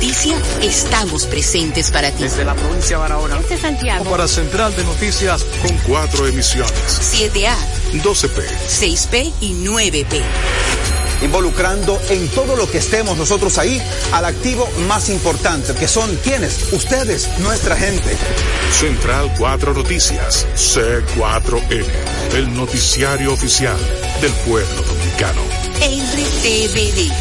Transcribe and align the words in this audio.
noticia, 0.00 0.34
estamos 0.62 1.26
presentes 1.26 1.90
para 1.90 2.10
ti. 2.10 2.22
Desde 2.22 2.42
la 2.42 2.54
provincia 2.54 2.96
de 2.96 3.02
Barahona. 3.02 3.36
Desde 3.36 3.58
Santiago. 3.58 4.04
Para 4.04 4.26
Central 4.26 4.74
de 4.74 4.82
Noticias 4.84 5.44
con 5.60 5.76
cuatro 5.86 6.26
emisiones. 6.26 6.72
7A, 6.72 7.54
12P, 8.02 8.42
6P 8.66 9.32
y 9.42 9.52
9P 9.62 10.22
involucrando 11.22 12.00
en 12.08 12.26
todo 12.28 12.56
lo 12.56 12.66
que 12.70 12.78
estemos 12.78 13.14
nosotros 13.18 13.58
ahí 13.58 13.78
al 14.12 14.24
activo 14.24 14.66
más 14.88 15.10
importante, 15.10 15.74
que 15.74 15.86
son 15.86 16.16
quienes, 16.24 16.72
ustedes, 16.72 17.28
nuestra 17.40 17.76
gente. 17.76 18.16
Central 18.72 19.30
4 19.36 19.74
Noticias, 19.74 20.46
C4N, 20.56 21.84
el 22.36 22.54
noticiario 22.54 23.34
oficial 23.34 23.76
del 24.22 24.32
pueblo 24.48 24.82
dominicano. 24.82 25.42
RTVD, 25.76 27.12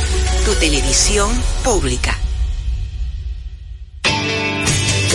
tu 0.46 0.54
televisión 0.62 1.30
pública. 1.66 2.18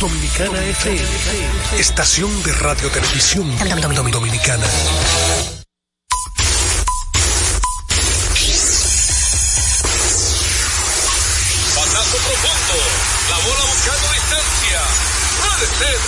Dominicana 0.00 0.64
FM, 0.64 1.04
estación 1.78 2.42
de 2.42 2.52
radio 2.54 2.88
televisión 2.88 3.44
dominicana. 4.10 4.64
Pasazo 11.76 12.16
profundo, 12.16 12.76
la 13.28 13.38
bola 13.44 13.64
buscando 13.68 14.06
distancia, 14.14 14.80
puede 15.36 15.66
ser. 15.68 16.00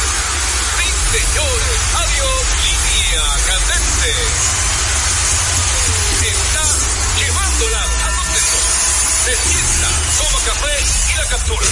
Sí, 0.78 0.88
señores, 1.12 1.80
adiós, 2.00 2.44
línea 2.64 3.24
candente. 3.46 4.10
Está 6.32 6.64
llevándola 7.20 7.82
a 7.82 8.08
donde 8.16 8.40
Se 9.22 9.34
toma 10.16 10.40
café 10.46 10.76
y 11.12 11.14
la 11.14 11.26
captura. 11.26 11.66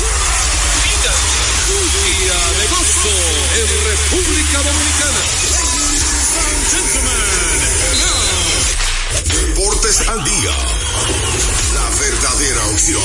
Un 0.00 1.35
día 1.74 2.38
de 2.58 2.66
gozo 2.68 3.16
en 3.56 3.66
República 3.84 4.58
Dominicana. 4.62 5.22
Deportes 9.24 10.08
al 10.08 10.24
día. 10.24 10.56
La 11.74 11.90
verdadera 11.98 12.66
opción 12.66 13.02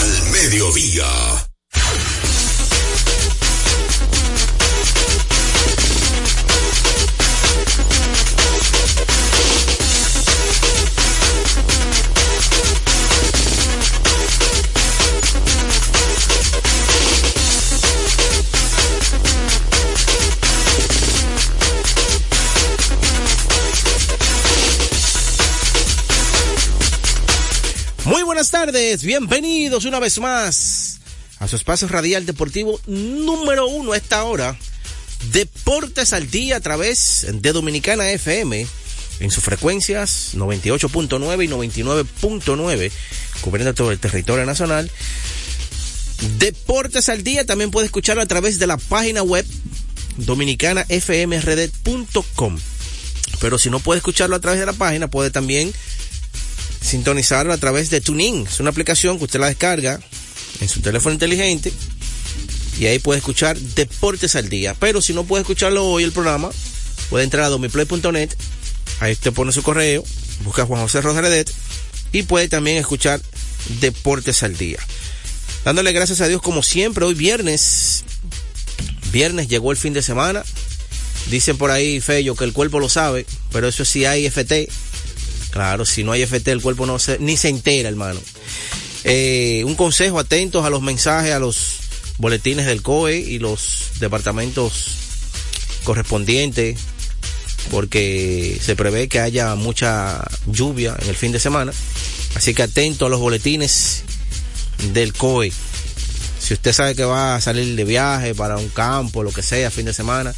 al 0.00 0.22
mediodía. 0.30 1.43
Bienvenidos 29.02 29.86
una 29.86 29.98
vez 29.98 30.20
más 30.20 31.00
a 31.38 31.48
su 31.48 31.56
espacio 31.56 31.88
radial 31.88 32.26
deportivo 32.26 32.78
número 32.86 33.66
uno 33.66 33.92
a 33.92 33.96
esta 33.96 34.24
hora. 34.24 34.56
Deportes 35.32 36.12
al 36.12 36.30
día 36.30 36.58
a 36.58 36.60
través 36.60 37.26
de 37.28 37.52
Dominicana 37.52 38.10
FM 38.10 38.66
en 39.20 39.30
sus 39.30 39.42
frecuencias 39.42 40.32
98.9 40.34 41.44
y 41.44 41.48
99.9, 41.48 42.92
cubriendo 43.40 43.72
todo 43.74 43.90
el 43.90 43.98
territorio 43.98 44.46
nacional. 44.46 44.90
Deportes 46.38 47.08
al 47.08 47.24
día 47.24 47.44
también 47.44 47.70
puede 47.70 47.86
escucharlo 47.86 48.22
a 48.22 48.26
través 48.26 48.58
de 48.58 48.66
la 48.66 48.76
página 48.76 49.22
web 49.22 49.46
dominicanafmrd.com. 50.18 52.58
Pero 53.40 53.58
si 53.58 53.70
no 53.70 53.80
puede 53.80 53.98
escucharlo 53.98 54.36
a 54.36 54.40
través 54.40 54.60
de 54.60 54.66
la 54.66 54.72
página, 54.72 55.08
puede 55.08 55.30
también 55.30 55.72
sintonizarlo 56.84 57.52
a 57.52 57.58
través 57.58 57.90
de 57.90 58.00
TuneIn. 58.00 58.46
Es 58.46 58.60
una 58.60 58.70
aplicación 58.70 59.18
que 59.18 59.24
usted 59.24 59.40
la 59.40 59.48
descarga 59.48 59.98
en 60.60 60.68
su 60.68 60.80
teléfono 60.80 61.14
inteligente 61.14 61.72
y 62.78 62.86
ahí 62.86 62.98
puede 62.98 63.18
escuchar 63.18 63.58
Deportes 63.58 64.36
al 64.36 64.48
Día. 64.48 64.76
Pero 64.78 65.00
si 65.00 65.14
no 65.14 65.24
puede 65.24 65.42
escucharlo 65.42 65.86
hoy 65.86 66.04
el 66.04 66.12
programa, 66.12 66.50
puede 67.08 67.24
entrar 67.24 67.44
a 67.44 67.48
domiplay.net, 67.48 68.30
ahí 69.00 69.12
usted 69.12 69.32
pone 69.32 69.52
su 69.52 69.62
correo, 69.62 70.04
busca 70.44 70.62
a 70.62 70.66
Juan 70.66 70.82
José 70.82 71.00
Rodríguez 71.00 71.46
y 72.12 72.24
puede 72.24 72.48
también 72.48 72.76
escuchar 72.76 73.20
Deportes 73.80 74.42
al 74.42 74.56
Día. 74.56 74.78
Dándole 75.64 75.92
gracias 75.92 76.20
a 76.20 76.28
Dios 76.28 76.42
como 76.42 76.62
siempre, 76.62 77.04
hoy 77.04 77.14
viernes, 77.14 78.04
viernes 79.10 79.48
llegó 79.48 79.70
el 79.70 79.78
fin 79.78 79.94
de 79.94 80.02
semana. 80.02 80.44
Dicen 81.30 81.56
por 81.56 81.70
ahí, 81.70 82.02
Fello, 82.02 82.36
que 82.36 82.44
el 82.44 82.52
cuerpo 82.52 82.78
lo 82.80 82.90
sabe, 82.90 83.24
pero 83.50 83.66
eso 83.66 83.86
sí 83.86 84.04
hay 84.04 84.26
FT, 84.26 84.68
Claro, 85.54 85.86
si 85.86 86.02
no 86.02 86.10
hay 86.10 86.22
FT, 86.26 86.50
el 86.50 86.60
cuerpo 86.60 86.84
no 86.84 86.98
se, 86.98 87.20
ni 87.20 87.36
se 87.36 87.48
entera, 87.48 87.88
hermano. 87.88 88.18
Eh, 89.04 89.62
un 89.64 89.76
consejo, 89.76 90.18
atentos 90.18 90.64
a 90.64 90.68
los 90.68 90.82
mensajes, 90.82 91.32
a 91.32 91.38
los 91.38 91.76
boletines 92.18 92.66
del 92.66 92.82
COE 92.82 93.18
y 93.18 93.38
los 93.38 93.90
departamentos 94.00 94.96
correspondientes, 95.84 96.76
porque 97.70 98.58
se 98.60 98.74
prevé 98.74 99.06
que 99.06 99.20
haya 99.20 99.54
mucha 99.54 100.24
lluvia 100.46 100.96
en 101.00 101.08
el 101.08 101.14
fin 101.14 101.30
de 101.30 101.38
semana. 101.38 101.72
Así 102.34 102.52
que 102.52 102.64
atento 102.64 103.06
a 103.06 103.08
los 103.08 103.20
boletines 103.20 104.02
del 104.92 105.12
COE. 105.12 105.52
Si 106.40 106.54
usted 106.54 106.72
sabe 106.72 106.96
que 106.96 107.04
va 107.04 107.36
a 107.36 107.40
salir 107.40 107.76
de 107.76 107.84
viaje 107.84 108.34
para 108.34 108.56
un 108.56 108.70
campo, 108.70 109.22
lo 109.22 109.30
que 109.30 109.44
sea, 109.44 109.70
fin 109.70 109.86
de 109.86 109.94
semana, 109.94 110.34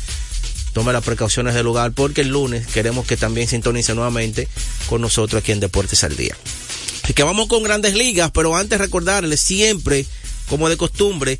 tome 0.77 0.93
las 0.93 1.05
precauciones 1.05 1.55
del 1.55 1.65
lugar 1.65 1.93
porque 1.93 2.21
el 2.21 2.29
lunes 2.29 2.67
queremos 2.67 3.07
que 3.07 3.17
también 3.17 3.49
sintonice 3.49 3.95
nuevamente 3.95 4.47
con 4.91 5.01
nosotros 5.01 5.41
aquí 5.41 5.51
en 5.51 5.59
Deportes 5.59 6.05
al 6.05 6.15
Día. 6.19 6.37
Así 7.03 7.15
que 7.15 7.23
vamos 7.23 7.47
con 7.47 7.63
grandes 7.63 7.95
ligas, 7.95 8.31
pero 8.31 8.55
antes 8.55 8.79
recordarles 8.79 9.41
siempre, 9.41 10.05
como 10.51 10.69
de 10.69 10.77
costumbre, 10.77 11.39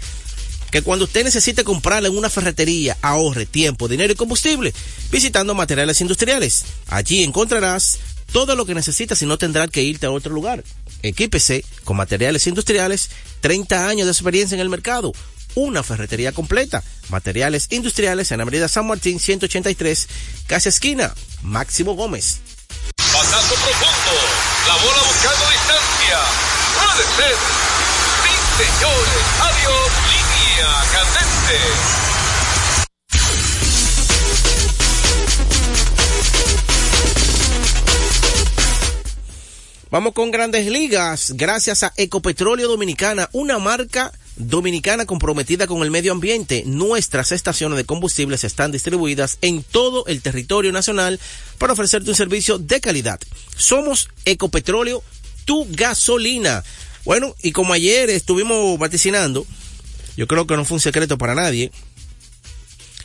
que 0.71 0.81
cuando 0.81 1.05
usted 1.05 1.23
necesite 1.23 1.65
comprarle 1.65 2.09
en 2.09 2.17
una 2.17 2.31
ferretería, 2.31 2.97
ahorre 3.03 3.45
tiempo, 3.45 3.89
dinero 3.89 4.11
y 4.11 4.17
combustible, 4.17 4.73
visitando 5.11 5.55
materiales 5.55 6.01
industriales. 6.01 6.65
Allí 6.87 7.23
encontrarás 7.23 7.99
todo 8.33 8.57
lo 8.57 8.65
que 8.65 8.75
necesitas 8.75 9.21
y 9.21 9.27
no 9.27 9.37
tendrás 9.37 9.69
que 9.69 9.83
irte 9.83 10.07
a 10.07 10.13
otro 10.13 10.33
lugar. 10.33 10.65
Equípese 11.03 11.63
con 11.85 11.99
materiales 11.99 12.47
industriales, 12.47 13.11
30 13.43 13.87
años 13.87 14.07
de 14.07 14.13
experiencia 14.13 14.55
en 14.55 14.63
el 14.63 14.71
mercado, 14.71 15.13
una 15.57 15.83
ferretería 15.83 16.31
completa. 16.31 16.85
Materiales 17.09 17.67
industriales 17.71 18.31
en 18.31 18.41
Avenida 18.41 18.69
San 18.69 18.87
Martín 18.87 19.19
183, 19.19 20.09
casi 20.47 20.69
esquina, 20.69 21.13
Máximo 21.43 21.95
Gómez. 21.95 22.41
Pasazo 22.97 23.55
profundo, 23.55 24.13
la 24.69 24.75
bola 24.75 25.03
buscando 25.03 25.51
distancia. 25.51 26.19
Puede 26.79 27.05
ser. 27.17 27.37
Sí, 28.23 28.33
señores. 28.63 29.25
Adiós, 29.41 29.91
línea 30.13 30.71
candente. 30.93 32.07
Vamos 39.91 40.13
con 40.13 40.31
grandes 40.31 40.67
ligas, 40.67 41.33
gracias 41.37 41.83
a 41.83 41.93
Ecopetróleo 41.97 42.69
Dominicana, 42.69 43.31
una 43.33 43.59
marca 43.59 44.13
dominicana 44.37 45.07
comprometida 45.07 45.67
con 45.67 45.83
el 45.83 45.91
medio 45.91 46.13
ambiente. 46.13 46.63
Nuestras 46.67 47.33
estaciones 47.33 47.77
de 47.77 47.85
combustibles 47.85 48.45
están 48.45 48.73
distribuidas 48.73 49.39
en 49.41 49.63
todo 49.63 50.07
el 50.07 50.23
territorio 50.23 50.73
nacional 50.73 51.19
para 51.59 51.73
ofrecerte 51.73 52.11
un 52.11 52.17
servicio 52.17 52.59
de 52.59 52.81
calidad. 52.81 53.21
Somos 53.57 54.09
Ecopetróleo, 54.25 55.03
tu 55.45 55.67
gasolina. 55.71 56.63
Bueno, 57.05 57.35
y 57.43 57.53
como 57.53 57.73
ayer 57.73 58.11
estuvimos 58.11 58.79
vaticinando, 58.79 59.47
yo 60.17 60.27
creo 60.27 60.47
que 60.47 60.57
no 60.57 60.65
fue 60.65 60.77
un 60.77 60.81
secreto 60.81 61.19
para 61.19 61.35
nadie, 61.35 61.71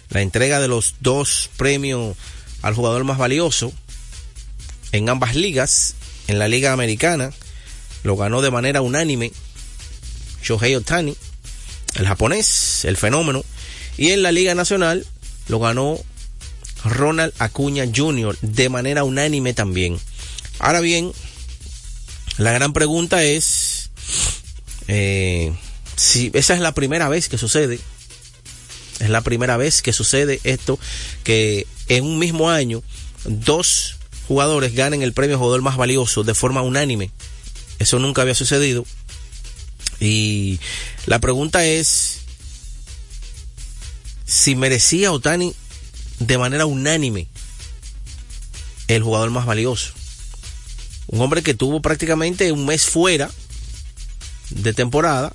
la 0.10 0.22
entrega 0.22 0.60
de 0.60 0.68
los 0.68 0.96
dos 1.00 1.50
premios 1.58 2.18
al 2.62 2.74
jugador 2.74 3.04
más 3.04 3.18
valioso 3.18 3.72
en 4.92 5.08
ambas 5.10 5.36
ligas, 5.36 5.96
en 6.28 6.40
la 6.40 6.48
liga 6.48 6.74
americana, 6.74 7.32
lo 8.04 8.18
ganó 8.18 8.42
de 8.42 8.52
manera 8.52 8.82
unánime 8.82 9.32
Shohei 10.44 10.76
Otani, 10.76 11.16
el 11.96 12.08
japonés, 12.08 12.86
el 12.86 12.98
fenómeno, 12.98 13.44
y 13.98 14.12
en 14.12 14.24
la 14.24 14.32
liga 14.32 14.56
nacional 14.56 15.06
lo 15.48 15.60
ganó 15.60 16.00
Ronald 16.84 17.34
Acuña 17.40 17.86
Jr. 17.94 18.38
de 18.42 18.70
manera 18.70 19.04
unánime 19.04 19.54
también. 19.54 20.00
Ahora 20.60 20.80
bien, 20.80 21.12
la 22.38 22.52
gran 22.52 22.74
pregunta 22.74 23.24
es 23.24 23.92
eh, 24.88 25.54
si 25.96 26.32
esa 26.34 26.54
es 26.54 26.60
la 26.60 26.74
primera 26.74 27.10
vez 27.10 27.30
que 27.30 27.38
sucede. 27.38 27.80
Es 29.00 29.10
la 29.10 29.22
primera 29.22 29.58
vez 29.58 29.82
que 29.82 29.94
sucede 29.94 30.40
esto, 30.44 30.78
que 31.24 31.66
en 31.88 32.04
un 32.04 32.20
mismo 32.20 32.50
año 32.50 32.84
dos 33.26 33.98
jugadores 34.28 34.74
ganen 34.74 35.02
el 35.02 35.14
premio 35.14 35.38
jugador 35.38 35.62
más 35.62 35.78
valioso 35.78 36.24
de 36.24 36.36
forma 36.36 36.62
unánime. 36.62 37.12
Eso 37.80 38.00
nunca 38.00 38.22
había 38.22 38.36
sucedido. 38.36 38.86
Y 40.02 40.60
la 41.06 41.20
pregunta 41.20 41.64
es 41.64 42.22
si 44.26 44.56
merecía 44.56 45.12
Otani 45.12 45.54
de 46.20 46.38
manera 46.38 46.66
unánime 46.66 47.28
el 48.88 49.04
jugador 49.04 49.30
más 49.30 49.46
valioso. 49.46 49.94
Un 51.08 51.22
hombre 51.22 51.44
que 51.44 51.54
tuvo 51.54 51.82
prácticamente 51.82 52.52
un 52.52 52.66
mes 52.66 52.86
fuera 52.86 53.30
de 54.50 54.74
temporada, 54.74 55.34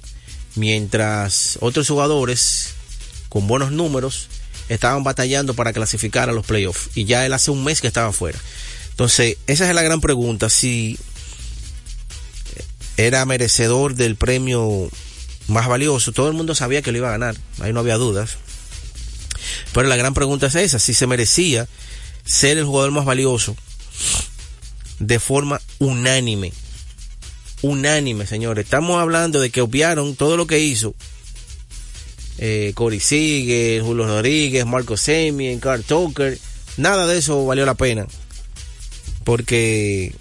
mientras 0.57 1.59
otros 1.61 1.89
jugadores 1.89 2.75
con 3.29 3.47
buenos 3.47 3.71
números 3.71 4.29
estaban 4.69 5.05
batallando 5.05 5.55
para 5.55 5.73
clasificar 5.73 6.29
a 6.29 6.33
los 6.33 6.45
playoffs. 6.45 6.91
Y 6.97 7.05
ya 7.05 7.25
él 7.25 7.35
hace 7.35 7.53
un 7.53 7.63
mes 7.63 7.81
que 7.81 7.87
estaba 7.87 8.13
fuera. 8.13 8.39
Entonces, 8.91 9.37
esa 9.47 9.69
es 9.69 9.75
la 9.75 9.83
gran 9.83 10.01
pregunta, 10.01 10.51
si 10.51 10.99
era 12.97 13.25
merecedor 13.25 13.95
del 13.95 14.17
premio 14.17 14.89
más 15.49 15.69
valioso. 15.69 16.13
Todo 16.13 16.29
el 16.29 16.35
mundo 16.35 16.55
sabía 16.55 16.83
que 16.83 16.93
lo 16.93 16.99
iba 16.99 17.09
a 17.09 17.13
ganar, 17.13 17.37
ahí 17.61 17.73
no 17.73 17.81
había 17.81 17.97
dudas. 17.97 18.39
Pero 19.73 19.89
la 19.89 19.97
gran 19.97 20.15
pregunta 20.15 20.47
es 20.47 20.55
esa, 20.55 20.79
si 20.79 20.95
se 20.95 21.07
merecía 21.07 21.69
ser 22.25 22.59
el 22.59 22.65
jugador 22.65 22.91
más 22.91 23.05
valioso 23.05 23.57
de 24.99 25.21
forma 25.21 25.61
unánime. 25.79 26.53
Unánime, 27.63 28.27
señores. 28.27 28.65
Estamos 28.65 29.01
hablando 29.01 29.41
de 29.41 29.51
que 29.51 29.61
obviaron 29.61 30.15
todo 30.15 30.37
lo 30.37 30.47
que 30.47 30.61
hizo 30.61 30.95
eh, 32.39 32.73
Cory 32.75 33.01
Sigue, 33.01 33.81
Julio 33.83 34.07
Rodríguez, 34.07 34.67
Marco 34.67 34.97
Semien, 34.97 35.59
Carl 35.61 35.83
Tucker. 35.83 36.39
Nada 36.77 37.07
de 37.07 37.19
eso 37.19 37.45
valió 37.47 37.65
la 37.65 37.75
pena. 37.75 38.07
Porque 39.25 40.15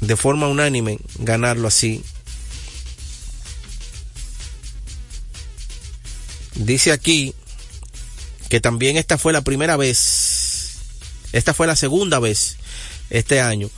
de 0.00 0.16
forma 0.16 0.48
unánime 0.48 0.98
ganarlo 1.18 1.68
así. 1.68 2.02
Dice 6.54 6.92
aquí 6.92 7.34
que 8.48 8.60
también 8.60 8.96
esta 8.96 9.18
fue 9.18 9.32
la 9.32 9.42
primera 9.42 9.76
vez, 9.76 10.78
esta 11.32 11.54
fue 11.54 11.66
la 11.66 11.76
segunda 11.76 12.18
vez 12.18 12.56
este 13.10 13.40
año, 13.40 13.70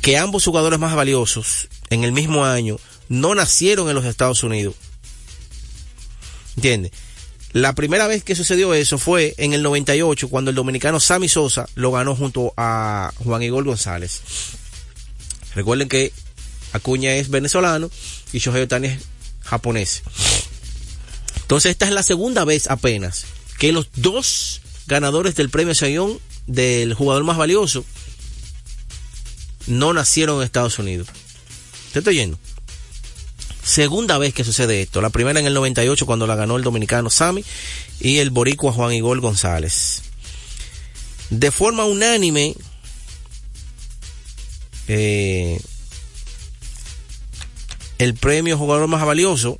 que 0.00 0.16
ambos 0.16 0.44
jugadores 0.44 0.78
más 0.78 0.94
valiosos 0.94 1.68
en 1.90 2.04
el 2.04 2.12
mismo 2.12 2.44
año 2.44 2.78
no 3.08 3.34
nacieron 3.34 3.88
en 3.88 3.94
los 3.94 4.04
Estados 4.04 4.42
Unidos. 4.42 4.74
¿Entiendes? 6.56 6.92
La 7.52 7.74
primera 7.74 8.06
vez 8.06 8.24
que 8.24 8.34
sucedió 8.34 8.72
eso 8.72 8.96
fue 8.96 9.34
en 9.36 9.52
el 9.52 9.62
98, 9.62 10.28
cuando 10.28 10.50
el 10.50 10.54
dominicano 10.54 11.00
Sammy 11.00 11.28
Sosa 11.28 11.68
lo 11.74 11.92
ganó 11.92 12.16
junto 12.16 12.54
a 12.56 13.12
Juan 13.22 13.42
Igor 13.42 13.64
González. 13.64 14.22
Recuerden 15.54 15.88
que 15.88 16.12
Acuña 16.72 17.14
es 17.14 17.28
venezolano 17.28 17.90
y 18.32 18.38
Shohei 18.38 18.62
Otani 18.62 18.88
es 18.88 18.98
japonés. 19.42 20.02
Entonces 21.42 21.72
esta 21.72 21.86
es 21.86 21.92
la 21.92 22.02
segunda 22.02 22.44
vez 22.44 22.70
apenas 22.70 23.26
que 23.58 23.72
los 23.72 23.88
dos 23.96 24.60
ganadores 24.86 25.34
del 25.34 25.50
premio 25.50 25.74
Sayón 25.74 26.18
del 26.46 26.94
jugador 26.94 27.24
más 27.24 27.36
valioso 27.36 27.84
no 29.66 29.92
nacieron 29.92 30.38
en 30.38 30.44
Estados 30.44 30.78
Unidos. 30.78 31.08
¿Te 31.92 31.98
estoy 31.98 32.16
yendo? 32.16 32.38
Segunda 33.62 34.18
vez 34.18 34.34
que 34.34 34.44
sucede 34.44 34.82
esto. 34.82 35.00
La 35.00 35.10
primera 35.10 35.38
en 35.38 35.46
el 35.46 35.54
98 35.54 36.06
cuando 36.06 36.26
la 36.26 36.34
ganó 36.34 36.56
el 36.56 36.64
dominicano 36.64 37.10
Sammy 37.10 37.44
y 38.00 38.18
el 38.18 38.30
boricua 38.30 38.72
Juan 38.72 38.92
Igor 38.92 39.20
González. 39.20 40.02
De 41.30 41.50
forma 41.50 41.84
unánime, 41.84 42.54
eh, 44.88 45.60
el 47.98 48.14
premio 48.14 48.58
jugador 48.58 48.88
más 48.88 49.04
valioso, 49.04 49.58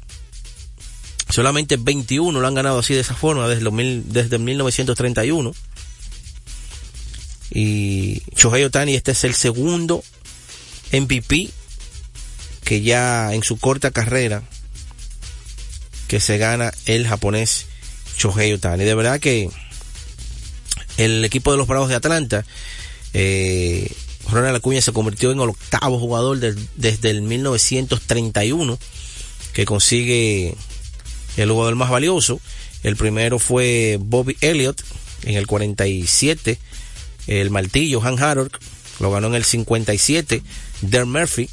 solamente 1.29 1.77
21 1.77 2.41
lo 2.41 2.47
han 2.47 2.55
ganado 2.55 2.81
así 2.81 2.95
de 2.95 3.01
esa 3.01 3.15
forma 3.15 3.49
desde, 3.49 3.71
mil, 3.71 4.05
desde 4.07 4.39
1931. 4.39 5.55
Y 7.51 8.23
Shohei 8.35 8.65
Otani, 8.65 8.95
este 8.95 9.13
es 9.13 9.25
el 9.25 9.35
segundo 9.35 10.03
MVP 10.93 11.51
que 12.65 12.81
ya 12.81 13.35
en 13.35 13.43
su 13.43 13.59
corta 13.59 13.91
carrera 13.91 14.43
que 16.09 16.21
se 16.21 16.39
gana 16.39 16.73
el 16.87 17.07
japonés 17.07 17.67
Shohei 18.17 18.53
Otani. 18.53 18.85
De 18.85 18.95
verdad 18.95 19.21
que 19.21 19.51
el 20.97 21.25
equipo 21.25 21.53
de 21.53 21.59
los 21.59 21.67
Bravos 21.67 21.89
de 21.89 21.95
Atlanta 21.95 22.45
eh, 23.15 23.91
Ronald 24.31 24.57
Acuña 24.57 24.81
se 24.81 24.93
convirtió 24.93 25.31
en 25.33 25.41
el 25.41 25.49
octavo 25.49 25.99
jugador 25.99 26.39
desde 26.39 27.11
el 27.11 27.23
1931 27.23 28.79
que 29.53 29.65
consigue 29.65 30.55
el 31.37 31.51
jugador 31.51 31.75
más 31.75 31.91
valioso. 31.91 32.41
El 32.83 32.97
primero 32.97 33.39
fue 33.39 33.99
Bobby 34.01 34.37
Elliott 34.41 34.83
en 35.25 35.37
el 35.37 35.47
47. 35.47 36.59
El 37.27 37.51
martillo 37.51 38.03
Han 38.03 38.23
Harold 38.23 38.53
lo 39.01 39.11
ganó 39.11 39.29
en 39.29 39.35
el 39.35 39.45
57. 39.45 40.43
Der 40.83 41.07
Murphy 41.07 41.49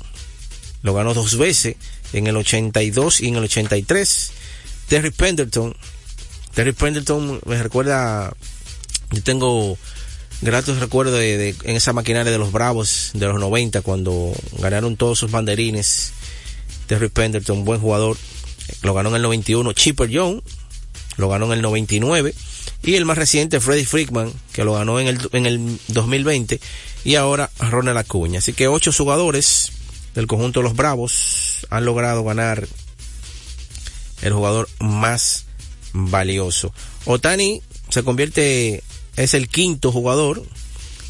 lo 0.82 0.94
ganó 0.94 1.14
dos 1.14 1.38
veces 1.38 1.76
en 2.14 2.28
el 2.28 2.38
82 2.38 3.22
y 3.22 3.28
en 3.28 3.36
el 3.36 3.44
83. 3.44 4.32
Terry 4.88 5.12
Pendleton. 5.12 5.76
Terry 6.54 6.74
Pendleton 6.74 7.40
me 7.46 7.62
recuerda, 7.62 8.34
yo 9.12 9.24
tengo 9.24 9.78
gratos 10.42 10.80
recuerdos 10.80 11.20
de, 11.20 11.56
en 11.64 11.76
esa 11.76 11.94
maquinaria 11.94 12.32
de 12.32 12.38
los 12.38 12.52
Bravos 12.52 13.12
de 13.14 13.28
los 13.28 13.40
90 13.40 13.82
cuando 13.82 14.34
ganaron 14.60 14.98
todos 14.98 15.20
sus 15.20 15.32
banderines. 15.32 16.14
Terry 16.88 17.10
Pendleton, 17.10 17.66
buen 17.66 17.80
jugador, 17.80 18.18
lo 18.82 18.94
ganó 18.94 19.10
en 19.10 19.16
el 19.16 19.22
91. 19.22 19.74
Chipper 19.74 20.10
Young 20.10 20.42
lo 21.18 21.30
ganó 21.30 21.46
en 21.48 21.54
el 21.54 21.62
99. 21.62 22.34
Y 22.82 22.96
el 22.96 23.06
más 23.06 23.18
reciente, 23.18 23.60
Freddy 23.60 23.86
Freakman, 23.86 24.32
que 24.54 24.64
lo 24.64 24.74
ganó 24.74 25.00
en 25.00 25.08
el, 25.08 25.30
en 25.34 25.46
el 25.46 25.80
2020. 25.90 26.60
Y 27.04 27.16
ahora 27.16 27.50
Ronald 27.60 27.98
Acuña. 27.98 28.40
Así 28.40 28.54
que 28.54 28.68
ocho 28.68 28.92
jugadores 28.92 29.72
del 30.16 30.28
conjunto 30.28 30.62
de 30.62 30.64
los 30.64 30.76
Bravos 30.76 31.68
han 31.70 31.86
logrado 31.86 32.24
ganar 32.24 32.68
el 34.22 34.34
jugador 34.34 34.70
más 34.80 35.46
valioso. 35.94 36.74
Otani 37.06 37.62
se 37.90 38.04
convierte 38.04 38.84
es 39.20 39.34
el 39.34 39.50
quinto 39.50 39.92
jugador 39.92 40.42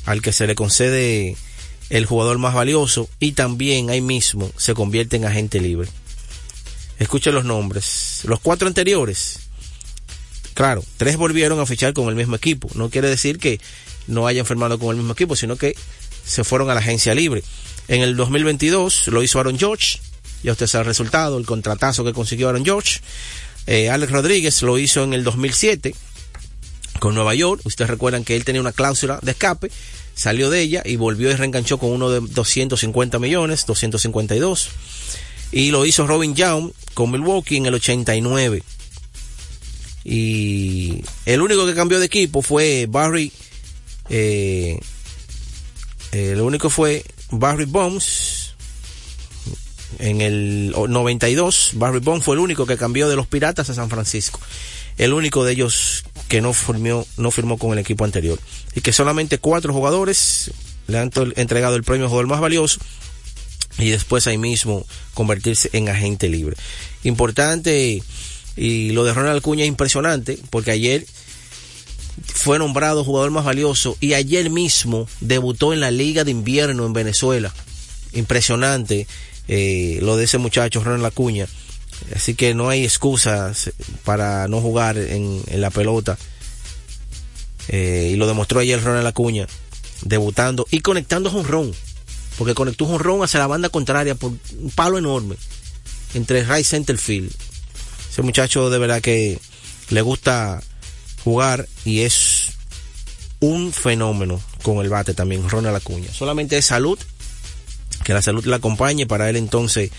al 0.05 0.23
que 0.23 0.31
se 0.31 0.47
le 0.47 0.55
concede 0.55 1.37
el 1.91 2.07
jugador 2.07 2.39
más 2.39 2.55
valioso 2.55 3.07
y 3.19 3.33
también 3.33 3.91
ahí 3.91 4.01
mismo 4.01 4.51
se 4.57 4.73
convierte 4.73 5.17
en 5.17 5.25
agente 5.25 5.59
libre. 5.59 5.87
Escuchen 6.97 7.35
los 7.35 7.45
nombres. 7.45 8.21
Los 8.23 8.39
cuatro 8.39 8.67
anteriores, 8.67 9.41
claro, 10.55 10.83
tres 10.97 11.17
volvieron 11.17 11.59
a 11.59 11.67
fichar 11.67 11.93
con 11.93 12.09
el 12.09 12.15
mismo 12.15 12.35
equipo. 12.35 12.67
No 12.73 12.89
quiere 12.89 13.09
decir 13.09 13.37
que 13.37 13.61
no 14.07 14.25
hayan 14.25 14.45
firmado 14.45 14.79
con 14.79 14.89
el 14.89 14.97
mismo 14.97 15.13
equipo, 15.13 15.35
sino 15.35 15.55
que 15.55 15.75
se 16.25 16.43
fueron 16.43 16.71
a 16.71 16.73
la 16.73 16.79
agencia 16.79 17.13
libre. 17.13 17.43
En 17.87 18.01
el 18.01 18.15
2022 18.15 19.09
lo 19.09 19.21
hizo 19.21 19.39
Aaron 19.39 19.59
George, 19.59 19.99
ya 20.41 20.53
usted 20.53 20.65
sabe 20.65 20.81
el 20.81 20.87
resultado, 20.87 21.37
el 21.37 21.45
contratazo 21.45 22.03
que 22.03 22.13
consiguió 22.13 22.49
Aaron 22.49 22.65
George. 22.65 23.01
Eh, 23.67 23.91
Alex 23.91 24.11
Rodríguez 24.11 24.63
lo 24.63 24.79
hizo 24.79 25.03
en 25.03 25.13
el 25.13 25.23
2007 25.23 25.93
con 26.99 27.15
Nueva 27.15 27.35
York. 27.35 27.61
Ustedes 27.65 27.89
recuerdan 27.89 28.23
que 28.23 28.35
él 28.35 28.45
tenía 28.45 28.61
una 28.61 28.71
cláusula 28.71 29.19
de 29.21 29.31
escape, 29.31 29.71
salió 30.13 30.49
de 30.49 30.61
ella 30.61 30.83
y 30.85 30.95
volvió 30.95 31.31
y 31.31 31.35
reenganchó 31.35 31.77
con 31.77 31.91
uno 31.91 32.09
de 32.09 32.19
250 32.21 33.19
millones, 33.19 33.65
252. 33.65 34.69
Y 35.51 35.71
lo 35.71 35.85
hizo 35.85 36.05
Robin 36.05 36.35
Young 36.35 36.71
con 36.93 37.11
Milwaukee 37.11 37.57
en 37.57 37.65
el 37.65 37.73
89. 37.73 38.63
Y 40.03 41.03
el 41.25 41.41
único 41.41 41.65
que 41.65 41.73
cambió 41.73 41.99
de 41.99 42.05
equipo 42.05 42.41
fue 42.41 42.87
Barry. 42.89 43.31
Eh, 44.09 44.79
el 46.11 46.41
único 46.41 46.69
fue 46.69 47.03
Barry 47.31 47.65
Bonds. 47.65 48.55
En 49.97 50.21
el 50.21 50.71
92, 50.71 51.71
Barry 51.73 51.99
Bonds 51.99 52.23
fue 52.23 52.35
el 52.35 52.39
único 52.39 52.65
que 52.65 52.77
cambió 52.77 53.09
de 53.09 53.15
los 53.15 53.27
Piratas 53.27 53.69
a 53.69 53.73
San 53.73 53.89
Francisco. 53.89 54.39
El 54.99 55.13
único 55.13 55.43
de 55.43 55.53
ellos 55.53 56.03
que 56.27 56.41
no 56.41 56.53
firmó, 56.53 57.07
no 57.17 57.31
firmó 57.31 57.57
con 57.57 57.73
el 57.73 57.79
equipo 57.79 58.05
anterior. 58.05 58.39
Y 58.75 58.81
que 58.81 58.93
solamente 58.93 59.39
cuatro 59.39 59.73
jugadores 59.73 60.51
le 60.87 60.99
han 60.99 61.11
entregado 61.35 61.75
el 61.75 61.83
premio 61.83 62.07
jugador 62.07 62.27
más 62.27 62.41
valioso 62.41 62.79
y 63.77 63.89
después 63.89 64.27
ahí 64.27 64.37
mismo 64.37 64.85
convertirse 65.13 65.69
en 65.73 65.89
agente 65.89 66.29
libre. 66.29 66.55
Importante 67.03 68.03
y 68.55 68.91
lo 68.91 69.05
de 69.05 69.13
Ronald 69.13 69.37
Acuña 69.37 69.63
es 69.63 69.69
impresionante 69.69 70.37
porque 70.49 70.71
ayer 70.71 71.05
fue 72.25 72.59
nombrado 72.59 73.03
jugador 73.03 73.31
más 73.31 73.45
valioso 73.45 73.97
y 74.01 74.13
ayer 74.13 74.49
mismo 74.49 75.07
debutó 75.21 75.73
en 75.73 75.79
la 75.79 75.91
Liga 75.91 76.23
de 76.23 76.31
Invierno 76.31 76.85
en 76.85 76.93
Venezuela. 76.93 77.53
Impresionante 78.13 79.07
eh, 79.47 79.99
lo 80.01 80.17
de 80.17 80.25
ese 80.25 80.37
muchacho 80.37 80.83
Ronald 80.83 81.05
Acuña. 81.05 81.47
Así 82.15 82.33
que 82.35 82.53
no 82.53 82.69
hay 82.69 82.83
excusas 82.83 83.71
para 84.03 84.47
no 84.47 84.61
jugar 84.61 84.97
en, 84.97 85.41
la 85.51 85.69
pelota. 85.69 86.17
Eh, 87.67 88.11
y 88.13 88.15
lo 88.15 88.27
demostró 88.27 88.59
ayer 88.59 88.81
Ronald 88.83 89.07
Acuña, 89.07 89.47
debutando 90.01 90.65
y 90.71 90.79
conectando 90.81 91.31
un 91.31 91.45
ron. 91.45 91.71
Porque 92.37 92.55
conectó 92.55 92.85
un 92.85 92.99
ron 92.99 93.23
hacia 93.23 93.39
la 93.39 93.47
banda 93.47 93.69
contraria 93.69 94.15
por 94.15 94.31
un 94.31 94.71
palo 94.73 94.97
enorme 94.97 95.35
entre 96.13 96.43
right 96.43 96.65
center 96.65 96.97
field. 96.97 97.31
Ese 98.09 98.21
muchacho 98.21 98.69
de 98.69 98.79
verdad 98.79 99.01
que 99.01 99.39
le 99.89 100.01
gusta 100.01 100.61
jugar 101.23 101.67
y 101.85 102.01
es 102.01 102.53
un 103.39 103.71
fenómeno 103.71 104.41
con 104.63 104.77
el 104.79 104.89
bate 104.89 105.13
también, 105.13 105.47
Ronald 105.47 105.75
Acuña. 105.75 106.11
Solamente 106.11 106.57
es 106.57 106.65
salud, 106.65 106.99
que 108.03 108.13
la 108.13 108.21
salud 108.21 108.45
le 108.45 108.55
acompañe 108.55 109.05
para 109.05 109.29
él 109.29 109.35
entonces 109.35 109.91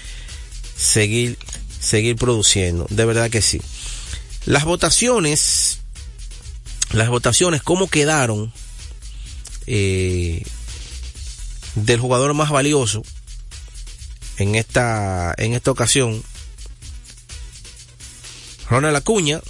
seguir, 0.77 1.39
seguir 1.81 2.17
produciendo. 2.17 2.87
De 2.91 3.05
verdad 3.05 3.31
que 3.31 3.43
sí. 3.43 3.61
Las 4.47 4.65
votaciones, 4.65 5.81
las 6.93 7.09
votaciones, 7.09 7.63
¿cómo 7.63 7.89
quedaron 7.89 8.53
eh, 9.67 10.43
del 11.75 12.01
jugador 12.01 12.35
más 12.35 12.51
valioso 12.51 13.03
en 14.37 14.55
esta, 14.55 15.35
en 15.37 15.55
esta 15.55 15.71
ocasión? 15.71 16.23
Ronald 18.69 18.97
Acuña, 18.97 19.41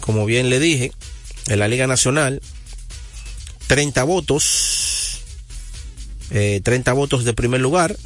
como 0.00 0.24
bien 0.24 0.48
le 0.48 0.60
dije, 0.60 0.92
en 1.48 1.58
la 1.58 1.68
Liga 1.68 1.86
Nacional, 1.86 2.40
30 3.66 4.04
votos, 4.04 5.20
30 6.28 6.90
eh, 6.90 6.94
votos 6.94 7.24
de 7.24 7.32
primer 7.32 7.60
lugar, 7.60 7.96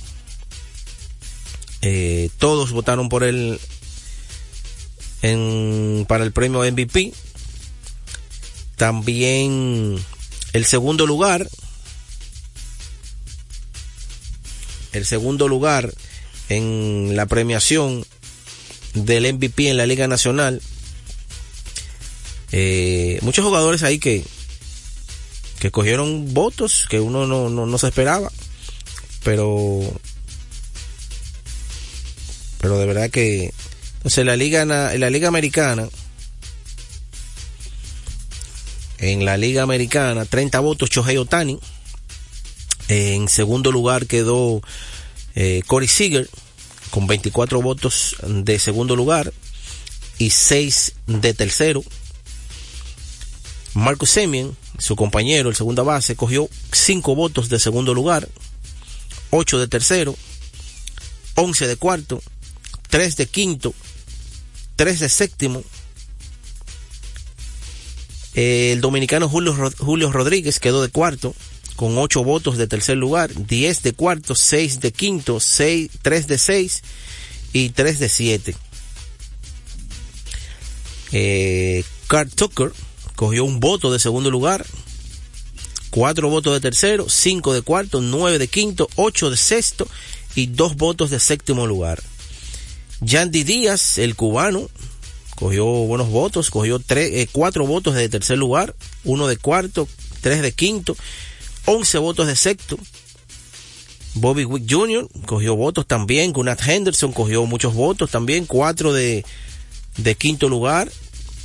eh, 1.88 2.30
todos 2.38 2.72
votaron 2.72 3.08
por 3.08 3.22
él 3.22 3.60
en, 5.22 6.04
para 6.08 6.24
el 6.24 6.32
premio 6.32 6.60
MVP. 6.60 7.12
También 8.74 9.96
el 10.52 10.64
segundo 10.64 11.06
lugar, 11.06 11.48
el 14.92 15.06
segundo 15.06 15.46
lugar 15.46 15.94
en 16.48 17.14
la 17.14 17.26
premiación 17.26 18.04
del 18.94 19.32
MVP 19.32 19.70
en 19.70 19.76
la 19.76 19.86
Liga 19.86 20.08
Nacional. 20.08 20.60
Eh, 22.50 23.20
muchos 23.22 23.44
jugadores 23.44 23.84
ahí 23.84 24.00
que, 24.00 24.24
que 25.60 25.70
cogieron 25.70 26.34
votos 26.34 26.88
que 26.90 26.98
uno 26.98 27.28
no, 27.28 27.48
no, 27.48 27.78
se 27.78 27.86
esperaba. 27.86 28.32
Pero, 29.22 29.80
pero 32.66 32.80
de 32.80 32.86
verdad 32.86 33.10
que, 33.10 33.52
entonces 33.98 34.26
la 34.26 34.34
liga, 34.34 34.62
en 34.62 34.98
la 34.98 35.08
liga 35.08 35.28
americana, 35.28 35.88
en 38.98 39.24
la 39.24 39.36
liga 39.36 39.62
americana, 39.62 40.24
30 40.24 40.58
votos 40.58 40.90
Chohei 40.90 41.16
Otani. 41.16 41.60
En 42.88 43.28
segundo 43.28 43.70
lugar 43.70 44.06
quedó 44.06 44.62
eh, 45.36 45.62
Corey 45.68 45.86
Seager 45.86 46.28
con 46.90 47.06
24 47.06 47.62
votos 47.62 48.16
de 48.26 48.58
segundo 48.58 48.96
lugar 48.96 49.32
y 50.18 50.30
6 50.30 50.94
de 51.06 51.34
tercero. 51.34 51.84
Marcus 53.74 54.10
Semien, 54.10 54.56
su 54.78 54.96
compañero, 54.96 55.50
el 55.50 55.54
segunda 55.54 55.84
base, 55.84 56.16
cogió 56.16 56.48
5 56.72 57.14
votos 57.14 57.48
de 57.48 57.60
segundo 57.60 57.94
lugar, 57.94 58.28
8 59.30 59.60
de 59.60 59.68
tercero, 59.68 60.16
11 61.36 61.68
de 61.68 61.76
cuarto, 61.76 62.20
3 62.88 63.16
de 63.16 63.26
quinto, 63.26 63.74
3 64.76 65.00
de 65.00 65.08
séptimo. 65.08 65.62
El 68.34 68.80
dominicano 68.80 69.28
Julio, 69.28 69.54
Julio 69.78 70.12
Rodríguez 70.12 70.60
quedó 70.60 70.82
de 70.82 70.90
cuarto, 70.90 71.34
con 71.76 71.96
8 71.96 72.24
votos 72.24 72.56
de 72.56 72.66
tercer 72.66 72.96
lugar, 72.96 73.30
10 73.34 73.82
de 73.82 73.92
cuarto, 73.92 74.34
6 74.34 74.80
de 74.80 74.92
quinto, 74.92 75.40
6, 75.40 75.90
3 76.02 76.26
de 76.26 76.38
6 76.38 76.82
y 77.52 77.68
3 77.70 77.98
de 77.98 78.08
7. 78.08 78.56
Eh, 81.12 81.84
Carl 82.08 82.30
Tucker 82.30 82.72
cogió 83.14 83.44
un 83.44 83.60
voto 83.60 83.92
de 83.92 83.98
segundo 83.98 84.30
lugar, 84.30 84.66
4 85.90 86.28
votos 86.28 86.54
de 86.54 86.60
tercero, 86.60 87.08
5 87.08 87.54
de 87.54 87.62
cuarto, 87.62 88.00
9 88.00 88.38
de 88.38 88.48
quinto, 88.48 88.88
8 88.96 89.30
de 89.30 89.36
sexto 89.36 89.88
y 90.34 90.46
2 90.48 90.76
votos 90.76 91.10
de 91.10 91.20
séptimo 91.20 91.66
lugar. 91.66 92.02
Yandy 93.00 93.44
Díaz, 93.44 93.98
el 93.98 94.16
cubano, 94.16 94.68
cogió 95.36 95.64
buenos 95.64 96.08
votos, 96.08 96.50
cogió 96.50 96.80
4 96.80 97.64
eh, 97.64 97.66
votos 97.66 97.94
de 97.94 98.08
tercer 98.08 98.38
lugar, 98.38 98.74
1 99.04 99.26
de 99.26 99.36
cuarto, 99.36 99.88
3 100.22 100.42
de 100.42 100.52
quinto 100.52 100.96
11 101.66 101.98
votos 101.98 102.26
de 102.26 102.36
sexto. 102.36 102.78
Bobby 104.14 104.44
Wick 104.44 104.64
Jr. 104.70 105.08
cogió 105.26 105.56
votos 105.56 105.86
también. 105.86 106.32
Gunnar 106.32 106.58
Henderson 106.64 107.12
cogió 107.12 107.44
muchos 107.44 107.74
votos 107.74 108.10
también. 108.10 108.46
4 108.46 108.92
de, 108.92 109.24
de 109.96 110.14
quinto 110.14 110.48
lugar. 110.48 110.90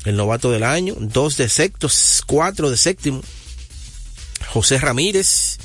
El 0.05 0.15
novato 0.15 0.51
del 0.51 0.63
año. 0.63 0.95
2 0.99 1.37
de 1.37 1.49
sexto. 1.49 1.89
4 2.27 2.69
de 2.69 2.77
séptimo. 2.77 3.21
José 4.47 4.77
Ramírez. 4.77 5.57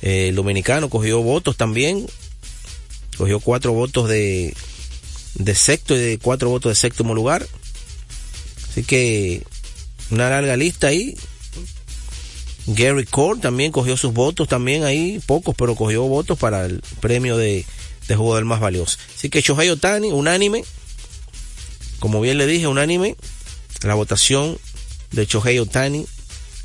el 0.00 0.36
dominicano 0.36 0.88
cogió 0.88 1.20
votos 1.22 1.56
también. 1.56 2.06
Cogió 3.16 3.40
4 3.40 3.72
votos 3.72 4.08
de, 4.08 4.54
de 5.38 5.54
sexto 5.54 5.96
y 5.96 6.00
de 6.00 6.18
4 6.18 6.48
votos 6.48 6.70
de 6.70 6.76
séptimo 6.76 7.14
lugar. 7.14 7.46
Así 8.70 8.84
que 8.84 9.42
una 10.10 10.30
larga 10.30 10.56
lista 10.56 10.88
ahí 10.88 11.16
Gary 12.68 13.06
Cole 13.06 13.40
también 13.40 13.72
cogió 13.72 13.96
sus 13.96 14.12
votos, 14.12 14.46
también 14.46 14.84
ahí 14.84 15.20
pocos, 15.26 15.54
pero 15.56 15.74
cogió 15.74 16.02
votos 16.02 16.38
para 16.38 16.66
el 16.66 16.82
premio 17.00 17.38
de, 17.38 17.64
de 18.06 18.16
jugador 18.16 18.44
más 18.44 18.60
valioso. 18.60 18.98
Así 19.16 19.30
que 19.30 19.40
Shohei 19.40 19.70
Otani, 19.70 20.12
unánime, 20.12 20.64
como 21.98 22.20
bien 22.20 22.36
le 22.36 22.46
dije, 22.46 22.66
unánime, 22.66 23.16
la 23.82 23.94
votación 23.94 24.58
de 25.12 25.24
Shohei 25.24 25.58
Otani 25.58 26.06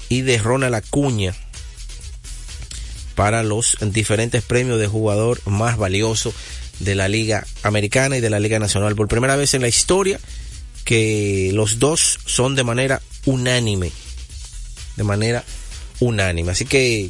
y 0.10 0.22
de 0.22 0.38
Ronald 0.40 0.76
Acuña 0.76 1.34
para 3.16 3.44
los 3.44 3.78
diferentes 3.80 4.44
premios 4.44 4.80
de 4.80 4.88
jugador 4.88 5.40
más 5.46 5.78
valioso 5.78 6.34
de 6.84 6.96
la 6.96 7.08
Liga 7.08 7.46
Americana 7.64 8.18
y 8.18 8.22
de 8.22 8.30
la 8.30 8.40
Liga 8.40 8.60
Nacional. 8.60 8.96
Por 8.96 9.08
primera 9.08 9.36
vez 9.36 9.54
en 9.54 9.62
la 9.62 9.68
historia 9.68 10.20
que 10.86 11.52
los 11.54 11.80
dos 11.80 12.20
son 12.26 12.56
de 12.56 12.64
manera 12.64 13.02
unánime. 13.26 13.92
De 14.96 15.04
manera 15.04 15.44
unánime. 16.00 16.52
Así 16.52 16.66
que 16.66 17.10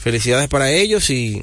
felicidades 0.00 0.48
para 0.48 0.70
ellos 0.70 1.10
y 1.10 1.42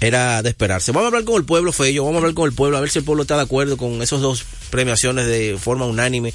era 0.00 0.42
de 0.42 0.50
esperarse. 0.50 0.92
Vamos 0.92 1.06
a 1.06 1.08
hablar 1.08 1.24
con 1.24 1.34
el 1.36 1.44
pueblo, 1.44 1.72
Fello, 1.72 2.04
vamos 2.04 2.16
a 2.16 2.20
hablar 2.20 2.34
con 2.34 2.48
el 2.48 2.54
pueblo, 2.54 2.76
a 2.76 2.80
ver 2.80 2.90
si 2.90 3.00
el 3.00 3.04
pueblo 3.04 3.22
está 3.22 3.34
de 3.36 3.42
acuerdo 3.42 3.76
con 3.76 4.00
esos 4.00 4.20
dos 4.20 4.44
premiaciones 4.70 5.26
de 5.26 5.58
forma 5.58 5.86
unánime. 5.86 6.32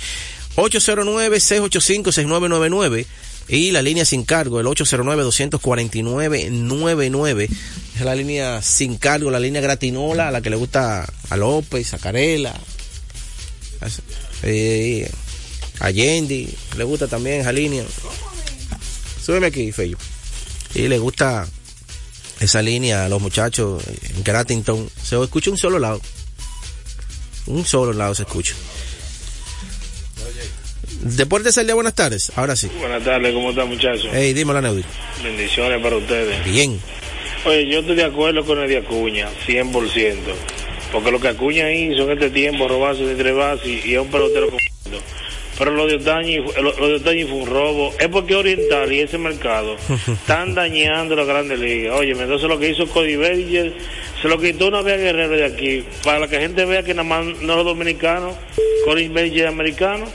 809-685-6999 0.58 3.06
y 3.48 3.72
la 3.72 3.82
línea 3.82 4.06
sin 4.06 4.24
cargo, 4.24 4.60
el 4.60 4.68
809-249-99. 4.68 7.50
Es 7.96 8.02
la 8.02 8.16
línea 8.16 8.62
sin 8.62 8.98
cargo, 8.98 9.30
la 9.30 9.40
línea 9.40 9.62
gratinola, 9.62 10.30
a 10.30 10.32
la 10.32 10.42
que 10.42 10.50
le 10.50 10.56
gusta 10.56 11.06
a 11.30 11.38
López, 11.38 11.94
a 11.94 12.00
Carela, 12.00 12.56
a, 13.82 13.88
eh, 14.44 15.12
a 15.80 15.92
Yendi, 15.92 16.50
le 16.78 16.84
gusta 16.84 17.08
también 17.08 17.42
esa 17.42 17.52
línea. 17.52 17.84
Súbeme 19.24 19.48
aquí, 19.48 19.72
Fello. 19.72 19.98
Y 20.74 20.88
le 20.88 20.98
gusta 20.98 21.48
esa 22.40 22.62
línea, 22.62 23.08
los 23.10 23.22
muchachos 23.22 23.84
en 23.88 24.24
Gratington, 24.24 24.90
se 25.02 25.22
escucha 25.22 25.52
un 25.52 25.58
solo 25.58 25.80
lado. 25.80 26.02
Un 27.46 27.66
solo 27.66 27.94
lado 27.94 28.16
se 28.16 28.24
escucha. 28.24 28.56
Deportes 31.04 31.56
día, 31.66 31.76
buenas 31.76 31.96
tardes. 31.96 32.32
Ahora 32.38 32.56
sí. 32.56 32.70
Buenas 32.80 33.04
tardes, 33.04 33.34
¿cómo 33.34 33.50
están 33.50 33.68
muchachos? 33.68 34.08
Hey, 34.14 34.32
dímelo, 34.34 34.62
Neudi. 34.62 34.86
Bendiciones 35.22 35.82
para 35.82 35.98
ustedes. 35.98 36.46
Bien. 36.46 36.80
Oye, 37.46 37.68
yo 37.68 37.80
estoy 37.80 37.96
de 37.96 38.06
acuerdo 38.06 38.46
con 38.46 38.60
el 38.60 38.70
de 38.70 38.78
Acuña, 38.78 39.28
100%. 39.46 40.16
Porque 40.94 41.12
lo 41.12 41.20
que 41.20 41.28
Acuña 41.28 41.70
hizo 41.74 42.04
en 42.04 42.12
este 42.12 42.30
tiempo, 42.30 42.70
robarse 42.70 43.04
de 43.04 43.16
tres 43.16 43.36
bases 43.36 43.68
y, 43.68 43.94
es 43.94 44.00
un 44.00 44.10
pelotero 44.10 44.48
completo. 44.48 45.06
Pero 45.58 45.72
lo 45.72 45.88
de 45.88 45.96
Otañi, 45.96 46.38
lo, 46.38 46.80
lo 46.80 46.88
de 46.88 46.96
Otañi 46.96 47.26
fue 47.26 47.34
un 47.34 47.48
robo. 47.48 47.94
Es 48.00 48.08
porque 48.08 48.36
Oriental 48.36 48.92
y 48.94 49.02
ese 49.02 49.18
mercado 49.18 49.76
están 50.08 50.56
dañando 50.56 51.18
la 51.18 51.26
grandes 51.26 51.60
ligas. 51.60 52.00
Oye, 52.00 52.12
entonces 52.12 52.48
lo 52.48 52.58
que 52.60 52.70
hizo 52.70 52.88
Cody 52.88 53.18
Bellinger, 53.18 53.74
se 54.22 54.30
lo 54.30 54.40
quitó 54.40 54.70
una 54.70 54.82
vez 54.82 54.94
a 54.94 54.98
Guerrero 55.04 55.36
de 55.36 55.46
aquí. 55.46 55.86
Para 56.06 56.30
que 56.30 56.36
la 56.38 56.42
gente 56.44 56.64
vea 56.64 56.84
que 56.84 56.94
nada 56.94 57.10
más 57.10 57.26
no 57.42 57.58
los 57.58 57.66
dominicanos, 57.66 58.36
Cody 58.86 59.10
Bellinger 59.10 59.46
es 59.46 59.52
americano. 59.52 60.06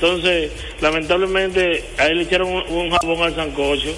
Entonces, 0.00 0.50
lamentablemente, 0.80 1.84
ahí 1.98 2.14
le 2.14 2.22
echaron 2.22 2.48
un, 2.48 2.62
un 2.70 2.90
jabón 2.90 3.22
al 3.22 3.34
sancocho. 3.34 3.94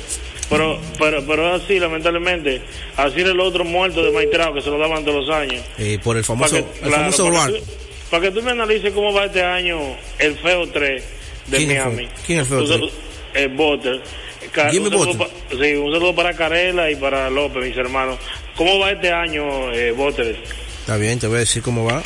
Pero, 0.48 0.80
pero, 0.98 1.22
pero 1.26 1.54
es 1.56 1.62
así, 1.62 1.78
lamentablemente. 1.78 2.62
Así 2.96 3.20
era 3.20 3.32
el 3.32 3.40
otro 3.40 3.64
muerto 3.64 4.02
de 4.02 4.10
Maitrao 4.12 4.54
que 4.54 4.62
se 4.62 4.70
lo 4.70 4.78
daban 4.78 5.04
todos 5.04 5.26
los 5.26 5.36
años. 5.36 5.62
Eh, 5.76 5.98
por 6.02 6.16
el 6.16 6.24
famoso, 6.24 6.54
Para 6.54 6.64
que- 6.66 6.78
el 6.80 6.88
claro, 6.88 7.12
famoso 7.12 7.24
para 7.32 7.46
que 7.52 7.58
tú- 7.58 7.64
Para 8.10 8.22
que 8.22 8.30
tú 8.30 8.42
me 8.42 8.50
analices 8.52 8.92
cómo 8.94 9.12
va 9.12 9.26
este 9.26 9.42
año 9.42 9.78
el 10.18 10.38
feo 10.38 10.66
3 10.70 11.04
de 11.48 11.56
¿Quién 11.58 11.68
Miami. 11.68 12.08
¿Quién 12.26 12.38
es 12.38 12.44
el 12.46 12.48
feo 12.48 12.60
Un 12.60 12.66
saludo- 12.68 12.90
El 13.34 13.48
Butter. 13.50 14.02
Ca- 14.52 14.70
Jimmy 14.70 14.86
un 14.86 14.92
saludo 14.92 15.06
Butler. 15.18 15.28
pa- 15.28 15.64
sí, 15.64 15.74
un 15.74 15.92
saludo 15.92 16.14
para 16.14 16.32
Carela 16.34 16.90
y 16.90 16.96
para 16.96 17.28
López, 17.28 17.62
mis 17.66 17.76
hermanos. 17.76 18.18
¿Cómo 18.56 18.78
va 18.78 18.92
este 18.92 19.10
año, 19.12 19.70
eh, 19.74 19.92
Butter? 19.92 20.34
Está 20.80 20.96
bien, 20.96 21.18
te 21.18 21.26
voy 21.26 21.36
a 21.36 21.40
decir 21.40 21.60
cómo 21.62 21.84
va. 21.84 22.02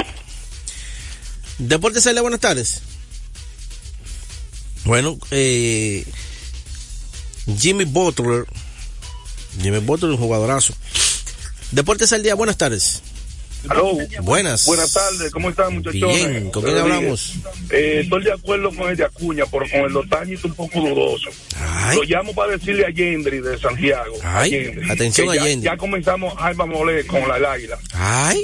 Deportes 1.58 2.02
Celia, 2.02 2.22
buenas 2.22 2.40
tardes. 2.40 2.82
Bueno, 4.84 5.18
eh, 5.30 6.04
Jimmy 7.58 7.84
Butler. 7.84 8.44
Jimmy 9.60 9.78
Butler, 9.78 10.10
un 10.12 10.16
jugadorazo. 10.18 10.74
Deportes 11.70 12.12
al 12.12 12.22
día, 12.22 12.34
buenas 12.34 12.56
tardes. 12.56 13.02
Aló. 13.68 13.96
Buenas. 14.22 14.64
Buenas 14.66 14.92
tardes, 14.92 15.30
¿cómo 15.30 15.48
están 15.50 15.74
muchachones? 15.74 16.16
Bien, 16.28 16.50
¿con 16.50 16.64
quién 16.64 16.76
hablamos? 16.78 17.34
Eh, 17.70 18.00
estoy 18.02 18.24
de 18.24 18.32
acuerdo 18.32 18.74
con 18.74 18.90
el 18.90 18.96
de 18.96 19.04
Acuña, 19.04 19.44
pero 19.46 19.66
con 19.70 19.80
el 19.82 19.92
de 19.92 19.98
Otañi 20.00 20.34
está 20.34 20.48
un 20.48 20.54
poco 20.54 20.80
dudoso. 20.80 21.28
Lo 21.94 22.02
llamo 22.02 22.34
para 22.34 22.52
decirle 22.56 22.84
a 22.84 22.90
Yendri 22.90 23.38
de 23.40 23.56
Santiago. 23.60 24.16
Ay, 24.24 24.72
atención 24.90 25.30
a 25.30 25.36
ya, 25.36 25.44
Yendri. 25.46 25.66
Ya 25.70 25.76
comenzamos 25.76 26.34
a 26.36 26.52
Molé 26.66 27.06
con 27.06 27.20
la 27.28 27.52
águila. 27.52 27.78
Ay. 27.92 28.42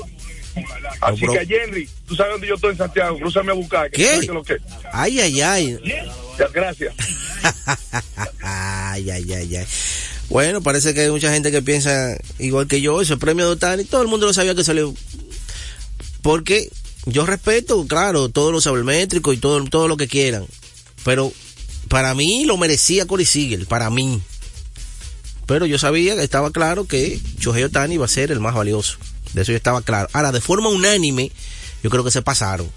Así 1.01 1.25
No, 1.25 1.33
que 1.33 1.47
Yendri, 1.47 1.89
tú 2.07 2.15
sabes 2.15 2.33
dónde 2.33 2.47
yo 2.49 2.55
estoy 2.55 2.71
en 2.73 2.79
Santiago, 2.79 3.19
cruzame 3.19 3.51
a 3.51 3.55
buscar. 3.55 3.91
que 3.91 4.21
¿Qué? 4.21 4.27
lo 4.27 4.43
que. 4.45 4.57
Ay, 4.93 5.19
ay, 5.21 5.41
ay. 5.41 5.79
Ya, 5.85 6.05
gracias. 6.53 6.95
ay, 8.43 9.11
ay, 9.11 9.33
ay, 9.33 9.57
ay. 9.57 9.67
Bueno, 10.29 10.63
parece 10.63 10.95
que 10.95 11.03
hay 11.03 11.11
mucha 11.11 11.33
gente 11.33 11.51
que 11.51 11.63
piensa 11.63 12.17
igual 12.39 12.67
que 12.67 12.81
yo, 12.81 13.01
ese 13.01 13.17
premio 13.17 13.47
de 13.47 13.53
Otani, 13.53 13.85
todo 13.85 14.03
el 14.03 14.09
mundo 14.09 14.27
lo 14.27 14.35
sabía 14.35 14.55
que 14.55 14.65
salió. 14.65 14.95
Porque 16.23 16.71
yo 17.07 17.25
respeto, 17.25 17.87
claro, 17.87 18.29
todos 18.29 18.53
los 18.53 18.65
sabermétricos 18.65 19.35
y 19.35 19.39
todo, 19.39 19.65
todo 19.65 19.89
lo 19.89 19.97
que 19.97 20.09
quieran. 20.09 20.47
Pero 21.05 21.33
para 21.89 22.15
mí 22.15 22.45
lo 22.45 22.57
merecía 22.57 23.07
Corey 23.07 23.25
Siegel, 23.25 23.67
para 23.67 23.89
mí. 23.89 24.21
Pero 25.47 25.65
yo 25.65 25.79
sabía 25.79 26.23
estaba 26.23 26.51
claro 26.51 26.87
que 26.87 27.19
Shohei 27.39 27.65
Otani 27.65 27.95
iba 27.95 28.05
a 28.05 28.09
ser 28.09 28.31
el 28.31 28.41
más 28.41 28.55
valioso. 28.55 28.99
De 29.33 29.43
eso 29.43 29.53
yo 29.53 29.57
estaba 29.57 29.81
claro. 29.81 30.09
Ahora, 30.13 30.33
de 30.33 30.43
forma 30.43 30.69
unánime, 30.69 31.33
yo 31.83 31.89
creo 31.89 32.05
que 32.05 32.11
se 32.11 32.21
pasaron. 32.21 32.71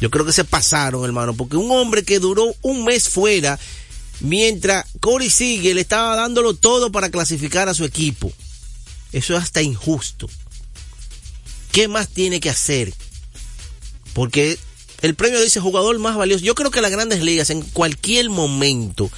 Yo 0.00 0.10
creo 0.10 0.24
que 0.24 0.32
se 0.32 0.44
pasaron, 0.44 1.04
hermano, 1.04 1.34
porque 1.34 1.56
un 1.56 1.70
hombre 1.70 2.04
que 2.04 2.20
duró 2.20 2.54
un 2.62 2.84
mes 2.84 3.08
fuera, 3.08 3.58
mientras 4.20 4.86
Corey 5.00 5.30
Siegel 5.30 5.78
estaba 5.78 6.16
dándolo 6.16 6.54
todo 6.54 6.92
para 6.92 7.10
clasificar 7.10 7.68
a 7.68 7.74
su 7.74 7.84
equipo. 7.84 8.32
Eso 9.12 9.36
es 9.36 9.42
hasta 9.42 9.62
injusto. 9.62 10.28
¿Qué 11.72 11.88
más 11.88 12.08
tiene 12.08 12.40
que 12.40 12.50
hacer? 12.50 12.94
Porque 14.12 14.58
el 15.00 15.14
premio 15.14 15.40
dice 15.40 15.60
jugador 15.60 15.98
más 15.98 16.16
valioso. 16.16 16.44
Yo 16.44 16.54
creo 16.54 16.70
que 16.70 16.80
las 16.80 16.90
grandes 16.90 17.22
ligas 17.22 17.50
en 17.50 17.62
cualquier 17.62 18.30
momento, 18.30 19.10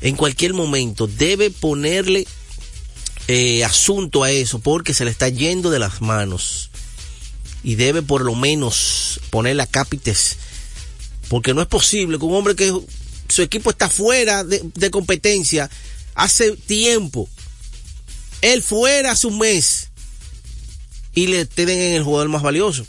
en 0.00 0.16
cualquier 0.16 0.54
momento, 0.54 1.06
debe 1.06 1.50
ponerle 1.50 2.26
eh, 3.28 3.64
asunto 3.64 4.22
a 4.22 4.30
eso 4.30 4.58
porque 4.58 4.94
se 4.94 5.04
le 5.04 5.10
está 5.10 5.28
yendo 5.28 5.70
de 5.70 5.78
las 5.78 6.00
manos. 6.02 6.70
Y 7.64 7.74
debe 7.74 8.02
por 8.02 8.22
lo 8.22 8.36
menos 8.36 9.20
ponerle 9.30 9.64
a 9.64 9.66
cápites. 9.66 10.36
Porque 11.28 11.54
no 11.54 11.62
es 11.62 11.66
posible 11.66 12.18
que 12.18 12.24
un 12.24 12.34
hombre 12.34 12.54
que 12.54 12.72
su 13.28 13.42
equipo 13.42 13.70
está 13.70 13.88
fuera 13.88 14.44
de, 14.44 14.62
de 14.74 14.90
competencia 14.90 15.68
hace 16.14 16.52
tiempo. 16.52 17.28
Él 18.42 18.62
fuera 18.62 19.12
hace 19.12 19.26
un 19.26 19.38
mes 19.38 19.88
y 21.14 21.28
le 21.28 21.46
tienen 21.46 21.80
en 21.80 21.94
el 21.94 22.02
jugador 22.02 22.28
más 22.28 22.42
valioso. 22.42 22.86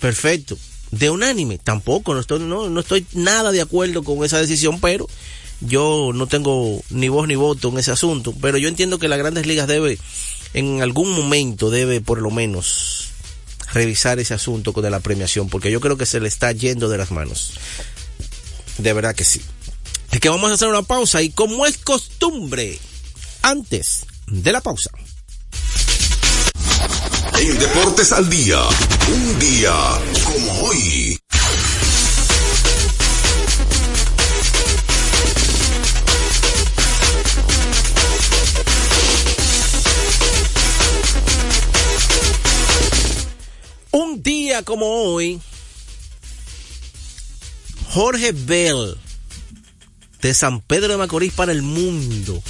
Perfecto. 0.00 0.56
De 0.90 1.10
unánime, 1.10 1.58
tampoco, 1.58 2.14
no 2.14 2.20
estoy, 2.20 2.40
no, 2.40 2.70
no 2.70 2.80
estoy 2.80 3.04
nada 3.12 3.50
de 3.50 3.60
acuerdo 3.60 4.04
con 4.04 4.24
esa 4.24 4.38
decisión, 4.38 4.80
pero 4.80 5.08
yo 5.60 6.12
no 6.14 6.26
tengo 6.26 6.80
ni 6.90 7.08
voz 7.08 7.26
ni 7.26 7.34
voto 7.34 7.70
en 7.70 7.78
ese 7.78 7.90
asunto. 7.90 8.34
Pero 8.40 8.58
yo 8.58 8.68
entiendo 8.68 8.98
que 8.98 9.08
las 9.08 9.18
grandes 9.18 9.46
ligas 9.46 9.66
debe, 9.66 9.98
en 10.54 10.82
algún 10.82 11.12
momento, 11.12 11.70
debe 11.70 12.00
por 12.00 12.22
lo 12.22 12.30
menos 12.30 13.08
revisar 13.76 14.18
ese 14.18 14.32
asunto 14.32 14.72
con 14.72 14.90
la 14.90 15.00
premiación, 15.00 15.48
porque 15.50 15.70
yo 15.70 15.80
creo 15.80 15.98
que 15.98 16.06
se 16.06 16.18
le 16.18 16.28
está 16.28 16.50
yendo 16.50 16.88
de 16.88 16.96
las 16.96 17.10
manos. 17.10 17.52
De 18.78 18.92
verdad 18.92 19.14
que 19.14 19.24
sí. 19.24 19.42
Es 20.10 20.20
que 20.20 20.30
vamos 20.30 20.50
a 20.50 20.54
hacer 20.54 20.68
una 20.68 20.82
pausa 20.82 21.20
y 21.22 21.30
como 21.30 21.66
es 21.66 21.76
costumbre, 21.76 22.78
antes 23.42 24.06
de 24.28 24.52
la 24.52 24.62
pausa. 24.62 24.90
En 27.38 27.58
Deportes 27.58 28.12
al 28.12 28.30
Día, 28.30 28.62
un 29.08 29.38
día 29.38 29.74
como 30.24 30.60
hoy. 30.62 31.18
Como 44.62 44.86
hoy, 44.86 45.40
Jorge 47.90 48.32
Bell, 48.32 48.96
de 50.20 50.34
San 50.34 50.60
Pedro 50.60 50.88
de 50.88 50.96
Macorís 50.96 51.32
para 51.32 51.52
el 51.52 51.62
mundo, 51.62 52.42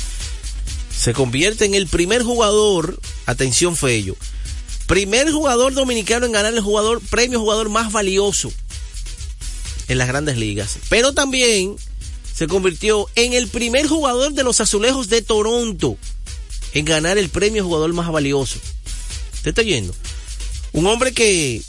se 0.97 1.13
convierte 1.13 1.65
en 1.65 1.75
el 1.75 1.87
primer 1.87 2.23
jugador, 2.23 2.99
atención 3.27 3.77
Fello, 3.77 4.17
primer 4.87 5.31
jugador 5.31 5.75
dominicano 5.75 6.27
en 6.27 6.33
ganar 6.33 6.55
el 6.55 6.61
jugador, 6.61 7.01
premio 7.11 7.41
jugador 7.41 7.69
más 7.69 7.93
valioso 7.93 8.53
en 9.89 9.99
las 9.99 10.09
grandes 10.09 10.37
ligas. 10.37 10.79
Pero 10.89 11.13
también 11.13 11.77
se 12.35 12.47
convirtió 12.47 13.07
en 13.15 13.33
el 13.33 13.49
primer 13.49 13.87
jugador 13.87 14.33
de 14.33 14.45
los 14.45 14.61
azulejos 14.61 15.09
de 15.09 15.23
Toronto 15.23 15.97
en 16.73 16.85
ganar 16.85 17.19
el 17.19 17.29
premio 17.29 17.65
jugador 17.65 17.93
más 17.93 18.11
valioso. 18.11 18.59
¿Usted 19.35 19.51
está 19.51 19.63
yendo? 19.63 19.95
Un 20.73 20.87
hombre 20.87 21.13
que 21.13 21.63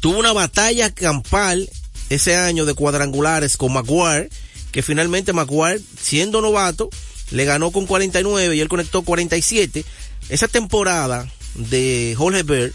tuvo 0.00 0.18
una 0.18 0.32
batalla 0.32 0.92
campal 0.92 1.68
ese 2.10 2.36
año 2.36 2.64
de 2.64 2.74
cuadrangulares 2.74 3.56
con 3.56 3.72
Maguire, 3.72 4.30
que 4.72 4.82
finalmente 4.82 5.32
Maguire, 5.32 5.80
siendo 6.00 6.40
novato, 6.40 6.90
le 7.30 7.44
ganó 7.44 7.70
con 7.70 7.86
49 7.86 8.56
y 8.56 8.60
él 8.60 8.68
conectó 8.68 9.02
47. 9.02 9.84
Esa 10.28 10.48
temporada 10.48 11.30
de 11.54 12.14
Jorge 12.16 12.42
Bird, 12.42 12.72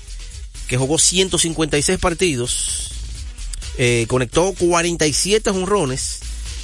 que 0.67 0.77
jugó 0.77 0.97
156 0.97 1.99
partidos, 1.99 2.91
eh, 3.77 4.05
conectó 4.07 4.53
47 4.53 5.51
jonrones. 5.51 6.19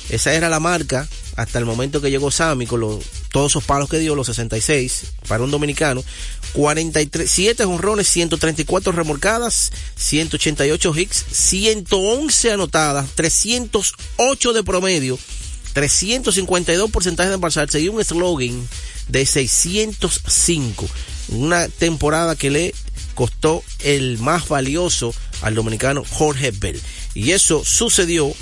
Esa 0.09 0.33
era 0.33 0.49
la 0.49 0.59
marca 0.59 1.07
hasta 1.35 1.59
el 1.59 1.65
momento 1.65 2.01
que 2.01 2.11
llegó 2.11 2.31
Sammy 2.31 2.65
con 2.65 2.81
los, 2.81 2.99
todos 3.31 3.51
esos 3.51 3.63
palos 3.63 3.89
que 3.89 3.99
dio, 3.99 4.15
los 4.15 4.27
66 4.27 5.03
para 5.27 5.43
un 5.43 5.51
dominicano. 5.51 6.03
47 6.53 7.65
jonrones, 7.65 8.07
134 8.07 8.91
remolcadas, 8.91 9.71
188 9.95 10.95
hits, 10.95 11.25
111 11.31 12.51
anotadas, 12.51 13.07
308 13.15 14.53
de 14.53 14.63
promedio, 14.63 15.19
352 15.73 16.89
porcentaje 16.89 17.29
de 17.29 17.35
embalsarse 17.35 17.79
y 17.79 17.89
un 17.89 18.03
slogan 18.03 18.67
de 19.07 19.23
605. 19.25 20.87
Una 21.29 21.67
temporada 21.67 22.35
que 22.35 22.49
le 22.49 22.73
costó 23.13 23.63
el 23.79 24.17
más 24.17 24.47
valioso 24.47 25.13
al 25.41 25.53
dominicano 25.53 26.03
Jorge 26.09 26.51
Bell. 26.51 26.81
Y 27.13 27.31
eso 27.31 27.63
sucedió 27.65 28.33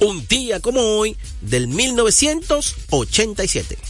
un 0.00 0.26
día 0.28 0.60
como 0.60 0.80
hoy 0.80 1.16
del 1.40 1.68
1987. 1.68 3.89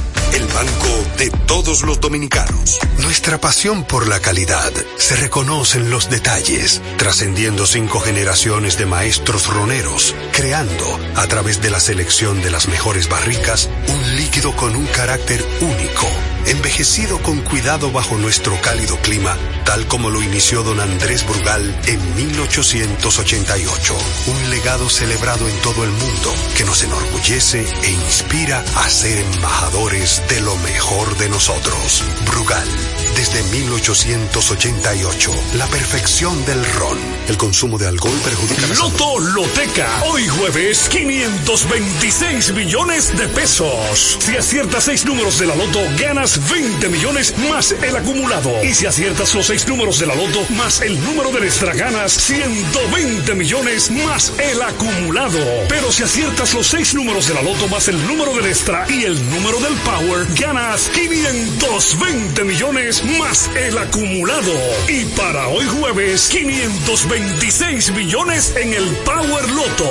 el 0.33 0.47
banco 0.47 0.87
de 1.17 1.29
todos 1.45 1.83
los 1.83 1.99
dominicanos. 1.99 2.79
Nuestra 2.97 3.39
pasión 3.39 3.83
por 3.83 4.07
la 4.07 4.19
calidad 4.19 4.71
se 4.97 5.15
reconoce 5.15 5.77
en 5.79 5.89
los 5.89 6.09
detalles, 6.09 6.81
trascendiendo 6.97 7.65
cinco 7.65 7.99
generaciones 7.99 8.77
de 8.77 8.85
maestros 8.85 9.47
roneros, 9.47 10.15
creando, 10.31 10.99
a 11.15 11.27
través 11.27 11.61
de 11.61 11.69
la 11.69 11.79
selección 11.79 12.41
de 12.41 12.51
las 12.51 12.67
mejores 12.67 13.09
barricas, 13.09 13.69
un 13.87 14.15
líquido 14.15 14.55
con 14.55 14.75
un 14.75 14.85
carácter 14.87 15.45
único, 15.61 16.07
envejecido 16.47 17.19
con 17.19 17.41
cuidado 17.41 17.91
bajo 17.91 18.17
nuestro 18.17 18.59
cálido 18.61 18.97
clima, 18.97 19.37
tal 19.65 19.87
como 19.87 20.09
lo 20.09 20.21
inició 20.21 20.63
don 20.63 20.79
Andrés 20.79 21.25
Brugal 21.25 21.79
en 21.87 22.15
1888. 22.15 23.95
Un 24.27 24.49
legado 24.49 24.89
celebrado 24.89 25.47
en 25.47 25.55
todo 25.61 25.83
el 25.83 25.91
mundo 25.91 26.33
que 26.57 26.63
nos 26.63 26.83
enorgullece 26.83 27.65
e 27.83 27.91
inspira 27.91 28.63
a 28.75 28.89
ser 28.89 29.17
embajadores 29.19 30.21
de 30.29 30.41
lo 30.41 30.55
mejor 30.57 31.17
de 31.17 31.29
nosotros. 31.29 32.03
Brugal, 32.25 32.67
desde 33.15 33.43
1888, 33.43 35.31
la 35.55 35.67
perfección 35.67 36.43
del 36.45 36.65
ron. 36.73 36.97
El 37.27 37.37
consumo 37.37 37.77
de 37.77 37.87
alcohol 37.87 38.19
perjudica 38.23 38.67
la. 38.67 38.73
Loto 38.75 39.19
Loteca. 39.19 40.03
Hoy 40.05 40.27
jueves, 40.27 40.89
526 40.89 42.53
millones 42.53 43.15
de 43.17 43.27
pesos. 43.27 44.17
Si 44.19 44.35
aciertas 44.35 44.85
seis 44.85 45.05
números 45.05 45.39
de 45.39 45.47
la 45.47 45.55
Loto, 45.55 45.79
ganas 45.99 46.30
20 46.39 46.89
millones 46.89 47.33
más 47.49 47.71
el 47.71 47.95
acumulado. 47.95 48.63
Y 48.63 48.73
si 48.73 48.85
aciertas 48.85 49.33
los 49.33 49.47
seis 49.47 49.67
números 49.67 49.99
de 49.99 50.07
la 50.07 50.15
Loto 50.15 50.45
más 50.51 50.81
el 50.81 51.01
número 51.03 51.31
de 51.31 51.45
extra, 51.45 51.73
ganas 51.73 52.13
120 52.13 53.35
millones 53.35 53.91
más 53.91 54.31
el 54.37 54.61
acumulado. 54.61 55.39
Pero 55.67 55.91
si 55.91 56.03
aciertas 56.03 56.53
los 56.53 56.67
seis 56.67 56.93
números 56.93 57.27
de 57.27 57.33
la 57.33 57.41
Loto 57.41 57.67
más 57.67 57.87
el 57.87 58.05
número 58.07 58.33
del 58.35 58.45
extra 58.45 58.85
y 58.89 59.03
el 59.03 59.29
número 59.29 59.59
del 59.59 59.73
Power, 59.79 60.27
ganas 60.39 60.89
520 60.89 62.43
millones 62.43 63.03
más 63.19 63.49
el 63.55 63.77
acumulado. 63.77 64.53
Y 64.87 65.05
para 65.17 65.47
hoy 65.47 65.65
jueves, 65.65 66.29
526 66.29 67.91
millones 67.93 68.53
en 68.55 68.73
el 68.73 68.85
Power 68.97 69.49
Loto. 69.49 69.89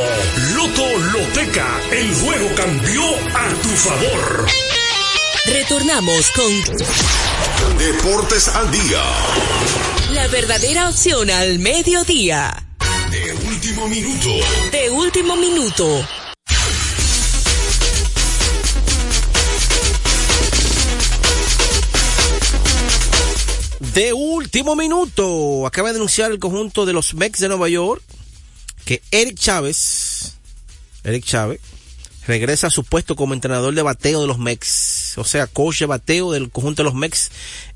Loto 0.54 0.98
Loteca, 1.12 1.68
el 1.90 2.14
juego 2.14 2.54
cambió 2.54 3.02
a 3.34 3.48
tu 3.62 3.68
favor. 3.68 4.69
Retornamos 5.46 6.30
con 6.32 7.78
Deportes 7.78 8.48
al 8.48 8.70
día. 8.70 9.02
la 10.12 10.28
verdadera 10.28 10.88
opción 10.88 11.30
al 11.30 11.58
mediodía. 11.58 12.66
De 13.10 13.32
último 13.48 13.88
minuto. 13.88 14.28
De 14.70 14.90
último 14.90 15.36
minuto. 15.36 16.06
De 23.94 24.12
último 24.12 24.76
minuto, 24.76 25.66
acaba 25.66 25.88
de 25.88 25.94
denunciar 25.94 26.30
el 26.30 26.38
conjunto 26.38 26.86
de 26.86 26.92
los 26.92 27.14
Mex 27.14 27.40
de 27.40 27.48
Nueva 27.48 27.68
York 27.68 28.02
que 28.84 29.02
Eric 29.10 29.38
Chávez, 29.38 30.36
Eric 31.02 31.24
Chávez, 31.24 31.60
regresa 32.26 32.68
a 32.68 32.70
su 32.70 32.84
puesto 32.84 33.16
como 33.16 33.34
entrenador 33.34 33.74
de 33.74 33.82
bateo 33.82 34.20
de 34.20 34.26
los 34.26 34.38
O 35.18 35.24
sea, 35.24 35.46
coach 35.46 35.80
de 35.80 35.86
bateo 35.86 36.32
del 36.32 36.50
conjunto 36.50 36.82
de 36.82 36.84
los 36.84 36.94
Mex, 36.94 37.30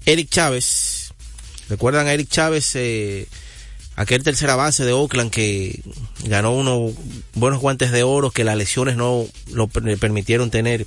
Eric 0.06 0.30
Chávez. 0.30 1.12
¿Recuerdan 1.68 2.06
a 2.06 2.12
Eric 2.12 2.28
Chávez, 2.28 2.76
eh, 2.76 3.26
aquel 3.96 4.22
tercera 4.22 4.56
base 4.56 4.84
de 4.84 4.92
Oakland 4.92 5.30
que 5.30 5.82
ganó 6.24 6.52
unos 6.52 6.92
buenos 7.34 7.60
guantes 7.60 7.90
de 7.90 8.02
oro, 8.02 8.30
que 8.30 8.44
las 8.44 8.56
lesiones 8.56 8.96
no 8.96 9.26
lo 9.52 9.70
le 9.82 9.96
permitieron 9.96 10.50
tener 10.50 10.86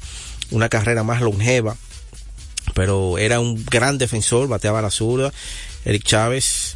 una 0.52 0.70
carrera 0.70 1.04
más 1.04 1.22
longeva? 1.22 1.76
pero 2.74 3.18
era 3.18 3.40
un 3.40 3.64
gran 3.66 3.98
defensor, 3.98 4.48
bateaba 4.48 4.82
la 4.82 4.92
zurda, 4.92 5.34
Eric 5.86 6.04
Chávez, 6.04 6.76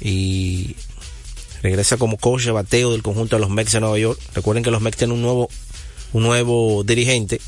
y 0.00 0.76
regresa 1.62 1.96
como 1.96 2.16
coach 2.16 2.44
de 2.44 2.52
bateo 2.52 2.92
del 2.92 3.02
conjunto 3.02 3.36
de 3.36 3.40
los 3.40 3.50
Mets 3.50 3.72
de 3.72 3.80
Nueva 3.80 3.98
York. 3.98 4.20
Recuerden 4.34 4.62
que 4.62 4.70
los 4.70 4.82
Mets 4.82 4.98
tienen 4.98 5.16
un 5.16 5.22
nuevo, 5.22 5.48
un 6.12 6.22
nuevo 6.22 6.84
dirigente, 6.84 7.40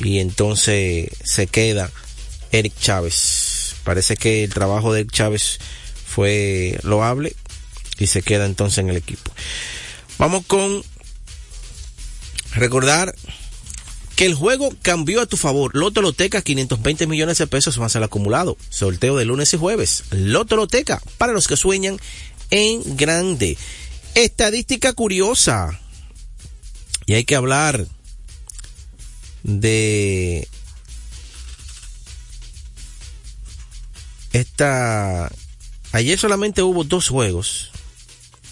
y 0.00 0.18
entonces 0.18 1.10
se 1.24 1.46
queda 1.46 1.90
Eric 2.50 2.74
Chávez. 2.78 3.76
Parece 3.84 4.16
que 4.16 4.44
el 4.44 4.52
trabajo 4.52 4.92
de 4.92 5.00
Eric 5.00 5.12
Chávez 5.12 5.58
fue 6.06 6.78
loable 6.82 7.34
y 7.98 8.06
se 8.06 8.22
queda 8.22 8.46
entonces 8.46 8.78
en 8.78 8.90
el 8.90 8.96
equipo. 8.96 9.32
Vamos 10.18 10.44
con 10.46 10.82
recordar 12.54 13.14
que 14.16 14.26
el 14.26 14.34
juego 14.34 14.72
cambió 14.82 15.20
a 15.20 15.26
tu 15.26 15.36
favor. 15.36 15.74
Loto 15.74 16.02
Loteca, 16.02 16.42
520 16.42 17.06
millones 17.06 17.38
de 17.38 17.46
pesos 17.46 17.78
más 17.78 17.96
al 17.96 18.04
acumulado. 18.04 18.56
Sorteo 18.68 19.16
de 19.16 19.24
lunes 19.24 19.52
y 19.54 19.56
jueves. 19.56 20.04
Loto 20.10 20.56
Loteca, 20.56 21.00
para 21.18 21.32
los 21.32 21.48
que 21.48 21.56
sueñan 21.56 21.98
en 22.50 22.96
grande. 22.96 23.56
Estadística 24.14 24.92
curiosa. 24.92 25.80
Y 27.06 27.14
hay 27.14 27.24
que 27.24 27.36
hablar 27.36 27.86
de 29.42 30.48
esta... 34.32 35.30
Ayer 35.92 36.18
solamente 36.18 36.62
hubo 36.62 36.84
dos 36.84 37.08
juegos. 37.08 37.70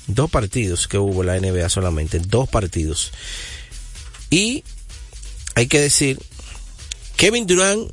Dos 0.07 0.31
partidos 0.31 0.89
que 0.89 0.99
hubo 0.99 1.23
la 1.23 1.39
NBA 1.39 1.69
solamente. 1.69 2.19
Dos 2.19 2.49
partidos. 2.49 3.13
Y 4.29 4.65
hay 5.55 5.67
que 5.67 5.81
decir, 5.81 6.19
Kevin 7.17 7.47
Durant 7.47 7.91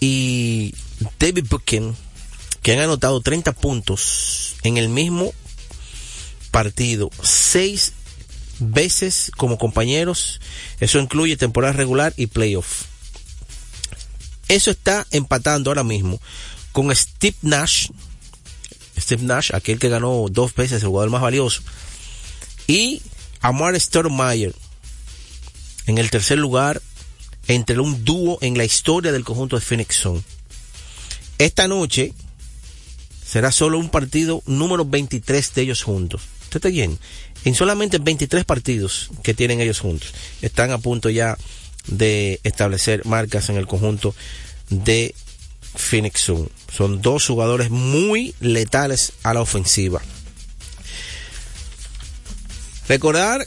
y 0.00 0.74
David 1.18 1.46
Buchanan, 1.48 1.96
que 2.62 2.72
han 2.72 2.80
anotado 2.80 3.20
30 3.20 3.52
puntos 3.52 4.56
en 4.62 4.76
el 4.76 4.88
mismo 4.88 5.32
partido, 6.50 7.10
seis 7.22 7.92
veces 8.58 9.30
como 9.36 9.58
compañeros, 9.58 10.40
eso 10.80 10.98
incluye 10.98 11.36
temporada 11.36 11.72
regular 11.72 12.12
y 12.16 12.26
playoff. 12.26 12.84
Eso 14.48 14.70
está 14.70 15.06
empatando 15.10 15.70
ahora 15.70 15.84
mismo 15.84 16.20
con 16.72 16.94
Steve 16.94 17.36
Nash, 17.42 17.88
Steve 18.98 19.22
Nash, 19.22 19.50
aquel 19.52 19.78
que 19.78 19.88
ganó 19.88 20.26
dos 20.30 20.54
veces 20.54 20.82
el 20.82 20.88
jugador 20.88 21.10
más 21.10 21.22
valioso, 21.22 21.62
y 22.66 23.02
Amar 23.40 23.78
Stoudemire, 23.80 24.52
en 25.86 25.98
el 25.98 26.10
tercer 26.10 26.38
lugar 26.38 26.82
entre 27.46 27.80
un 27.80 28.04
dúo 28.04 28.38
en 28.42 28.56
la 28.56 28.64
historia 28.64 29.10
del 29.10 29.24
conjunto 29.24 29.56
de 29.56 29.62
Phoenix 29.62 29.96
Sun. 29.96 30.22
Esta 31.38 31.66
noche 31.66 32.12
será 33.24 33.52
solo 33.52 33.78
un 33.78 33.90
partido 33.90 34.42
número 34.46 34.84
23 34.84 35.54
de 35.54 35.62
ellos 35.62 35.82
juntos. 35.82 36.22
¿Usted 36.42 36.56
está 36.56 36.68
bien? 36.68 36.98
En 37.44 37.54
solamente 37.54 37.98
23 37.98 38.44
partidos 38.44 39.10
que 39.22 39.34
tienen 39.34 39.60
ellos 39.60 39.80
juntos. 39.80 40.12
Están 40.42 40.70
a 40.70 40.78
punto 40.78 41.08
ya 41.10 41.36
de 41.86 42.40
establecer 42.42 43.04
marcas 43.06 43.48
en 43.48 43.56
el 43.56 43.66
conjunto 43.66 44.14
de 44.70 45.14
Phoenix 45.74 46.20
Sun. 46.20 46.50
Son 46.72 47.00
dos 47.00 47.26
jugadores 47.26 47.70
muy 47.70 48.34
letales 48.40 49.12
a 49.22 49.34
la 49.34 49.40
ofensiva. 49.40 50.02
Recordar 52.88 53.46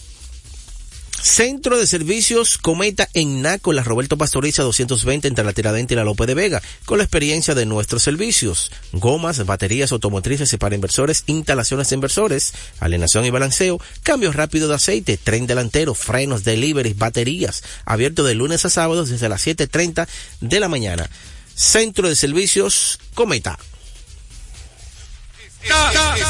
Centro 1.21 1.77
de 1.77 1.85
Servicios 1.85 2.57
Cometa 2.57 3.07
en 3.13 3.43
Naco, 3.43 3.73
la 3.73 3.83
Roberto 3.83 4.17
Pastoriza 4.17 4.63
220 4.63 5.27
entre 5.27 5.45
la 5.45 5.53
Tiradente 5.53 5.93
y 5.93 5.97
la 5.97 6.03
Lope 6.03 6.25
de 6.25 6.33
Vega, 6.33 6.63
con 6.85 6.97
la 6.97 7.03
experiencia 7.03 7.53
de 7.53 7.67
nuestros 7.67 8.01
servicios. 8.01 8.71
Gomas, 8.91 9.45
baterías 9.45 9.91
automotrices 9.91 10.51
y 10.51 10.57
para 10.57 10.73
inversores, 10.73 11.23
instalaciones 11.27 11.89
de 11.89 11.95
inversores, 11.95 12.53
alienación 12.79 13.23
y 13.25 13.29
balanceo, 13.29 13.79
cambio 14.01 14.31
rápido 14.31 14.67
de 14.67 14.73
aceite, 14.75 15.17
tren 15.17 15.45
delantero, 15.45 15.93
frenos, 15.93 16.43
delivery, 16.43 16.93
baterías, 16.93 17.63
abierto 17.85 18.23
de 18.23 18.33
lunes 18.33 18.65
a 18.65 18.71
sábados 18.71 19.09
desde 19.09 19.29
las 19.29 19.45
7.30 19.45 20.07
de 20.39 20.59
la 20.59 20.69
mañana. 20.69 21.07
Centro 21.53 22.09
de 22.09 22.15
Servicios 22.15 22.97
Cometa. 23.13 23.59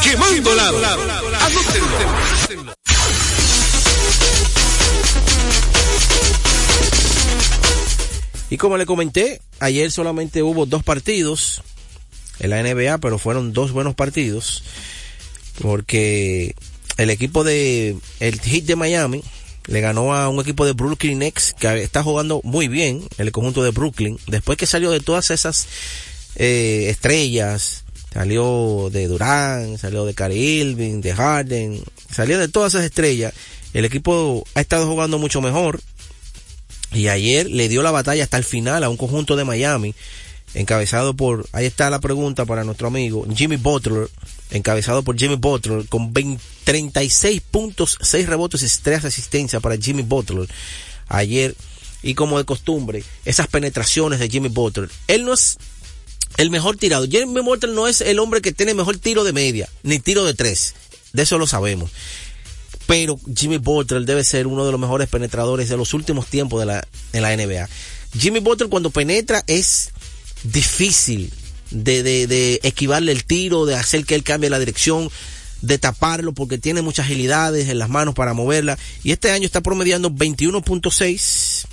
Quemando 0.03 0.53
lado. 0.53 0.81
Y 8.51 8.57
como 8.57 8.77
le 8.77 8.85
comenté, 8.85 9.41
ayer 9.61 9.89
solamente 9.91 10.43
hubo 10.43 10.65
dos 10.65 10.83
partidos 10.83 11.63
en 12.39 12.49
la 12.49 12.61
NBA, 12.61 12.97
pero 12.97 13.17
fueron 13.17 13.53
dos 13.53 13.71
buenos 13.71 13.95
partidos. 13.95 14.63
Porque 15.61 16.53
el 16.97 17.09
equipo 17.09 17.45
de 17.45 17.95
el 18.19 18.41
Heat 18.41 18.65
de 18.65 18.75
Miami 18.75 19.23
le 19.67 19.79
ganó 19.79 20.13
a 20.13 20.27
un 20.27 20.41
equipo 20.41 20.65
de 20.65 20.73
Brooklyn 20.73 21.19
Nets 21.19 21.55
que 21.57 21.81
está 21.81 22.03
jugando 22.03 22.41
muy 22.43 22.67
bien, 22.67 23.07
el 23.17 23.31
conjunto 23.31 23.63
de 23.63 23.71
Brooklyn, 23.71 24.19
después 24.27 24.57
que 24.57 24.65
salió 24.65 24.91
de 24.91 24.99
todas 24.99 25.31
esas 25.31 25.67
eh, 26.35 26.87
estrellas, 26.89 27.85
salió 28.13 28.89
de 28.91 29.07
Durán, 29.07 29.77
salió 29.77 30.03
de 30.05 30.13
Kyrie 30.13 30.61
Irving, 30.61 30.99
de 30.99 31.13
Harden, 31.13 31.81
salió 32.11 32.37
de 32.37 32.49
todas 32.49 32.73
esas 32.73 32.83
estrellas, 32.83 33.33
el 33.73 33.85
equipo 33.85 34.43
ha 34.55 34.59
estado 34.59 34.87
jugando 34.87 35.19
mucho 35.19 35.39
mejor, 35.39 35.79
y 36.93 37.07
ayer 37.07 37.49
le 37.49 37.69
dio 37.69 37.81
la 37.83 37.91
batalla 37.91 38.23
hasta 38.23 38.37
el 38.37 38.43
final 38.43 38.83
a 38.83 38.89
un 38.89 38.97
conjunto 38.97 39.35
de 39.35 39.45
Miami, 39.45 39.95
encabezado 40.53 41.13
por, 41.13 41.47
ahí 41.53 41.65
está 41.65 41.89
la 41.89 41.99
pregunta 41.99 42.45
para 42.45 42.63
nuestro 42.63 42.87
amigo, 42.87 43.25
Jimmy 43.33 43.55
Butler, 43.55 44.09
encabezado 44.51 45.03
por 45.03 45.17
Jimmy 45.17 45.35
Butler, 45.35 45.87
con 45.87 46.13
20, 46.13 46.43
36 46.63 47.41
puntos, 47.49 47.97
6 48.01 48.27
rebotes 48.27 48.63
y 48.63 48.81
3 48.81 49.05
asistencias 49.05 49.61
para 49.61 49.77
Jimmy 49.77 50.03
Butler 50.03 50.47
ayer. 51.07 51.55
Y 52.03 52.15
como 52.15 52.39
de 52.39 52.45
costumbre, 52.45 53.03
esas 53.25 53.47
penetraciones 53.47 54.19
de 54.19 54.27
Jimmy 54.27 54.49
Butler. 54.49 54.89
Él 55.07 55.23
no 55.23 55.33
es 55.33 55.57
el 56.37 56.49
mejor 56.49 56.77
tirado. 56.77 57.05
Jimmy 57.05 57.41
Butler 57.41 57.73
no 57.73 57.87
es 57.87 58.01
el 58.01 58.17
hombre 58.17 58.41
que 58.41 58.51
tiene 58.51 58.73
mejor 58.73 58.97
tiro 58.97 59.23
de 59.23 59.33
media, 59.33 59.69
ni 59.83 59.99
tiro 59.99 60.25
de 60.25 60.33
tres. 60.33 60.73
De 61.13 61.23
eso 61.23 61.37
lo 61.37 61.45
sabemos 61.45 61.91
pero 62.87 63.19
Jimmy 63.35 63.57
Butler 63.57 64.03
debe 64.03 64.23
ser 64.23 64.47
uno 64.47 64.65
de 64.65 64.71
los 64.71 64.79
mejores 64.79 65.07
penetradores 65.07 65.69
de 65.69 65.77
los 65.77 65.93
últimos 65.93 66.27
tiempos 66.27 66.59
de 66.59 66.65
la, 66.65 66.87
en 67.13 67.21
la 67.21 67.35
NBA. 67.35 67.69
Jimmy 68.17 68.39
Butler 68.39 68.69
cuando 68.69 68.89
penetra 68.89 69.43
es 69.47 69.91
difícil 70.43 71.31
de, 71.69 72.03
de, 72.03 72.27
de 72.27 72.59
esquivarle 72.63 73.11
el 73.11 73.23
tiro, 73.23 73.65
de 73.65 73.75
hacer 73.75 74.05
que 74.05 74.15
él 74.15 74.23
cambie 74.23 74.49
la 74.49 74.59
dirección, 74.59 75.09
de 75.61 75.77
taparlo 75.77 76.33
porque 76.33 76.57
tiene 76.57 76.81
muchas 76.81 77.05
agilidades 77.05 77.69
en 77.69 77.79
las 77.79 77.89
manos 77.89 78.15
para 78.15 78.33
moverla. 78.33 78.77
Y 79.03 79.11
este 79.11 79.31
año 79.31 79.45
está 79.45 79.61
promediando 79.61 80.09
21.6 80.09 81.65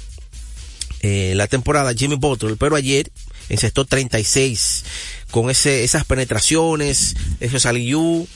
eh, 1.01 1.33
la 1.37 1.47
temporada 1.47 1.95
Jimmy 1.95 2.17
Butler, 2.17 2.57
pero 2.57 2.75
ayer 2.75 3.11
encestó 3.49 3.85
36 3.85 4.85
con 5.31 5.49
ese, 5.49 5.85
esas 5.85 6.05
penetraciones, 6.05 7.15
esos 7.41 7.67
aliyu 7.67 8.27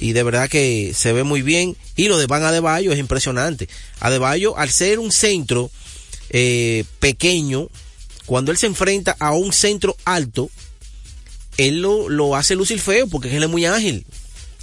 y 0.00 0.12
de 0.12 0.22
verdad 0.22 0.48
que 0.48 0.92
se 0.94 1.12
ve 1.12 1.24
muy 1.24 1.42
bien. 1.42 1.76
Y 1.96 2.08
lo 2.08 2.18
de 2.18 2.26
Van 2.26 2.44
Adebayo 2.44 2.92
es 2.92 2.98
impresionante. 2.98 3.68
Adebayo, 4.00 4.56
al 4.56 4.70
ser 4.70 4.98
un 4.98 5.12
centro 5.12 5.70
eh, 6.30 6.84
pequeño, 7.00 7.68
cuando 8.26 8.52
él 8.52 8.58
se 8.58 8.66
enfrenta 8.66 9.16
a 9.18 9.32
un 9.32 9.52
centro 9.52 9.96
alto, 10.04 10.50
él 11.56 11.82
lo, 11.82 12.08
lo 12.08 12.36
hace 12.36 12.54
lucir 12.54 12.80
feo 12.80 13.08
porque 13.08 13.36
él 13.36 13.42
es 13.42 13.48
muy 13.48 13.64
ágil. 13.64 14.06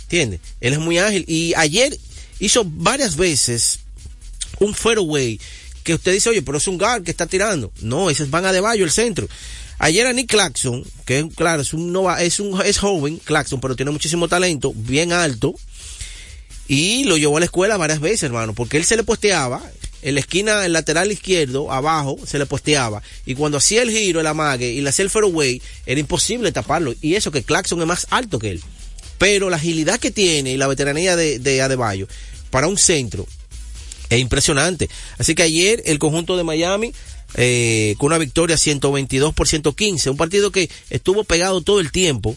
¿Entiendes? 0.04 0.40
Él 0.62 0.74
es 0.74 0.80
muy 0.80 0.98
ágil. 1.00 1.26
Y 1.28 1.54
ayer 1.56 1.98
hizo 2.40 2.64
varias 2.66 3.16
veces 3.16 3.80
un 4.60 4.74
fairway 4.74 5.40
que 5.84 5.94
usted 5.94 6.14
dice, 6.14 6.30
oye, 6.30 6.42
pero 6.42 6.58
es 6.58 6.68
un 6.68 6.78
guard 6.78 7.04
que 7.04 7.12
está 7.12 7.28
tirando. 7.28 7.72
No, 7.82 8.10
ese 8.10 8.24
es 8.24 8.30
Van 8.30 8.46
Adebayo, 8.46 8.86
el 8.86 8.92
centro. 8.92 9.28
Ayer 9.78 10.08
a 10.08 10.14
Nick 10.14 10.30
Claxon, 10.30 10.84
que 11.06 11.28
claro, 11.36 11.62
es 11.62 11.74
un 11.74 11.96
es 12.20 12.40
un 12.40 12.62
es 12.62 12.78
joven, 12.78 13.18
Claxon, 13.24 13.60
pero 13.60 13.76
tiene 13.76 13.92
muchísimo 13.92 14.28
talento, 14.28 14.74
bien 14.76 15.12
alto, 15.12 15.54
y 16.68 17.04
lo 17.04 17.18
llevó 17.18 17.38
a 17.38 17.40
la 17.42 17.46
escuela 17.46 17.78
varias 17.78 18.00
veces, 18.00 18.24
hermano, 18.24 18.54
porque 18.54 18.78
él 18.78 18.86
se 18.86 18.96
le 18.96 19.04
posteaba, 19.04 19.62
en 20.02 20.14
la 20.14 20.22
esquina, 20.22 20.66
el 20.66 20.74
lateral 20.74 21.12
izquierdo, 21.12 21.72
abajo, 21.72 22.18
se 22.26 22.40
le 22.40 22.46
posteaba, 22.46 23.02
y 23.26 23.36
cuando 23.36 23.58
hacía 23.58 23.82
el 23.82 23.92
giro, 23.92 24.20
el 24.22 24.28
amague, 24.28 24.72
y 24.72 24.82
le 24.82 24.90
hacía 24.90 25.04
el 25.04 25.12
fairway, 25.12 25.62
era 25.86 26.00
imposible 26.00 26.52
taparlo, 26.52 26.94
y 27.02 27.16
eso 27.16 27.32
que 27.32 27.44
Claxon 27.44 27.82
es 27.82 27.88
más 27.88 28.08
alto 28.12 28.40
que 28.40 28.52
él. 28.52 28.62
Pero 29.18 29.50
la 29.50 29.58
agilidad 29.58 30.00
que 30.00 30.12
tiene 30.12 30.52
y 30.52 30.58
la 30.58 30.68
veteranía 30.68 31.16
de, 31.16 31.40
de 31.40 31.62
Adebayo 31.62 32.08
para 32.50 32.68
un 32.68 32.78
centro 32.78 33.26
es 34.10 34.20
impresionante. 34.20 34.90
Así 35.18 35.36
que 35.36 35.44
ayer 35.44 35.84
el 35.86 36.00
conjunto 36.00 36.38
de 36.38 36.44
Miami 36.44 36.94
eh, 37.36 37.96
con 37.98 38.08
una 38.08 38.18
victoria 38.18 38.58
122 38.58 39.34
por 39.34 39.48
115, 39.48 40.10
un 40.10 40.18
partido 40.18 40.52
que 40.52 40.70
estuvo 40.90 41.24
pegado 41.24 41.62
todo 41.62 41.80
el 41.80 41.92
tiempo, 41.92 42.36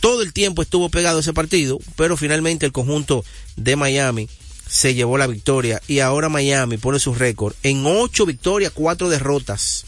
todo 0.00 0.22
el 0.22 0.32
tiempo 0.32 0.62
estuvo 0.62 0.88
pegado 0.88 1.20
ese 1.20 1.32
partido, 1.32 1.78
pero 1.96 2.16
finalmente 2.16 2.66
el 2.66 2.72
conjunto 2.72 3.24
de 3.56 3.76
Miami 3.76 4.28
se 4.68 4.94
llevó 4.94 5.16
la 5.16 5.26
victoria 5.26 5.80
y 5.88 6.00
ahora 6.00 6.28
Miami 6.28 6.76
pone 6.76 6.98
su 6.98 7.14
récord 7.14 7.54
en 7.62 7.84
8 7.86 8.26
victorias, 8.26 8.72
4 8.74 9.08
derrotas 9.08 9.86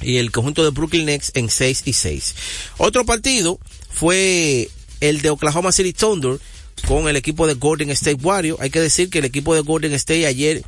y 0.00 0.18
el 0.18 0.30
conjunto 0.30 0.62
de 0.62 0.70
Brooklyn 0.70 1.06
Nets 1.06 1.32
en 1.34 1.50
6 1.50 1.82
y 1.86 1.92
6. 1.92 2.34
Otro 2.78 3.04
partido 3.04 3.58
fue 3.90 4.70
el 5.00 5.22
de 5.22 5.30
Oklahoma 5.30 5.72
City 5.72 5.92
Thunder 5.92 6.38
con 6.86 7.08
el 7.08 7.16
equipo 7.16 7.46
de 7.46 7.54
Golden 7.54 7.90
State 7.90 8.22
Warriors. 8.22 8.60
Hay 8.60 8.70
que 8.70 8.80
decir 8.80 9.10
que 9.10 9.18
el 9.18 9.24
equipo 9.24 9.54
de 9.54 9.62
Golden 9.62 9.92
State 9.94 10.26
ayer 10.26 10.62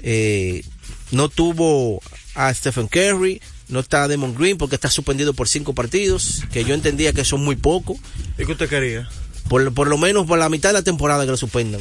eh, 0.00 0.64
no 1.12 1.28
tuvo 1.28 2.02
a 2.34 2.52
Stephen 2.52 2.88
Curry, 2.88 3.40
no 3.68 3.80
está 3.80 4.08
Demon 4.08 4.34
Green 4.34 4.58
porque 4.58 4.74
está 4.74 4.90
suspendido 4.90 5.32
por 5.34 5.48
cinco 5.48 5.74
partidos, 5.74 6.42
que 6.52 6.64
yo 6.64 6.74
entendía 6.74 7.12
que 7.12 7.24
son 7.24 7.44
muy 7.44 7.56
pocos. 7.56 7.98
¿Y 8.38 8.44
qué 8.44 8.52
usted 8.52 8.68
quería? 8.68 9.08
Por, 9.48 9.72
por 9.72 9.88
lo 9.88 9.98
menos 9.98 10.26
por 10.26 10.38
la 10.38 10.48
mitad 10.48 10.70
de 10.70 10.74
la 10.74 10.82
temporada 10.82 11.24
que 11.24 11.30
lo 11.30 11.36
suspendan. 11.36 11.80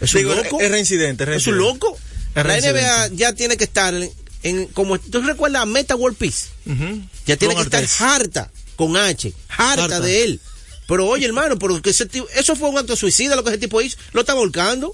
Es 0.00 0.14
un 0.14 0.24
loco. 0.24 0.60
Es 0.60 0.70
reincidente, 0.70 1.22
es 1.24 1.28
reincidente. 1.28 1.36
Es 1.36 1.46
un 1.46 1.58
loco. 1.58 1.96
Es 2.34 2.44
la 2.44 2.60
NBA 2.60 3.08
ya 3.14 3.34
tiene 3.34 3.56
que 3.56 3.64
estar 3.64 3.94
en, 4.42 4.66
como 4.68 4.98
tú 4.98 5.20
recuerdas 5.22 5.66
Meta 5.66 5.96
World 5.96 6.16
Peace. 6.16 6.46
Ya 7.26 7.36
tiene 7.36 7.54
que 7.54 7.62
estar 7.62 7.84
harta 8.00 8.50
con 8.76 8.96
H, 8.96 9.32
harta, 9.48 10.00
de 10.00 10.24
él. 10.24 10.40
Pero 10.88 11.06
oye, 11.06 11.26
hermano, 11.26 11.58
pero 11.58 11.80
que 11.80 11.90
ese 11.90 12.08
eso 12.34 12.56
fue 12.56 12.68
un 12.68 12.78
acto 12.78 12.96
suicida 12.96 13.36
lo 13.36 13.44
que 13.44 13.50
ese 13.50 13.58
tipo 13.58 13.80
hizo, 13.80 13.96
lo 14.12 14.20
está 14.20 14.34
volcando. 14.34 14.92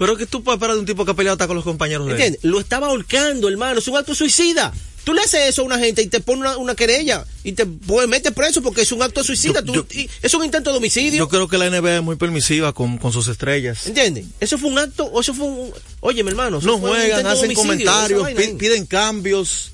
Pero 0.00 0.16
que 0.16 0.24
tú 0.24 0.42
puedes 0.42 0.56
esperar 0.56 0.76
de 0.76 0.80
un 0.80 0.86
tipo 0.86 1.04
que 1.04 1.10
ha 1.10 1.14
peleado 1.14 1.34
hasta 1.34 1.46
con 1.46 1.56
los 1.56 1.64
compañeros 1.64 2.06
de 2.06 2.12
¿Entiendes? 2.12 2.42
Lo 2.42 2.58
estaba 2.58 2.86
ahorcando, 2.86 3.50
hermano. 3.50 3.80
Es 3.80 3.86
un 3.86 3.98
acto 3.98 4.14
suicida. 4.14 4.72
Tú 5.04 5.12
le 5.12 5.20
haces 5.20 5.50
eso 5.50 5.60
a 5.60 5.66
una 5.66 5.78
gente 5.78 6.00
y 6.00 6.06
te 6.06 6.20
pone 6.20 6.48
una, 6.56 6.74
querella 6.74 7.26
y 7.44 7.52
te 7.52 7.66
pues, 7.66 8.08
metes 8.08 8.32
preso 8.32 8.62
porque 8.62 8.80
es 8.80 8.92
un 8.92 9.02
acto 9.02 9.22
suicida. 9.22 9.62
Tú, 9.62 9.86
es 10.22 10.32
un 10.32 10.42
intento 10.42 10.72
de 10.72 10.78
homicidio. 10.78 11.18
Yo 11.18 11.28
creo 11.28 11.48
que 11.48 11.58
la 11.58 11.68
NBA 11.68 11.96
es 11.96 12.02
muy 12.02 12.16
permisiva 12.16 12.72
con, 12.72 12.96
con 12.96 13.12
sus 13.12 13.28
estrellas. 13.28 13.86
¿Entiendes? 13.88 14.24
Eso 14.40 14.56
fue 14.56 14.70
un 14.70 14.78
acto, 14.78 15.20
eso 15.20 15.34
fue 15.34 15.44
un... 15.44 15.70
Oye, 16.00 16.24
mi 16.24 16.30
hermano. 16.30 16.60
No 16.62 16.78
juegan, 16.78 17.26
hacen 17.26 17.52
comentarios, 17.52 18.26
piden 18.58 18.86
cambios. 18.86 19.72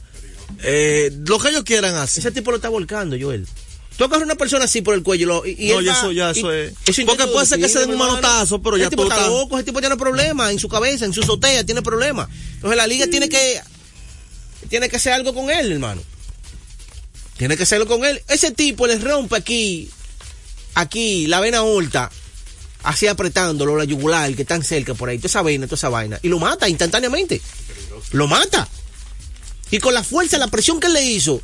Eh, 0.65 1.13
lo 1.25 1.39
que 1.39 1.51
ellos 1.51 1.63
quieran 1.63 1.95
hacer. 1.95 2.23
Ese 2.23 2.33
tipo 2.33 2.51
lo 2.51 2.57
está 2.57 2.69
volcando, 2.69 3.17
Joel. 3.17 3.47
Tú 3.97 4.05
agarras 4.05 4.25
una 4.25 4.35
persona 4.35 4.67
así 4.67 4.83
por 4.83 4.95
el 4.95 5.03
cuello 5.03 5.45
y, 5.47 5.69
no, 5.69 5.81
eso 5.81 6.13
ya, 6.13 6.31
eso 6.31 6.53
es. 6.53 6.75
Porque 7.07 7.27
puede 7.29 7.47
ser 7.47 7.59
que 7.59 7.69
se 7.69 7.81
den 7.81 7.91
un 7.91 7.99
manotazo, 7.99 8.61
pero 8.61 8.77
ya 8.77 8.91
tipo 8.91 9.05
está 9.05 9.27
loco, 9.27 9.57
ese 9.57 9.65
tipo 9.65 9.81
tiene 9.81 9.97
problemas 9.97 10.51
en 10.51 10.59
su 10.59 10.69
cabeza, 10.69 11.07
en 11.07 11.15
su 11.15 11.23
sotea, 11.23 11.65
tiene 11.65 11.81
problemas. 11.81 12.29
Entonces 12.57 12.77
la 12.77 12.87
liga 12.87 13.07
tiene 13.07 13.29
que 13.29 13.61
tiene 14.69 14.91
que 14.91 14.97
hacer 14.97 15.15
algo 15.15 15.35
con 15.35 15.49
él, 15.49 15.73
hermano. 15.73 16.03
Tiene 17.39 17.57
que 17.57 17.63
hacerlo 17.63 17.87
con 17.87 18.05
él. 18.05 18.23
Ese 18.29 18.51
tipo 18.51 18.87
le 18.87 18.99
rompe 18.99 19.37
aquí, 19.37 19.91
aquí, 20.75 21.27
la 21.27 21.41
vena 21.41 21.61
alta, 21.61 22.11
así 22.83 23.07
apretándolo, 23.07 23.77
la 23.77 23.85
yugular, 23.85 24.35
que 24.35 24.43
están 24.43 24.63
cerca 24.63 24.93
por 24.93 25.09
ahí, 25.09 25.19
toda 25.19 25.29
esa 25.29 25.43
vena, 25.43 25.67
toda 25.67 25.77
esa 25.77 25.89
vaina, 25.89 26.19
y 26.23 26.29
lo 26.29 26.39
mata 26.39 26.69
instantáneamente. 26.69 27.41
Lo 28.13 28.27
mata. 28.27 28.69
Y 29.71 29.79
con 29.79 29.95
la 29.95 30.05
fuerza, 30.05 30.37
la 30.37 30.49
presión 30.49 30.81
que 30.81 30.87
él 30.87 30.93
le 30.93 31.05
hizo, 31.05 31.41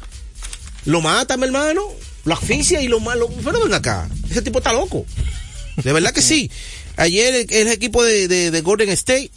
lo 0.84 1.00
mata, 1.00 1.36
mi 1.38 1.44
hermano 1.44 1.82
lo 2.24 2.34
asfixia 2.34 2.82
y 2.82 2.88
lo 2.88 3.00
malo. 3.00 3.28
Pero 3.44 3.62
ven 3.62 3.74
acá, 3.74 4.08
ese 4.30 4.42
tipo 4.42 4.58
está 4.58 4.72
loco. 4.72 5.06
De 5.82 5.92
verdad 5.92 6.12
que 6.12 6.22
sí. 6.22 6.50
Ayer 6.96 7.46
el, 7.48 7.68
equipo 7.68 8.04
de, 8.04 8.28
de, 8.28 8.60
Golden 8.60 8.90
State, 8.90 9.30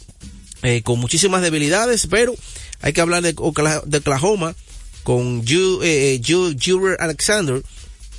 eh, 0.62 0.82
con 0.82 0.98
muchísimas 0.98 1.42
debilidades, 1.42 2.06
pero 2.06 2.34
hay 2.82 2.92
que 2.92 3.00
hablar 3.00 3.22
de, 3.22 3.32
de 3.32 3.98
Oklahoma 3.98 4.54
con 5.02 5.46
Ju, 5.46 5.82
eh, 5.82 6.20
eh 6.20 6.96
Alexander. 6.98 7.62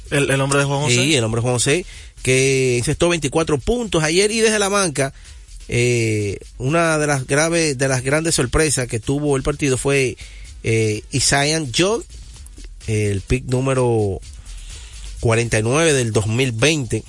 El, 0.09 0.41
hombre 0.41 0.59
de 0.59 0.65
Juan 0.65 0.81
José. 0.81 0.95
Sí, 0.95 1.15
el 1.15 1.23
hombre 1.23 1.39
de 1.39 1.43
Juan 1.43 1.55
José, 1.55 1.85
que 2.23 2.77
encestó 2.77 3.09
24 3.09 3.57
puntos 3.57 4.03
ayer 4.03 4.31
y 4.31 4.39
desde 4.39 4.57
la 4.57 4.69
banca 4.69 5.13
eh, 5.69 6.39
una 6.57 6.97
de 6.97 7.07
las 7.07 7.27
graves, 7.27 7.77
de 7.77 7.87
las 7.87 8.03
grandes 8.03 8.35
sorpresas 8.35 8.87
que 8.87 8.99
tuvo 8.99 9.35
el 9.35 9.43
partido 9.43 9.77
fue 9.77 10.17
eh, 10.63 11.03
Isaiah 11.11 11.61
Joe, 11.75 12.03
el 12.87 13.21
pick 13.21 13.45
número 13.45 14.21
49 15.19 15.93
del 15.93 16.11
2020. 16.11 17.03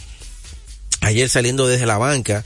Ayer 1.00 1.28
saliendo 1.28 1.66
desde 1.66 1.86
la 1.86 1.98
banca, 1.98 2.44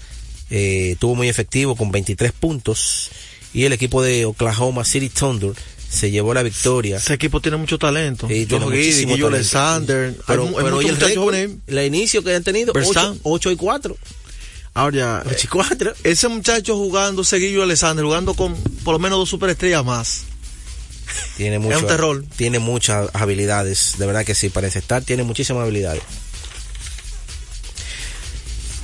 eh, 0.50 0.96
tuvo 0.98 1.14
muy 1.14 1.28
efectivo 1.28 1.76
con 1.76 1.90
23 1.90 2.32
puntos. 2.32 3.10
Y 3.54 3.64
el 3.64 3.72
equipo 3.72 4.02
de 4.02 4.24
Oklahoma 4.24 4.84
City 4.84 5.08
Thunder 5.08 5.52
se 5.88 6.10
llevó 6.10 6.32
la 6.32 6.42
victoria. 6.42 6.96
Ese 6.96 7.14
equipo 7.14 7.40
tiene 7.40 7.58
mucho 7.58 7.78
talento. 7.78 8.26
Sí, 8.26 8.46
tiene 8.46 8.66
Guillo 8.66 9.06
talento. 9.06 9.26
Alexander. 9.26 10.14
Pero, 10.26 10.44
Hay 10.58 10.84
hay 10.84 10.88
el 10.88 10.96
récord, 10.96 11.34
el 11.34 11.86
inicio 11.86 12.24
que 12.24 12.34
han 12.34 12.42
tenido, 12.42 12.72
Verstappen. 12.72 13.20
8, 13.22 13.50
y 13.50 13.56
4. 13.56 13.96
Ahora 14.74 14.96
ya, 14.96 15.22
8 15.26 15.38
y 15.44 15.46
4. 15.48 15.94
ese 16.02 16.28
muchacho 16.28 16.76
jugando, 16.76 17.24
Seguillo 17.24 17.62
Alexander, 17.62 18.04
jugando 18.04 18.32
con 18.32 18.54
por 18.84 18.94
lo 18.94 18.98
menos 18.98 19.18
dos 19.18 19.28
superestrellas 19.28 19.84
más. 19.84 20.24
Tiene 21.36 21.58
mucho, 21.58 21.78
un 21.78 21.86
terror. 21.86 22.24
Tiene 22.36 22.58
muchas 22.58 23.08
habilidades, 23.12 23.96
de 23.98 24.06
verdad 24.06 24.24
que 24.24 24.34
sí, 24.34 24.48
para 24.48 24.66
estar 24.66 25.02
tiene 25.02 25.22
muchísimas 25.22 25.62
habilidades. 25.62 26.02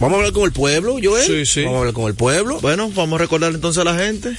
Vamos 0.00 0.14
a 0.14 0.18
hablar 0.18 0.32
con 0.32 0.44
el 0.44 0.52
pueblo, 0.52 0.96
Joel. 1.02 1.26
Sí, 1.26 1.46
sí. 1.46 1.62
Vamos 1.62 1.76
a 1.76 1.78
hablar 1.80 1.94
con 1.94 2.06
el 2.06 2.14
pueblo. 2.14 2.60
Bueno, 2.60 2.90
vamos 2.94 3.18
a 3.18 3.22
recordar 3.22 3.52
entonces 3.52 3.80
a 3.80 3.84
la 3.84 3.96
gente. 3.96 4.36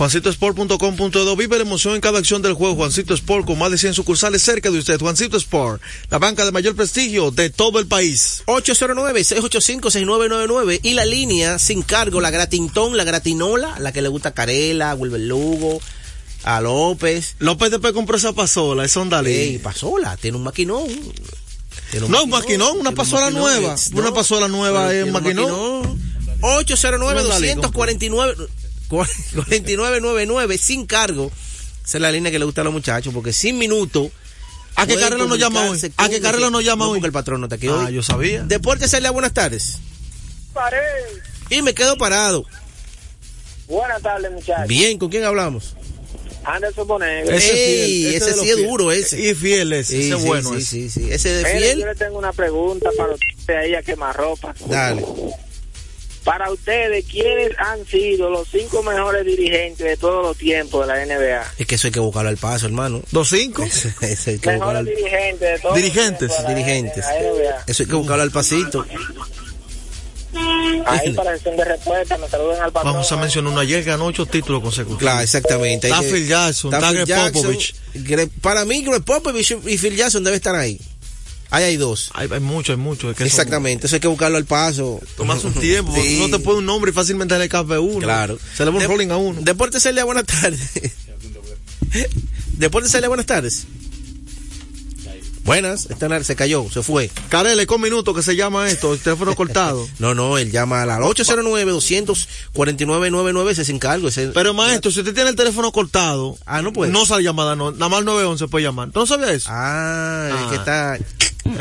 JuancitoSport.com.do 0.00 1.36
Vive 1.36 1.56
la 1.58 1.62
emoción 1.62 1.94
en 1.94 2.00
cada 2.00 2.18
acción 2.18 2.40
del 2.40 2.54
juego. 2.54 2.74
Juancito 2.74 3.12
Sport 3.12 3.44
con 3.44 3.58
más 3.58 3.70
de 3.70 3.76
100 3.76 3.92
sucursales 3.92 4.40
cerca 4.40 4.70
de 4.70 4.78
usted. 4.78 4.98
Juancito 4.98 5.36
Sport, 5.36 5.82
la 6.08 6.18
banca 6.18 6.46
de 6.46 6.52
mayor 6.52 6.74
prestigio 6.74 7.30
de 7.30 7.50
todo 7.50 7.78
el 7.78 7.86
país. 7.86 8.42
809-685-6999 8.46 10.80
y 10.82 10.94
la 10.94 11.04
línea 11.04 11.58
sin 11.58 11.82
cargo, 11.82 12.22
la 12.22 12.30
gratintón, 12.30 12.96
la 12.96 13.04
gratinola, 13.04 13.78
la 13.78 13.92
que 13.92 14.00
le 14.00 14.08
gusta 14.08 14.32
Carela, 14.32 14.94
Wilber 14.94 15.20
Lugo, 15.20 15.82
a 16.44 16.60
López. 16.60 17.34
López 17.38 17.70
después 17.70 17.92
compró 17.92 18.16
esa 18.16 18.32
pasola, 18.32 18.84
esa 18.84 19.00
Ondalí. 19.00 19.32
Ey, 19.32 19.58
pasola, 19.58 20.16
tiene 20.16 20.36
un 20.36 20.44
maquinón. 20.44 20.86
Tiene 21.90 22.08
No, 22.08 22.24
un 22.24 22.30
maquinón, 22.30 22.78
una 22.78 22.90
un 22.90 22.94
pasola 22.94 23.26
maquinón, 23.26 23.42
nueva. 23.42 23.74
es- 23.74 23.90
Una 23.92 24.12
pasola 24.14 24.48
nueva 24.48 24.94
es 24.94 25.04
un 25.04 25.12
maquinón. 25.12 26.00
809-249 26.40 28.48
4999 28.88 30.58
sin 30.58 30.86
cargo. 30.86 31.30
Esa 31.84 31.98
es 31.98 32.02
la 32.02 32.12
línea 32.12 32.30
que 32.32 32.38
le 32.38 32.44
gusta 32.44 32.60
a 32.60 32.64
los 32.64 32.72
muchachos, 32.72 33.12
porque 33.12 33.32
sin 33.32 33.58
minuto. 33.58 34.10
¿A 34.76 34.86
qué 34.86 34.96
Carrera 34.96 35.26
nos 35.26 35.38
llama 35.38 35.68
hoy? 35.68 35.78
¿A 35.96 36.08
qué 36.08 36.20
Carrera 36.20 36.48
nos 36.50 36.64
llama 36.64 36.84
no, 36.86 36.92
hoy? 36.92 36.98
Porque 36.98 37.06
el 37.08 37.12
patrón 37.12 37.40
no 37.40 37.46
está 37.46 37.56
aquí 37.56 37.66
Ah, 37.68 37.86
hoy. 37.88 37.94
yo 37.94 38.02
sabía. 38.02 38.42
Deportes 38.44 38.90
Celia, 38.90 39.10
buenas 39.10 39.34
tardes. 39.34 39.78
Y 41.50 41.60
me 41.62 41.74
quedo 41.74 41.98
parado. 41.98 42.44
Buenas 43.68 44.00
tardes, 44.02 44.30
muchachos. 44.32 44.66
Bien, 44.68 44.98
¿con 44.98 45.10
quién 45.10 45.24
hablamos? 45.24 45.74
Anderson 46.44 46.86
Bonegra. 46.88 47.36
Ese 47.36 47.52
es 47.52 47.58
Ey, 47.58 48.02
fiel, 48.02 48.14
ese 48.14 48.30
los 48.30 48.40
sí 48.40 48.50
es 48.50 48.56
duro, 48.56 48.92
ese. 48.92 49.20
Y 49.20 49.34
fiel 49.34 49.72
ese, 49.72 49.92
Sí, 49.92 50.00
ese 50.06 50.14
es 50.14 50.20
sí, 50.20 50.26
bueno 50.26 50.50
sí, 50.50 50.56
ese. 50.56 50.64
sí, 50.66 50.90
sí. 50.90 51.08
Ese 51.12 51.28
de 51.30 51.44
fiel. 51.44 51.80
yo 51.80 51.86
le 51.86 51.94
tengo 51.94 52.18
una 52.18 52.32
pregunta 52.32 52.90
para 52.96 53.12
usted 53.14 53.54
ahí 53.56 53.74
a 53.74 53.82
quemarropa. 53.82 54.54
Dale. 54.66 55.04
Para 56.24 56.50
ustedes, 56.52 57.06
¿quiénes 57.06 57.52
han 57.58 57.84
sido 57.86 58.28
los 58.28 58.46
cinco 58.48 58.82
mejores 58.82 59.24
dirigentes 59.24 59.86
de 59.86 59.96
todos 59.96 60.22
los 60.22 60.36
tiempos 60.36 60.86
de 60.86 60.94
la 60.94 61.06
NBA? 61.06 61.54
Es 61.58 61.66
que 61.66 61.76
eso 61.76 61.86
hay 61.86 61.92
que 61.92 62.00
buscarlo 62.00 62.28
al 62.28 62.36
paso, 62.36 62.66
hermano. 62.66 63.00
¿Dos 63.10 63.30
cinco? 63.30 63.62
Ese 63.64 63.88
hay 64.32 64.38
que 64.38 64.50
buscarlo 64.50 64.58
Mejores 64.60 64.78
al 64.80 64.84
dirigentes 64.86 65.40
de 65.40 65.58
todos 65.60 65.76
Dirigentes. 65.76 66.28
los 66.28 66.36
tiempos 66.36 66.36
de 66.36 66.42
la, 66.42 66.54
Dirigentes. 66.54 67.06
de 67.06 67.12
la 67.12 67.20
NBA. 67.54 67.64
Eso 67.66 67.82
hay 67.82 67.88
que 67.88 67.94
buscarlo 67.94 68.22
al 68.22 68.30
pasito. 68.30 68.86
Ahí 70.86 71.12
para 71.12 71.36
sesión 71.36 71.56
de 71.56 71.64
respuesta, 71.64 72.18
me 72.18 72.28
saluden 72.28 72.60
al 72.60 72.72
patrón. 72.72 72.94
Vamos 72.94 73.12
a 73.12 73.16
mencionar 73.16 73.52
uno 73.52 73.60
ayer, 73.60 73.84
ganó 73.84 74.06
ocho 74.06 74.26
títulos 74.26 74.62
consecutivos. 74.62 74.98
Claro, 75.00 75.20
exactamente. 75.20 75.88
Está 75.88 76.02
Phil 76.02 76.26
Jackson, 76.26 76.74
está 76.74 76.92
Greg. 76.92 77.32
Popovich. 77.32 77.74
Para 78.40 78.64
mí, 78.64 78.82
Greg 78.82 79.02
Popovich 79.04 79.56
y 79.66 79.78
Phil 79.78 79.96
Jackson 79.96 80.24
deben 80.24 80.36
estar 80.36 80.54
ahí. 80.54 80.80
Ahí 81.52 81.64
hay 81.64 81.76
dos. 81.76 82.10
Hay, 82.14 82.28
hay 82.32 82.40
mucho, 82.40 82.72
hay 82.72 82.78
mucho. 82.78 83.10
es 83.10 83.16
que 83.16 83.24
son- 83.24 83.26
Exactamente. 83.26 83.86
Eso 83.86 83.96
hay 83.96 84.00
que 84.00 84.08
buscarlo 84.08 84.36
al 84.36 84.44
paso. 84.44 85.00
Tomas 85.16 85.42
un 85.44 85.52
tiempo, 85.54 85.92
Sí. 85.94 86.18
no 86.20 86.36
te 86.36 86.42
pone 86.42 86.58
un 86.58 86.66
nombre 86.66 86.90
y 86.92 86.94
fácilmente 86.94 87.36
le 87.38 87.48
cabe 87.48 87.78
uno. 87.78 87.98
Claro. 88.00 88.38
Se 88.56 88.64
le 88.64 88.70
va 88.70 88.78
un 88.78 88.84
rolling 88.84 89.08
a 89.10 89.16
uno. 89.16 89.40
Deportes 89.42 89.82
Celia, 89.82 90.04
buenas 90.04 90.24
tardes. 90.26 90.60
Deportes 92.56 92.92
Celia, 92.92 93.08
buenas 93.08 93.26
tardes. 93.26 93.66
Buenas, 95.44 95.86
está 95.90 96.06
en 96.06 96.12
la- 96.12 96.22
se 96.22 96.36
cayó, 96.36 96.66
se 96.70 96.82
fue. 96.82 97.10
Carele, 97.28 97.66
con 97.66 97.80
minutos 97.80 98.14
que 98.14 98.22
se 98.22 98.36
llama 98.36 98.68
esto, 98.68 98.92
el 98.92 99.00
teléfono 99.00 99.34
cortado. 99.34 99.88
No, 99.98 100.14
no, 100.14 100.38
él 100.38 100.50
llama 100.52 100.82
a 100.82 100.86
la 100.86 100.98
809-249-99, 101.00 103.50
ese 103.50 103.64
sin 103.64 103.78
cargo. 103.78 104.08
Ese, 104.08 104.28
Pero 104.28 104.54
maestro, 104.54 104.90
si 104.90 105.00
usted 105.00 105.14
tiene 105.14 105.30
el 105.30 105.36
teléfono 105.36 105.72
cortado, 105.72 106.38
ah, 106.46 106.62
no 106.62 106.72
puede. 106.72 106.92
no 106.92 107.06
sale 107.06 107.24
llamada, 107.24 107.56
no, 107.56 107.72
nada 107.72 107.88
más 107.88 108.04
911 108.04 108.48
puede 108.48 108.64
llamar. 108.64 108.90
¿Tú 108.90 109.00
no 109.00 109.06
sabías 109.06 109.30
eso? 109.30 109.48
Ah, 109.50 110.30
Ah. 110.32 110.46
que 110.50 110.56
está. 110.56 110.98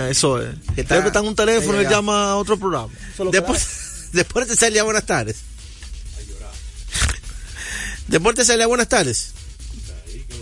Eso 0.09 0.41
es. 0.41 0.49
Que 0.75 0.81
está 0.81 0.97
en 0.97 1.25
un 1.27 1.35
teléfono 1.35 1.81
y 1.81 1.85
llama 1.85 2.31
a 2.31 2.35
otro 2.35 2.57
programa. 2.59 2.89
Es 2.93 3.17
que 3.17 3.23
Deportes, 3.31 3.67
Deportes 4.13 4.59
Celia, 4.59 4.83
buenas 4.83 5.05
tardes. 5.05 5.37
Deportes 8.07 8.47
Celia, 8.47 8.67
buenas 8.67 8.89
tardes. 8.89 9.31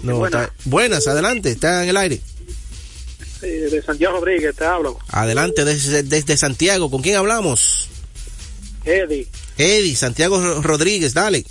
No, 0.03 0.17
Buenas. 0.17 0.43
está- 0.47 0.53
buenas, 0.65 1.07
adelante, 1.07 1.51
está 1.51 1.83
en 1.83 1.89
el 1.89 1.97
aire. 1.97 2.21
De 3.47 3.81
Santiago 3.81 4.19
Rodríguez 4.19 4.55
te 4.55 4.65
hablo. 4.65 4.99
Adelante, 5.09 5.65
desde, 5.65 6.03
desde 6.03 6.37
Santiago, 6.37 6.89
¿con 6.91 7.01
quién 7.01 7.15
hablamos? 7.15 7.87
Eddie, 8.85 9.27
Eddie, 9.57 9.95
Santiago 9.95 10.39
Ro- 10.41 10.61
Rodríguez, 10.61 11.13
dale. 11.13 11.45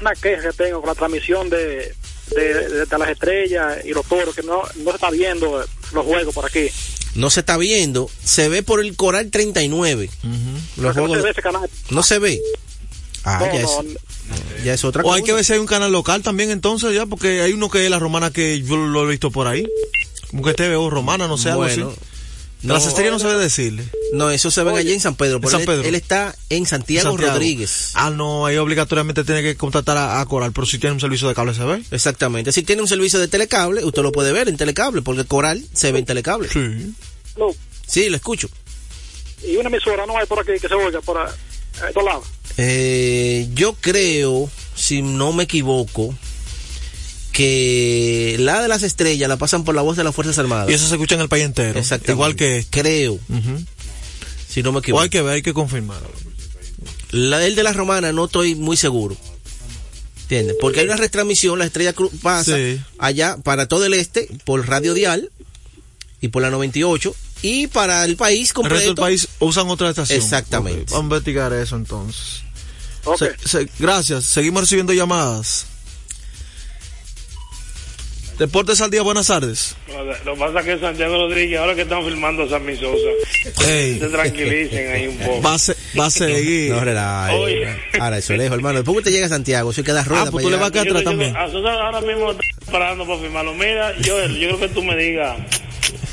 una 0.00 0.12
queja 0.14 0.50
que 0.50 0.52
tengo 0.64 0.80
con 0.80 0.88
la 0.88 0.94
transmisión 0.94 1.50
de, 1.50 1.94
de, 2.34 2.54
de- 2.54 2.86
de 2.86 2.98
las 2.98 3.10
estrellas 3.10 3.78
y 3.84 3.90
los 3.90 4.06
toros, 4.06 4.34
que 4.34 4.42
no, 4.42 4.62
no 4.76 4.90
se 4.90 4.96
está 4.96 5.10
viendo 5.10 5.64
los 5.92 6.06
juegos 6.06 6.34
por 6.34 6.46
aquí. 6.46 6.68
No 7.16 7.28
se 7.28 7.40
está 7.40 7.56
viendo, 7.56 8.08
se 8.24 8.48
ve 8.48 8.62
por 8.62 8.80
el 8.80 8.94
Coral 8.96 9.30
39. 9.30 10.08
Los 10.08 10.16
Porque 10.76 10.86
no 10.86 10.92
juegos- 10.92 11.16
se 11.18 11.22
ve 11.24 11.30
ese 11.30 11.42
canal. 11.42 11.70
no 11.90 12.02
se 12.02 12.18
ve. 12.20 12.40
Ah, 13.24 13.38
No, 13.40 13.52
ya, 13.54 13.62
no, 13.62 13.80
es, 13.82 14.64
ya 14.64 14.74
es 14.74 14.84
otra 14.84 15.02
O 15.02 15.04
cosa. 15.06 15.16
hay 15.16 15.22
que 15.24 15.32
ver 15.34 15.44
si 15.44 15.52
hay 15.52 15.58
un 15.58 15.66
canal 15.66 15.92
local 15.92 16.22
también 16.22 16.50
entonces 16.50 16.94
ya, 16.94 17.04
porque 17.04 17.42
hay 17.42 17.52
uno 17.52 17.68
que 17.68 17.84
es 17.84 17.90
la 17.90 17.98
romana 17.98 18.30
que 18.30 18.62
yo 18.62 18.76
lo 18.76 19.04
he 19.06 19.10
visto 19.10 19.30
por 19.30 19.46
ahí. 19.48 19.66
O 20.32 20.90
romana, 20.90 21.26
no 21.28 21.36
sé, 21.38 21.48
algo 21.50 21.62
Bueno, 21.62 21.88
así. 21.90 21.98
De 22.62 22.74
las 22.74 22.86
estrellas 22.86 23.12
no 23.14 23.18
se 23.18 23.26
debe 23.28 23.42
decirle. 23.42 23.84
No, 24.12 24.28
eso 24.30 24.50
se 24.50 24.62
ve 24.62 24.76
allí 24.76 24.92
en 24.92 25.00
San 25.00 25.14
Pedro. 25.14 25.36
En 25.36 25.40
pero 25.40 25.50
San 25.52 25.60
él- 25.62 25.66
Pedro. 25.66 25.82
Él, 25.88 25.94
está 25.94 26.34
en 26.50 26.66
Santiago, 26.66 27.08
Santiago. 27.08 27.32
Rodríguez. 27.32 27.92
Ah, 27.94 28.10
no, 28.10 28.44
ahí 28.44 28.58
obligatoriamente 28.58 29.24
tiene 29.24 29.42
que 29.42 29.56
contactar 29.56 29.96
a, 29.96 30.20
a 30.20 30.26
Coral, 30.26 30.52
pero 30.52 30.66
si 30.66 30.78
tiene 30.78 30.92
un 30.92 31.00
servicio 31.00 31.26
de 31.26 31.34
cable 31.34 31.54
se 31.54 31.64
ve. 31.64 31.82
Exactamente. 31.90 32.52
Si 32.52 32.62
tiene 32.62 32.82
un 32.82 32.88
servicio 32.88 33.18
de 33.18 33.28
telecable, 33.28 33.82
usted 33.82 34.02
lo 34.02 34.12
puede 34.12 34.32
ver 34.32 34.48
en 34.50 34.58
telecable, 34.58 35.00
porque 35.00 35.24
Coral 35.24 35.64
se 35.72 35.90
ve 35.90 36.00
en 36.00 36.04
telecable. 36.04 36.48
Sí. 36.50 36.94
No, 37.38 37.46
Sí, 37.86 38.08
lo 38.10 38.16
escucho. 38.16 38.48
y 39.42 39.56
una 39.56 39.68
emisora 39.70 40.04
no 40.04 40.18
hay 40.18 40.26
por 40.26 40.38
aquí 40.40 40.52
que 40.60 40.68
se 40.68 40.74
oiga 40.74 41.00
por 41.00 41.16
a, 41.16 41.24
a 41.82 41.88
estos 41.88 42.04
lados. 42.04 42.26
Eh, 42.58 43.48
yo 43.54 43.74
creo, 43.80 44.50
si 44.76 45.00
no 45.00 45.32
me 45.32 45.44
equivoco, 45.44 46.14
que 47.32 48.36
la 48.40 48.60
de 48.62 48.68
las 48.68 48.82
estrellas 48.82 49.28
la 49.28 49.36
pasan 49.36 49.64
por 49.64 49.74
la 49.74 49.82
voz 49.82 49.96
de 49.96 50.04
las 50.04 50.14
Fuerzas 50.14 50.38
Armadas. 50.38 50.68
Y 50.70 50.74
eso 50.74 50.86
se 50.86 50.94
escucha 50.94 51.14
en 51.14 51.20
el 51.22 51.28
país 51.28 51.44
entero. 51.44 51.78
Exactamente. 51.78 52.12
Igual 52.12 52.36
que 52.36 52.58
este. 52.58 52.80
Creo, 52.82 53.18
si 54.48 54.62
no 54.62 54.72
me 54.72 54.78
O 54.78 54.80
equivoco. 54.80 55.02
hay 55.02 55.10
que 55.10 55.22
ver, 55.22 55.34
hay 55.34 55.42
que 55.42 55.54
confirmar. 55.54 56.00
La 57.10 57.38
del 57.38 57.54
de 57.56 57.62
la 57.62 57.72
romana 57.72 58.12
no 58.12 58.26
estoy 58.26 58.54
muy 58.54 58.76
seguro. 58.76 59.16
¿Entiendes? 60.22 60.56
Porque 60.60 60.80
hay 60.80 60.86
una 60.86 60.96
retransmisión, 60.96 61.58
la 61.58 61.64
estrella 61.66 61.94
cru- 61.94 62.10
pasa 62.22 62.56
Sí. 62.56 62.80
allá 62.98 63.36
para 63.42 63.66
todo 63.66 63.84
el 63.84 63.94
este 63.94 64.28
por 64.44 64.66
Radio 64.68 64.94
Dial 64.94 65.30
y 66.20 66.28
por 66.28 66.42
la 66.42 66.50
98 66.50 67.16
y 67.42 67.66
para 67.66 68.04
el 68.04 68.14
país 68.16 68.50
El 68.50 68.54
completo. 68.54 68.76
resto 68.76 68.88
del 68.90 68.96
país 69.02 69.28
usan 69.40 69.68
otra 69.68 69.90
estación. 69.90 70.20
Exactamente. 70.20 70.84
Vamos 70.92 71.00
a 71.00 71.02
investigar 71.04 71.52
eso 71.52 71.74
entonces. 71.74 72.42
Ok. 73.04 73.18
Se- 73.18 73.48
se- 73.48 73.68
gracias. 73.80 74.24
Seguimos 74.26 74.62
recibiendo 74.62 74.92
llamadas. 74.92 75.66
Deportes 78.40 78.80
al 78.80 78.90
día, 78.90 79.02
buenas 79.02 79.26
tardes. 79.26 79.76
Lo 80.24 80.32
que 80.32 80.40
pasa 80.40 80.60
es 80.60 80.64
que 80.64 80.78
Santiago 80.78 81.14
Rodríguez, 81.14 81.58
ahora 81.60 81.74
que 81.74 81.82
están 81.82 82.02
filmando 82.02 82.44
a 82.44 82.48
Sammy 82.48 82.74
Sosa, 82.74 83.10
Ey. 83.68 83.98
se 83.98 84.08
tranquilicen 84.08 84.92
ahí 84.92 85.08
un 85.08 85.18
poco. 85.18 85.42
Va 85.42 85.54
a, 85.56 85.58
se- 85.58 85.76
va 85.98 86.06
a 86.06 86.10
seguir. 86.10 86.70
No, 86.72 86.80
relaje. 86.80 87.34
Oye. 87.36 87.68
Ahora, 88.00 88.16
eso 88.16 88.32
lejos, 88.32 88.56
hermano. 88.56 88.78
Después 88.78 88.94
que 88.94 88.98
usted 89.00 89.10
llega 89.12 89.26
a 89.26 89.28
Santiago, 89.28 89.70
eso 89.72 89.84
queda 89.84 90.02
rueda. 90.04 90.22
Ah, 90.22 90.30
pues 90.30 90.42
para 90.42 90.44
tú 90.44 90.50
le 90.52 90.56
vas 90.56 90.68
a 90.68 90.72
quedar 90.72 90.86
atrás 90.88 91.02
yo- 91.04 91.10
también. 91.10 91.36
A 91.36 91.50
Sosa 91.50 91.68
ahora 91.74 92.00
mismo 92.00 92.30
está 92.30 92.42
parando 92.72 93.06
para 93.06 93.18
firmarlo. 93.20 93.52
Mira, 93.52 93.94
yo, 93.98 94.26
yo 94.28 94.48
creo 94.48 94.60
que 94.60 94.68
tú 94.68 94.82
me 94.84 94.96
digas 94.96 95.36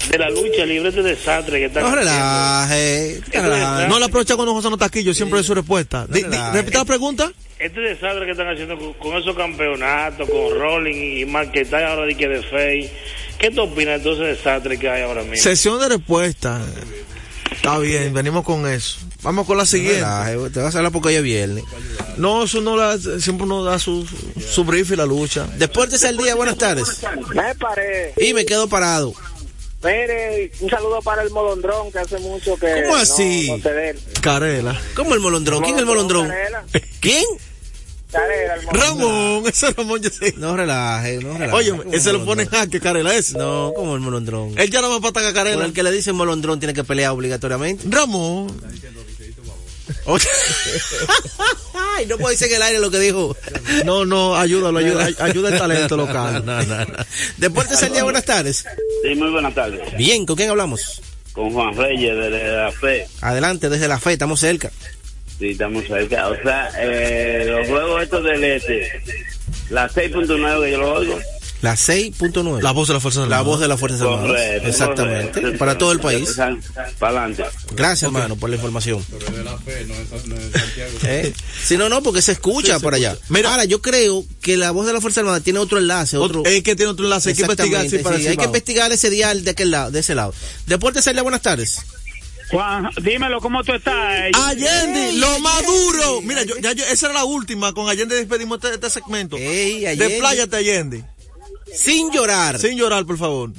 de 0.09 0.17
la 0.17 0.29
lucha 0.29 0.65
libre, 0.65 0.89
este 0.89 1.03
desastre 1.03 1.59
que 1.59 1.65
está 1.65 1.81
No 1.81 1.87
haciendo. 1.87 2.09
relaje. 2.09 3.11
Eso 3.17 3.23
relaje. 3.33 3.83
es- 3.83 3.89
No 3.89 3.99
le 3.99 4.05
aprovecha 4.05 4.35
cuando 4.35 4.53
José 4.53 4.69
no 4.69 4.75
está 4.75 4.85
aquí, 4.85 5.03
yo 5.03 5.13
siempre 5.13 5.37
doy 5.37 5.45
su 5.45 5.53
respuesta. 5.53 6.05
Repita 6.09 6.79
la 6.79 6.85
pregunta. 6.85 7.31
Este 7.59 7.79
desastre 7.79 8.25
que 8.25 8.31
están 8.31 8.47
haciendo 8.49 8.77
con, 8.77 8.93
con 8.93 9.17
esos 9.17 9.35
campeonatos, 9.35 10.29
con 10.29 10.59
Rolling 10.59 11.21
y 11.21 11.25
Marquetay 11.25 11.83
ahora 11.85 12.05
de 12.05 12.15
que 12.15 12.27
de 12.27 12.43
Fey. 12.43 12.91
¿Qué 13.39 13.49
tú 13.51 13.61
opinas 13.61 13.97
de 13.97 14.03
todo 14.03 14.13
ese 14.13 14.35
desastre 14.37 14.77
que 14.77 14.89
hay 14.89 15.01
ahora 15.01 15.21
mismo? 15.23 15.37
Sesión 15.37 15.79
de 15.79 15.89
respuesta. 15.89 16.61
Está 17.51 17.79
bien, 17.79 18.13
venimos 18.13 18.43
con 18.43 18.67
eso. 18.67 18.97
Vamos 19.23 19.47
con 19.47 19.57
la 19.57 19.65
siguiente. 19.65 20.01
Relaje, 20.01 20.37
te 20.51 20.59
vas 20.59 20.75
a 20.75 20.77
hablar 20.77 20.91
porque 20.91 21.09
hoy 21.09 21.15
es 21.15 21.23
viernes. 21.23 21.63
No, 22.17 22.43
eso 22.43 22.61
no 22.61 22.77
da, 22.77 22.97
siempre 23.19 23.45
uno 23.45 23.63
da 23.63 23.79
su, 23.79 24.07
su 24.39 24.63
brief 24.63 24.91
y 24.91 24.95
la 24.95 25.05
lucha. 25.07 25.47
Deportes 25.57 26.03
al 26.03 26.15
día, 26.17 26.35
buenas 26.35 26.57
tardes. 26.57 27.01
Me 27.33 27.55
paré. 27.55 28.13
Y 28.17 28.33
me 28.33 28.45
quedo 28.45 28.67
parado. 28.69 29.13
Mire, 29.83 30.51
un 30.59 30.69
saludo 30.69 31.01
para 31.01 31.21
el 31.21 31.29
molondrón 31.29 31.91
que 31.91 31.99
hace 31.99 32.17
mucho 32.19 32.57
que. 32.57 32.83
¿Cómo 32.83 32.95
así? 32.95 33.47
No, 33.49 33.57
no 33.57 33.63
se 33.63 33.71
ve. 33.71 33.99
Carela. 34.21 34.79
¿Cómo 34.95 35.13
el 35.13 35.19
molondrón? 35.19 35.63
¿Quién 35.63 35.75
es 35.75 35.81
el 35.81 35.85
molondrón? 35.85 36.27
Carela. 36.27 36.65
¿Quién? 36.99 37.23
Carela, 38.11 38.55
el 38.55 38.65
molondrón. 38.65 38.99
Ramón, 38.99 39.43
ese 39.47 39.71
Ramón 39.71 40.01
yo 40.01 40.09
sé. 40.09 40.33
No 40.37 40.57
relaje, 40.57 41.17
no 41.17 41.33
relaje. 41.33 41.53
Oye, 41.53 41.71
¿Cómo 41.71 41.93
ese 41.93 42.11
lo 42.11 42.25
pone 42.25 42.43
en 42.43 42.49
jaque, 42.49 42.79
Carela, 42.79 43.15
ese. 43.15 43.37
No, 43.37 43.71
como 43.75 43.93
el 43.95 44.01
molondrón. 44.01 44.53
Él 44.57 44.71
ya 44.71 44.81
no 44.81 44.89
va 44.89 44.99
para 44.99 45.09
atacar 45.09 45.29
a 45.29 45.33
Carela. 45.33 45.65
el 45.65 45.73
que 45.73 45.83
le 45.83 45.91
dicen 45.91 46.15
molondrón 46.15 46.59
tiene 46.59 46.73
que 46.73 46.83
pelear 46.83 47.11
obligatoriamente. 47.11 47.83
Ramón. 47.87 48.47
Ay, 51.73 52.05
no 52.05 52.17
puedo 52.17 52.31
decir 52.31 52.47
en 52.47 52.55
el 52.55 52.61
aire 52.61 52.79
lo 52.79 52.91
que 52.91 52.99
dijo. 52.99 53.35
No, 53.85 54.05
no, 54.05 54.35
ayúdalo, 54.35 54.79
ayuda, 54.79 55.09
ayuda 55.19 55.49
el 55.49 55.57
talento 55.57 55.97
local. 55.97 56.45
No, 56.45 56.61
no, 56.63 56.85
no. 56.85 56.93
Deportes 57.37 57.81
al 57.83 57.93
día, 57.93 58.03
buenas 58.03 58.25
tardes. 58.25 58.65
Sí, 59.03 59.15
muy 59.15 59.29
buenas 59.29 59.53
tardes. 59.53 59.95
Bien, 59.97 60.25
¿con 60.25 60.35
quién 60.35 60.49
hablamos? 60.49 61.01
Con 61.33 61.51
Juan 61.51 61.75
Reyes 61.75 62.15
de 62.15 62.29
la 62.29 62.71
fe. 62.71 63.07
Adelante, 63.21 63.69
desde 63.69 63.87
la 63.87 63.99
fe, 63.99 64.13
estamos 64.13 64.39
cerca. 64.39 64.71
Sí, 65.39 65.49
estamos 65.49 65.85
cerca. 65.85 66.27
O 66.29 66.35
sea, 66.41 66.71
eh, 66.77 67.45
los 67.47 67.67
juegos 67.67 68.03
estos 68.03 68.23
del 68.23 68.43
este, 68.43 69.01
la 69.69 69.87
6.9 69.89 70.63
que 70.63 70.71
yo 70.71 70.77
lo 70.79 70.93
oigo. 70.93 71.19
La 71.61 71.73
6.9. 71.75 72.61
La 72.61 72.71
voz 72.71 72.87
de 72.87 72.93
la 72.93 72.99
Fuerza 72.99 73.25
La 73.25 73.41
voz 73.41 73.59
de 73.59 73.67
las 73.67 73.79
Fuerzas 73.79 74.01
Armadas. 74.01 74.27
Correcto, 74.27 74.67
Exactamente. 74.67 75.31
correcto. 75.41 75.57
Para 75.59 75.77
todo 75.77 75.91
el 75.91 75.99
país. 75.99 76.35
Para 76.99 77.21
adelante. 77.23 77.43
Gracias, 77.75 78.03
hermano, 78.03 78.35
por 78.35 78.49
la 78.51 78.55
información. 78.57 79.03
Eh, 81.03 81.33
Si 81.63 81.77
no, 81.77 81.89
no, 81.89 82.03
porque 82.03 82.21
se 82.21 82.33
escucha 82.33 82.79
por 82.79 82.93
allá. 82.93 83.17
Mira- 83.29 83.49
Ahora, 83.51 83.65
yo 83.65 83.81
creo 83.81 84.23
que 84.41 84.55
la 84.57 84.71
voz 84.71 84.85
de 84.85 84.93
la 84.93 85.01
Fuerza 85.01 85.21
Armada 85.21 85.39
tiene 85.39 85.59
otro 85.59 85.77
enlace. 85.79 86.17
Otro... 86.17 86.43
Es 86.45 86.61
que 86.63 86.75
tiene 86.75 86.91
otro 86.91 87.05
enlace, 87.05 87.29
hay 87.29 87.35
que 87.35 87.41
investigar. 87.41 87.89
Sí, 87.89 87.97
para 87.99 88.17
sí, 88.17 88.27
hay 88.27 88.37
que 88.37 88.45
investigar 88.45 88.91
ese 88.91 89.09
dial 89.09 89.43
de 89.43 89.51
aquel 89.51 89.71
lado, 89.71 89.89
de 89.91 89.99
ese 90.01 90.13
lado. 90.15 90.33
Deportes 90.67 91.03
Celia, 91.05 91.23
buenas 91.23 91.41
tardes. 91.41 91.79
Juan, 92.51 92.89
dímelo, 93.01 93.41
¿cómo 93.41 93.61
tú 93.63 93.73
estás? 93.73 93.93
Allende, 94.33 95.13
lo 95.13 95.39
más 95.39 95.65
duro. 95.65 96.21
Mira, 96.21 96.43
yo, 96.43 96.55
ya 96.61 96.71
yo- 96.73 96.85
esa 96.85 97.07
era 97.07 97.15
la 97.15 97.23
última. 97.25 97.73
Con 97.73 97.89
Allende 97.89 98.15
despedimos 98.15 98.59
este, 98.63 98.75
este 98.75 98.89
segmento. 98.89 99.35
Ey, 99.37 99.85
Allende. 99.85 100.07
Despláyate, 100.07 100.55
Allende. 100.55 101.03
Sin 101.73 102.11
llorar. 102.11 102.59
Sin 102.59 102.77
llorar, 102.77 103.05
por 103.05 103.17
favor. 103.17 103.51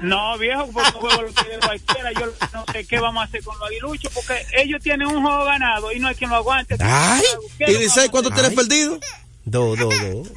No, 0.00 0.38
viejo, 0.38 0.66
porque 0.72 0.92
juego 0.92 1.22
lo 1.22 1.34
que 1.34 1.48
de 1.50 1.58
cualquiera. 1.58 2.12
Yo 2.12 2.26
no 2.54 2.64
sé 2.72 2.86
qué 2.86 2.98
vamos 2.98 3.22
a 3.22 3.24
hacer 3.26 3.42
con 3.44 3.58
los 3.58 3.68
aguiluchos, 3.68 4.12
porque 4.14 4.34
ellos 4.56 4.80
tienen 4.82 5.06
un 5.06 5.22
juego 5.22 5.44
ganado 5.44 5.92
y 5.92 5.98
no 5.98 6.08
hay 6.08 6.14
quien 6.14 6.30
lo 6.30 6.36
aguante. 6.36 6.76
Ay, 6.80 7.22
¿Qué 7.58 7.72
¿Y 7.72 7.76
dice 7.76 8.08
cuánto 8.08 8.30
tienes 8.30 8.54
perdido? 8.54 8.98
Dos, 9.44 9.78
dos, 9.78 9.92
dos. 10.00 10.28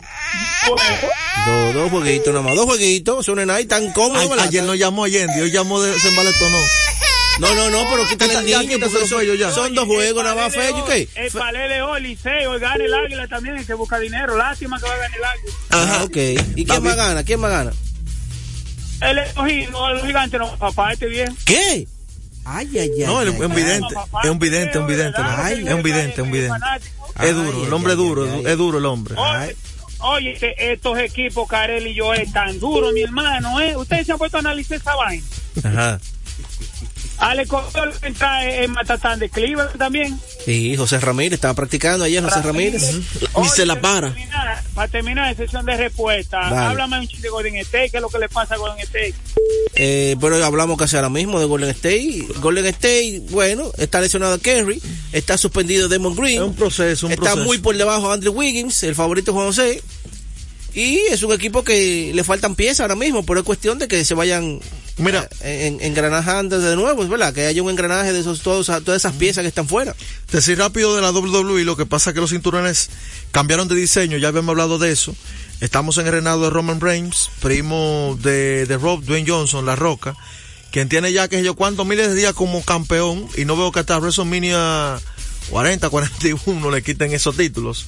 Dos, 1.46 1.74
dos 1.74 1.92
jueguitos 1.92 2.34
nada 2.34 2.44
más. 2.44 2.56
Dos 2.56 2.66
jueguitos. 2.66 3.26
Son 3.26 3.50
ahí 3.50 3.66
tan 3.66 3.92
cómodos. 3.94 4.38
Ayer 4.40 4.64
no 4.64 4.76
llamó 4.76 5.06
Allende, 5.06 5.42
hoy 5.42 5.52
llamó 5.52 5.82
de 5.82 5.98
se 6.00 6.10
embaletonó. 6.10 6.60
No, 7.40 7.54
no, 7.56 7.70
no, 7.70 7.88
pero 7.90 8.08
quítale 8.08 8.34
el 8.36 8.46
niño. 8.46 8.78
porque 8.80 9.08
son, 9.08 9.20
Fello, 9.20 9.34
ya. 9.36 9.52
son 9.52 9.74
dos 9.74 9.86
juegos 9.86 10.24
nada 10.24 10.36
más, 10.36 10.54
Fello. 10.54 10.86
¿Qué? 10.86 11.08
El 11.16 11.32
palé 11.32 11.68
de 11.68 11.82
hoy, 11.82 12.02
Liceo, 12.04 12.60
gana 12.60 12.84
el 12.84 12.94
águila 12.94 13.28
también, 13.28 13.58
el 13.58 13.66
que 13.66 13.74
busca 13.74 14.00
dinero. 14.00 14.38
Lástima 14.38 14.80
que 14.80 14.86
va 14.86 14.94
a 14.94 14.98
ganar 14.98 15.18
el 15.18 15.24
águila. 15.26 15.54
Ajá, 15.70 16.04
ok. 16.04 16.18
¿Y 16.56 16.66
quién 16.66 16.84
más 16.84 16.96
gana? 16.96 17.24
¿Quién 17.24 17.40
más 17.40 17.52
gana? 17.52 17.72
El 19.02 19.18
escogido, 19.20 19.90
el 19.90 20.02
gigante, 20.02 20.38
no, 20.38 20.56
papá, 20.58 20.94
este 20.94 21.08
viejo. 21.08 21.34
¿Qué? 21.46 21.88
Ay, 22.46 22.70
ay, 22.74 22.92
ay. 23.00 23.06
No, 23.06 23.22
es 23.22 23.30
un 23.40 23.52
ay. 23.52 23.56
vidente. 23.58 23.96
Es 24.24 24.30
un 24.30 24.40
vidente, 24.40 24.70
es 24.72 24.76
un 24.78 24.88
vidente. 24.88 25.22
Ay, 25.22 25.64
Es 25.68 25.74
un 25.74 25.84
vidente, 25.84 26.14
es 26.14 26.20
un 26.20 26.32
vidente. 26.32 26.56
Es 27.22 27.36
duro, 27.36 27.66
el 27.66 27.74
hombre 27.74 27.94
es 27.94 27.98
duro, 27.98 28.26
es 28.48 28.58
duro 28.58 28.78
el 28.78 28.86
hombre. 28.86 29.16
Oye, 29.18 29.56
oye, 30.00 30.32
este- 30.34 30.72
estos 30.74 30.98
equipos, 31.00 31.48
Carel 31.48 31.88
y 31.88 31.94
yo, 31.96 32.14
es 32.14 32.32
tan 32.32 32.60
duro, 32.60 32.92
mi 32.92 33.02
hermano, 33.02 33.60
¿eh? 33.60 33.76
Ustedes 33.76 34.06
se 34.06 34.12
han 34.14 34.18
puesto 34.18 34.38
a 34.38 34.40
analizar 34.42 34.78
esa 34.78 34.96
vaina. 34.96 35.24
Ajá. 35.64 36.00
Ale 37.24 37.48
Correa 37.48 37.92
entra 38.02 38.64
en 38.64 38.72
Matatán 38.72 39.20
de 39.20 39.30
Cleveland 39.30 39.78
también. 39.78 40.20
Sí, 40.46 40.76
José 40.76 41.00
Ramírez 41.00 41.34
estaba 41.34 41.54
practicando 41.54 42.04
ayer, 42.06 42.22
José 42.24 42.42
Ramírez. 42.42 42.96
Ni 43.38 43.50
se 43.50 43.66
la 43.66 43.80
para. 43.80 44.10
Para 44.10 44.14
terminar, 44.14 44.64
para 44.74 44.88
terminar 44.90 45.32
la 45.32 45.36
sesión 45.36 45.66
de 45.66 45.78
respuesta, 45.78 46.40
Dale. 46.42 46.56
háblame 46.58 47.00
un 47.00 47.08
chiste 47.08 47.24
de 47.28 47.30
Golden 47.30 47.56
State, 47.58 47.90
¿qué 47.92 47.98
es 47.98 48.02
lo 48.02 48.10
que 48.10 48.20
le 48.20 48.30
pasa 48.30 48.56
a 48.56 48.58
Golden 48.58 48.80
State? 48.80 49.14
Eh, 49.76 50.16
pero 50.20 50.44
hablamos 50.44 50.78
casi 50.78 50.96
ahora 50.96 51.10
mismo 51.10 51.40
de 51.40 51.46
Golden 51.46 51.70
State. 51.70 52.26
Golden 52.40 52.66
State, 52.68 53.22
bueno, 53.30 53.72
está 53.78 54.02
lesionado 54.02 54.38
Kerry, 54.40 54.82
está 55.12 55.38
suspendido 55.38 55.88
Demon 55.88 56.16
Green. 56.16 56.42
Es 56.42 56.48
un 56.48 56.56
proceso, 56.56 57.06
un 57.08 57.14
está 57.14 57.24
proceso. 57.24 57.46
muy 57.46 57.58
por 57.60 57.76
debajo 57.78 58.12
Andrew 58.12 58.34
Wiggins, 58.34 58.84
el 58.84 58.96
favorito 58.96 59.34
Juan 59.34 59.48
José. 59.48 59.82
Y 60.76 60.98
es 61.12 61.22
un 61.22 61.32
equipo 61.32 61.64
que 61.64 62.12
le 62.14 62.24
faltan 62.24 62.56
piezas 62.56 62.82
ahora 62.82 62.96
mismo, 62.96 63.24
pero 63.24 63.40
es 63.40 63.46
cuestión 63.46 63.78
de 63.80 63.88
que 63.88 64.04
se 64.04 64.16
vayan 64.16 64.60
Mira, 64.98 65.28
eh, 65.42 65.68
en, 65.68 65.82
engranajando 65.82 66.60
de 66.60 66.76
nuevo, 66.76 67.04
es 67.04 67.10
verdad, 67.10 67.34
que 67.34 67.48
haya 67.48 67.64
un 67.64 67.70
engranaje 67.70 68.14
de 68.14 68.20
esos 68.20 68.42
todos, 68.42 68.68
todas 68.68 69.02
esas 69.02 69.14
piezas 69.14 69.42
que 69.42 69.48
están 69.48 69.68
fuera. 69.68 69.96
decir 70.32 70.58
rápido 70.60 70.96
de 70.96 71.02
la 71.02 71.12
WWE, 71.12 71.64
lo 71.64 71.76
que 71.76 71.86
pasa 71.86 72.12
es 72.12 72.14
que 72.14 72.22
los 72.22 72.30
cinturones 72.30 72.90
cambiaron 73.32 73.68
de 73.68 73.76
diseño, 73.76 74.18
ya 74.18 74.28
habíamos 74.28 74.52
hablado 74.52 74.78
de 74.78 74.92
eso. 74.92 75.16
Estamos 75.62 75.98
en 75.98 76.06
el 76.06 76.14
reinado 76.14 76.44
de 76.44 76.50
Roman 76.52 76.80
Reigns, 76.80 77.32
primo 77.40 78.18
de, 78.22 78.66
de 78.68 78.78
Rob 78.78 79.04
Dwayne 79.04 79.30
Johnson, 79.30 79.66
La 79.66 79.76
Roca, 79.76 80.16
quien 80.72 80.90
tiene 80.90 81.12
ya 81.12 81.28
que 81.28 81.44
yo 81.44 81.56
cuántos 81.56 81.88
miles 81.88 82.10
de 82.10 82.16
días 82.16 82.34
como 82.34 82.64
campeón 82.64 83.28
y 83.36 83.46
no 83.46 83.56
veo 83.56 83.72
que 83.72 83.80
hasta 83.80 83.98
WrestleMania 83.98 85.00
40, 85.50 85.90
41 85.90 86.72
le 86.72 86.84
quiten 86.84 87.14
esos 87.14 87.36
títulos. 87.36 87.88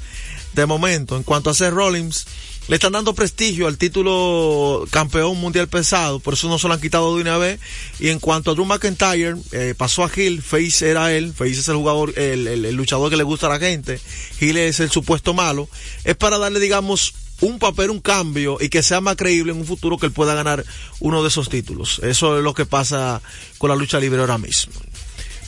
De 0.54 0.66
momento, 0.66 1.18
en 1.18 1.24
cuanto 1.24 1.50
a 1.50 1.54
Seth 1.54 1.74
Rollins, 1.74 2.26
le 2.68 2.76
están 2.76 2.94
dando 2.94 3.14
prestigio 3.14 3.68
al 3.68 3.78
título 3.78 4.86
campeón 4.90 5.38
mundial 5.40 5.68
pesado, 5.68 6.20
por 6.20 6.34
eso 6.34 6.50
no 6.50 6.58
se 6.58 6.68
lo 6.68 6.74
han 6.74 6.82
quitado 6.82 7.16
de 7.16 7.22
una 7.22 7.38
vez. 7.38 7.60
Y 8.00 8.10
en 8.10 8.20
cuanto 8.20 8.52
a 8.52 8.54
Drew 8.54 8.66
McIntyre, 8.66 9.36
eh, 9.52 9.76
pasó 9.78 10.04
a 10.04 10.12
Hill, 10.14 10.42
Face 10.42 10.90
era 10.90 11.14
él, 11.14 11.34
Face 11.34 11.52
es 11.52 11.68
el 11.68 11.76
jugador, 11.76 12.18
el, 12.18 12.76
luchador 12.76 13.10
que 13.10 13.18
le 13.18 13.24
gusta 13.24 13.48
a 13.48 13.50
la 13.50 13.60
gente, 13.60 14.00
Hill 14.40 14.58
es 14.58 14.80
el 14.80 14.90
supuesto 14.90 15.34
malo, 15.34 15.70
es 16.04 16.16
para 16.16 16.38
darle, 16.40 16.60
digamos, 16.60 17.14
un 17.42 17.60
papel, 17.60 17.90
un 17.90 18.00
cambio 18.00 18.58
y 18.60 18.70
que 18.70 18.82
sea 18.82 19.02
más 19.02 19.16
creíble 19.16 19.52
en 19.52 19.60
un 19.60 19.66
futuro 19.66 19.98
que 19.98 20.06
él 20.08 20.12
pueda 20.12 20.34
ganar 20.34 20.66
uno 21.00 21.22
de 21.22 21.28
esos 21.28 21.50
títulos. 21.50 22.00
Eso 22.04 22.38
es 22.38 22.44
lo 22.44 22.54
que 22.54 22.66
pasa 22.66 23.22
con 23.58 23.70
la 23.70 23.76
lucha 23.76 24.00
libre 24.00 24.22
ahora 24.22 24.38
mismo. 24.38 24.74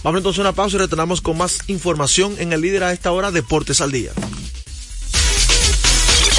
Vamos 0.03 0.19
entonces 0.19 0.39
a 0.39 0.41
una 0.41 0.51
pausa 0.53 0.75
y 0.75 0.79
retornamos 0.79 1.21
con 1.21 1.37
más 1.37 1.59
información 1.67 2.35
en 2.39 2.53
el 2.53 2.61
líder 2.61 2.83
a 2.83 2.93
esta 2.93 3.11
hora, 3.11 3.31
Deportes 3.31 3.81
al 3.81 3.91
Día. 3.91 4.11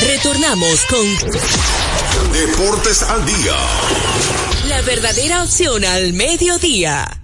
Retornamos 0.00 0.84
con 0.86 2.32
Deportes 2.32 3.02
al 3.02 3.24
día. 3.24 3.56
la 4.68 4.82
verdadera 4.82 5.42
opción 5.42 5.84
al 5.84 6.12
mediodía. 6.12 7.23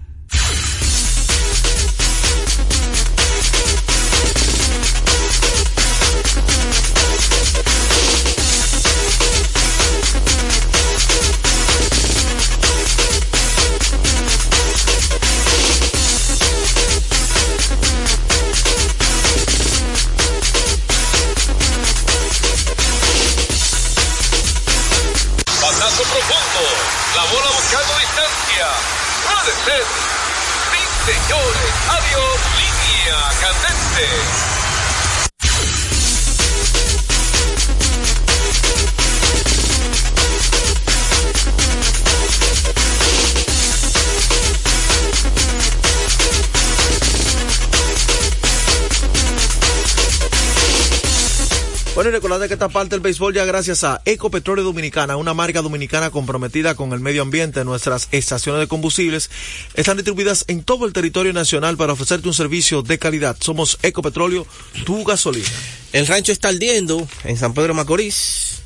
Recordad 52.31 52.47
que 52.47 52.55
esta 52.55 52.69
parte 52.69 52.91
del 52.91 53.01
béisbol 53.01 53.35
ya 53.35 53.45
gracias 53.45 53.83
a 53.83 54.03
Ecopetróleo 54.05 54.63
Dominicana, 54.63 55.17
una 55.17 55.35
marca 55.35 55.63
dominicana 55.63 56.11
comprometida 56.13 56.77
con 56.77 56.93
el 56.93 57.01
medio 57.01 57.23
ambiente. 57.23 57.65
Nuestras 57.65 58.07
estaciones 58.13 58.61
de 58.61 58.69
combustibles 58.69 59.33
están 59.75 59.97
distribuidas 59.97 60.45
en 60.47 60.63
todo 60.63 60.87
el 60.87 60.93
territorio 60.93 61.33
nacional 61.33 61.77
para 61.77 61.95
ofrecerte 61.95 62.29
un 62.29 62.35
servicio 62.35 62.83
de 62.83 63.01
calidad. 63.01 63.37
Somos 63.41 63.81
Ecopetróleo, 63.83 64.47
tu 64.87 65.03
gasolina. 65.03 65.49
El 65.93 66.07
rancho 66.07 66.31
está 66.31 66.51
ardiendo 66.51 67.09
en 67.25 67.37
San 67.37 67.53
Pedro 67.53 67.75
Macorís. 67.75 68.61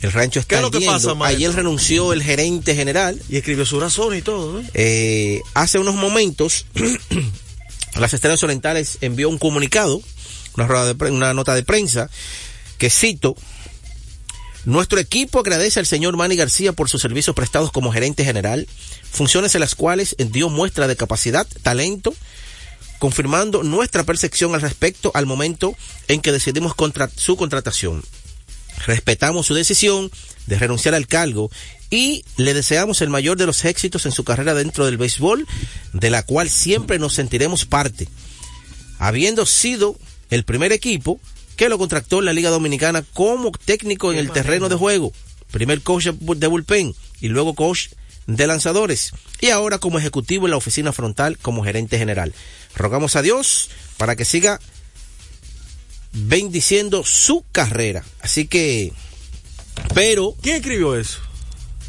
El 0.00 0.12
rancho 0.12 0.40
está 0.40 0.48
¿Qué 0.48 0.56
es 0.56 0.62
lo 0.62 0.70
que 0.70 0.80
pasa? 0.86 1.12
Ayer 1.26 1.52
renunció 1.54 2.14
el 2.14 2.22
gerente 2.22 2.74
general. 2.74 3.20
Y 3.28 3.36
escribió 3.36 3.66
su 3.66 3.78
razón 3.80 4.16
y 4.16 4.22
todo. 4.22 4.60
¿eh? 4.62 4.64
Eh, 4.72 5.40
hace 5.52 5.78
unos 5.78 5.94
momentos, 5.94 6.64
las 8.00 8.14
Estrellas 8.14 8.42
Orientales 8.44 8.96
envió 9.02 9.28
un 9.28 9.36
comunicado, 9.36 10.00
una, 10.56 10.66
rueda 10.66 10.86
de 10.86 10.94
pre- 10.94 11.10
una 11.10 11.34
nota 11.34 11.54
de 11.54 11.64
prensa, 11.64 12.08
que 12.80 12.90
cito, 12.90 13.36
nuestro 14.64 14.98
equipo 14.98 15.38
agradece 15.38 15.78
al 15.78 15.86
señor 15.86 16.16
Manny 16.16 16.34
García 16.34 16.72
por 16.72 16.88
sus 16.88 17.02
servicios 17.02 17.36
prestados 17.36 17.70
como 17.70 17.92
gerente 17.92 18.24
general, 18.24 18.66
funciones 19.12 19.54
en 19.54 19.60
las 19.60 19.74
cuales 19.74 20.16
dio 20.18 20.48
muestra 20.48 20.88
de 20.88 20.96
capacidad, 20.96 21.46
talento, 21.62 22.14
confirmando 22.98 23.62
nuestra 23.62 24.04
percepción 24.04 24.54
al 24.54 24.62
respecto 24.62 25.10
al 25.14 25.26
momento 25.26 25.76
en 26.08 26.22
que 26.22 26.32
decidimos 26.32 26.74
contra 26.74 27.10
su 27.14 27.36
contratación. 27.36 28.02
Respetamos 28.86 29.46
su 29.46 29.54
decisión 29.54 30.10
de 30.46 30.58
renunciar 30.58 30.94
al 30.94 31.06
cargo 31.06 31.50
y 31.90 32.24
le 32.38 32.54
deseamos 32.54 33.02
el 33.02 33.10
mayor 33.10 33.36
de 33.36 33.44
los 33.44 33.62
éxitos 33.66 34.06
en 34.06 34.12
su 34.12 34.24
carrera 34.24 34.54
dentro 34.54 34.86
del 34.86 34.96
béisbol, 34.96 35.46
de 35.92 36.08
la 36.08 36.22
cual 36.22 36.48
siempre 36.48 36.98
nos 36.98 37.12
sentiremos 37.12 37.66
parte. 37.66 38.08
Habiendo 38.98 39.44
sido 39.44 39.98
el 40.30 40.44
primer 40.44 40.72
equipo 40.72 41.20
que 41.60 41.68
lo 41.68 41.76
contrató 41.76 42.20
en 42.20 42.24
la 42.24 42.32
Liga 42.32 42.48
Dominicana 42.48 43.04
como 43.12 43.52
técnico 43.52 44.10
en 44.10 44.18
el 44.18 44.30
terreno 44.30 44.70
de 44.70 44.76
juego, 44.76 45.12
primer 45.50 45.82
coach 45.82 46.06
de 46.06 46.46
bullpen 46.46 46.94
y 47.20 47.28
luego 47.28 47.54
coach 47.54 47.88
de 48.26 48.46
lanzadores 48.46 49.12
y 49.42 49.50
ahora 49.50 49.76
como 49.76 49.98
ejecutivo 49.98 50.46
en 50.46 50.52
la 50.52 50.56
oficina 50.56 50.90
frontal 50.94 51.36
como 51.36 51.62
gerente 51.62 51.98
general. 51.98 52.32
Rogamos 52.74 53.14
a 53.14 53.20
Dios 53.20 53.68
para 53.98 54.16
que 54.16 54.24
siga 54.24 54.58
bendiciendo 56.12 57.04
su 57.04 57.44
carrera. 57.52 58.06
Así 58.22 58.46
que, 58.46 58.94
pero... 59.92 60.34
¿Quién 60.40 60.56
escribió 60.56 60.96
eso? 60.96 61.18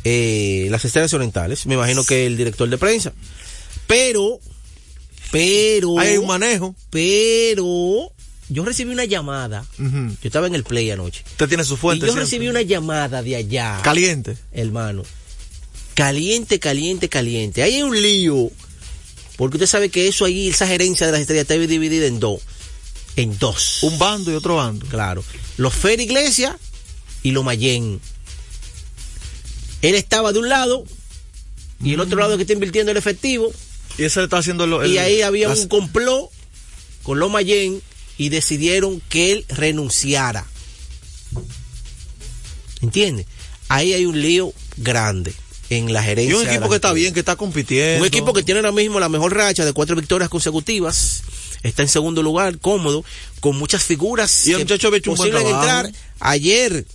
Eh, 0.04 0.68
las 0.70 0.84
Estrellas 0.84 1.14
Orientales, 1.14 1.66
me 1.66 1.76
imagino 1.76 2.04
que 2.04 2.26
el 2.26 2.36
director 2.36 2.68
de 2.68 2.78
prensa. 2.78 3.14
Pero, 3.88 4.38
pero... 5.32 5.98
Hay 5.98 6.18
un 6.18 6.28
manejo. 6.28 6.76
Pero, 6.90 8.12
yo 8.52 8.66
recibí 8.66 8.92
una 8.92 9.06
llamada. 9.06 9.66
Yo 9.78 10.12
estaba 10.24 10.48
en 10.48 10.56
el 10.56 10.64
play 10.64 10.90
anoche. 10.92 11.24
Usted 11.32 11.48
tiene 11.48 11.64
su 11.64 11.78
fuente. 11.78 12.06
y 12.06 12.08
yo 12.08 12.14
siempre. 12.14 12.24
recibí 12.26 12.48
una 12.48 12.62
llamada 12.62 13.22
de 13.24 13.36
allá. 13.36 13.80
Caliente. 13.84 14.38
Hermano. 14.52 15.04
Caliente, 15.96 16.60
caliente, 16.60 17.10
caliente. 17.10 17.64
Ahí 17.64 17.76
hay 17.76 17.84
un 17.84 18.00
lío. 18.02 18.50
Porque 19.38 19.58
usted 19.58 19.68
sabe 19.68 19.90
que 19.90 20.08
eso 20.08 20.26
ahí, 20.26 20.50
esa 20.50 20.68
gerencia 20.68 21.06
de 21.06 21.12
las 21.14 21.22
estrellas 21.22 21.44
está 21.44 21.54
dividida 21.56 22.06
en 22.06 22.20
dos. 22.20 22.42
En 23.16 23.38
dos. 23.40 23.84
Un 23.84 23.98
bando 24.00 24.32
y 24.32 24.36
otro 24.36 24.56
bando. 24.58 24.86
Claro. 24.88 25.24
Los 25.58 25.74
Fer 25.74 26.00
Iglesias 26.00 26.56
y 27.24 27.32
los 27.32 27.44
Mayen. 27.44 28.00
Él 29.82 29.96
estaba 29.96 30.32
de 30.32 30.40
un 30.40 30.50
lado 30.50 30.86
y 31.84 31.94
el 31.94 32.00
otro 32.00 32.20
lado 32.20 32.38
que 32.38 32.44
está 32.44 32.54
invirtiendo 32.54 32.92
el 32.92 32.98
efectivo. 32.98 33.52
Y 33.98 34.04
ese 34.04 34.20
le 34.20 34.26
está 34.26 34.38
haciendo 34.38 34.68
lo, 34.68 34.84
el- 34.84 34.92
y 34.92 34.98
ahí 35.00 35.22
había 35.22 35.50
las- 35.50 35.60
un 35.62 35.68
complot 35.68 36.30
con 37.04 37.20
los 37.20 37.30
Mayen 37.32 37.82
y 38.22 38.30
decidieron 38.30 39.02
que 39.10 39.32
él 39.32 39.46
renunciara. 39.50 40.46
¿Entiende? 42.80 43.26
Ahí 43.68 43.94
hay 43.94 44.06
un 44.06 44.22
lío 44.22 44.54
grande 44.78 45.34
en 45.72 45.92
la 45.92 46.04
Y 46.04 46.06
gerencia. 46.06 46.38
un 46.38 46.44
de 46.46 46.52
equipo 46.52 46.70
que 46.70 46.76
está 46.76 46.94
bien, 46.94 47.16
que 47.16 47.20
está 47.22 47.36
compitiendo. 47.36 48.02
Un 48.02 48.08
equipo 48.08 48.32
que 48.32 48.44
tiene 48.44 48.60
ahora 48.60 48.74
mismo 48.74 49.00
la 49.00 49.10
mejor 49.10 49.36
racha 49.36 49.66
de 49.66 49.74
cuatro 49.74 49.96
victorias 49.96 50.30
consecutivas. 50.30 51.24
Está 51.64 51.82
en 51.82 51.88
segundo 51.88 52.22
lugar, 52.22 52.60
cómodo, 52.60 53.04
con 53.40 53.58
muchas 53.58 53.82
figuras. 53.84 54.46
Y 54.46 54.52
el 54.52 54.58
que 54.58 54.64
muchacho 54.66 54.90
un 54.90 54.92
buen 54.92 55.32
posible 55.32 55.40
entrar. 55.42 55.92
Ayer, 56.20 56.86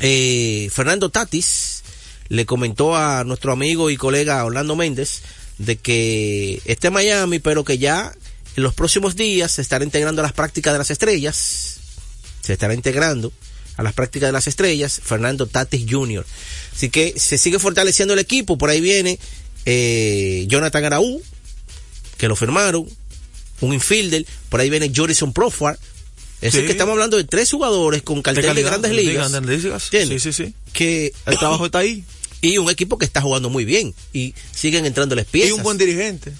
eh, 0.00 0.68
Fernando 0.72 1.08
Tatis 1.08 1.84
le 2.30 2.46
comentó 2.46 2.96
a 2.96 3.22
nuestro 3.22 3.52
amigo 3.52 3.90
y 3.90 3.96
colega 3.96 4.44
Orlando 4.44 4.74
Méndez 4.74 5.22
de 5.58 5.76
que 5.76 6.60
esté 6.64 6.88
en 6.88 6.94
Miami, 6.94 7.38
pero 7.38 7.62
que 7.62 7.78
ya 7.78 8.12
en 8.58 8.64
los 8.64 8.74
próximos 8.74 9.14
días 9.14 9.52
se 9.52 9.62
estará 9.62 9.84
integrando 9.84 10.20
a 10.20 10.24
las 10.24 10.32
prácticas 10.32 10.72
de 10.74 10.78
las 10.78 10.90
estrellas. 10.90 11.76
Se 12.42 12.52
estará 12.52 12.74
integrando 12.74 13.32
a 13.76 13.84
las 13.84 13.92
prácticas 13.92 14.28
de 14.28 14.32
las 14.32 14.48
estrellas, 14.48 15.00
Fernando 15.04 15.46
Tatis 15.46 15.86
Jr. 15.88 16.26
Así 16.74 16.90
que 16.90 17.14
se 17.16 17.38
sigue 17.38 17.60
fortaleciendo 17.60 18.14
el 18.14 18.18
equipo. 18.20 18.58
Por 18.58 18.70
ahí 18.70 18.80
viene 18.80 19.20
eh, 19.64 20.44
Jonathan 20.48 20.84
Araú, 20.86 21.22
que 22.16 22.26
lo 22.26 22.34
firmaron, 22.34 22.84
un 23.60 23.74
infielder. 23.74 24.26
Por 24.48 24.58
ahí 24.58 24.70
viene 24.70 24.90
Jorison 24.94 25.32
Profar. 25.32 25.78
Es 26.40 26.54
Sí. 26.54 26.62
que 26.62 26.72
estamos 26.72 26.94
hablando 26.94 27.16
de 27.16 27.22
tres 27.24 27.48
jugadores 27.52 28.02
con 28.02 28.22
cartel 28.22 28.42
de, 28.42 28.48
calidad, 28.48 28.70
grandes 28.70 28.90
de 28.90 28.96
ligas. 28.96 29.30
grandes 29.30 29.62
ligas. 29.62 29.84
¿Entiendes? 29.84 30.22
Sí, 30.24 30.32
sí, 30.32 30.44
sí. 30.46 30.54
Que 30.72 31.12
El 31.26 31.38
trabajo 31.38 31.66
está 31.66 31.78
ahí. 31.78 32.02
y 32.40 32.58
un 32.58 32.68
equipo 32.70 32.98
que 32.98 33.04
está 33.04 33.20
jugando 33.20 33.50
muy 33.50 33.64
bien 33.64 33.94
y 34.12 34.34
siguen 34.52 34.84
entrando 34.84 35.14
las 35.14 35.26
piezas. 35.26 35.50
Y 35.50 35.52
un 35.52 35.62
buen 35.62 35.78
dirigente. 35.78 36.32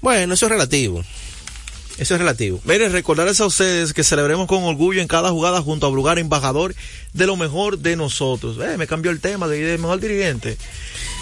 Bueno, 0.00 0.34
eso 0.34 0.46
es 0.46 0.52
relativo. 0.52 1.04
Eso 1.98 2.14
es 2.14 2.20
relativo. 2.20 2.60
Miren, 2.64 2.92
recordarles 2.92 3.40
a 3.40 3.46
ustedes 3.46 3.94
que 3.94 4.04
celebremos 4.04 4.46
con 4.46 4.62
orgullo 4.64 5.00
en 5.00 5.08
cada 5.08 5.30
jugada 5.30 5.62
junto 5.62 5.86
a 5.86 5.90
Brugar, 5.90 6.18
embajador 6.18 6.74
de 7.14 7.26
lo 7.26 7.36
mejor 7.36 7.78
de 7.78 7.96
nosotros. 7.96 8.58
Eh, 8.62 8.76
me 8.76 8.86
cambió 8.86 9.10
el 9.10 9.18
tema 9.20 9.48
de, 9.48 9.60
de 9.62 9.78
mejor 9.78 9.98
dirigente. 9.98 10.58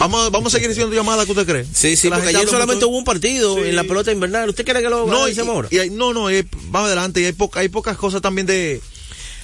Vamos, 0.01 0.33
vamos 0.33 0.53
a 0.53 0.57
seguir 0.57 0.73
haciendo 0.73 0.93
llamadas 0.93 1.27
que 1.27 1.31
usted 1.31 1.47
cree. 1.47 1.65
Sí, 1.73 1.95
sí, 1.95 2.09
porque 2.11 2.31
ayer 2.31 2.49
solamente 2.49 2.85
hubo 2.87 2.99
un 2.99 3.05
partido 3.05 3.55
Sí. 3.55 3.69
en 3.69 3.77
la 3.77 3.85
pelota 3.85 4.11
invernal. 4.11 4.49
¿Usted 4.49 4.65
quiere 4.65 4.83
que 4.83 4.89
lo 4.89 5.07
No, 5.07 5.29
y, 5.29 5.39
ahora? 5.39 5.69
y 5.71 5.79
hay- 5.79 5.91
no, 5.91 6.13
no, 6.13 6.29
y 6.29 6.45
vamos 6.65 6.89
adelante. 6.89 7.21
Y 7.21 7.27
hay, 7.27 7.33
poca- 7.33 7.61
hay 7.61 7.69
pocas 7.69 7.97
cosas 7.97 8.21
también 8.21 8.49
de. 8.49 8.81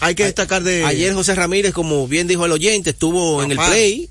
Hay 0.01 0.17
que 0.17 0.25
destacar 0.25 0.65
de. 0.65 0.85
Ayer 0.85 1.15
José 1.15 1.37
Ramírez, 1.37 1.73
como 1.73 2.09
bien 2.09 2.27
dijo 2.27 2.45
el 2.45 2.51
oyente, 2.51 2.91
estuvo 2.91 3.41
en 3.45 3.53
el 3.53 3.57
play, 3.59 4.11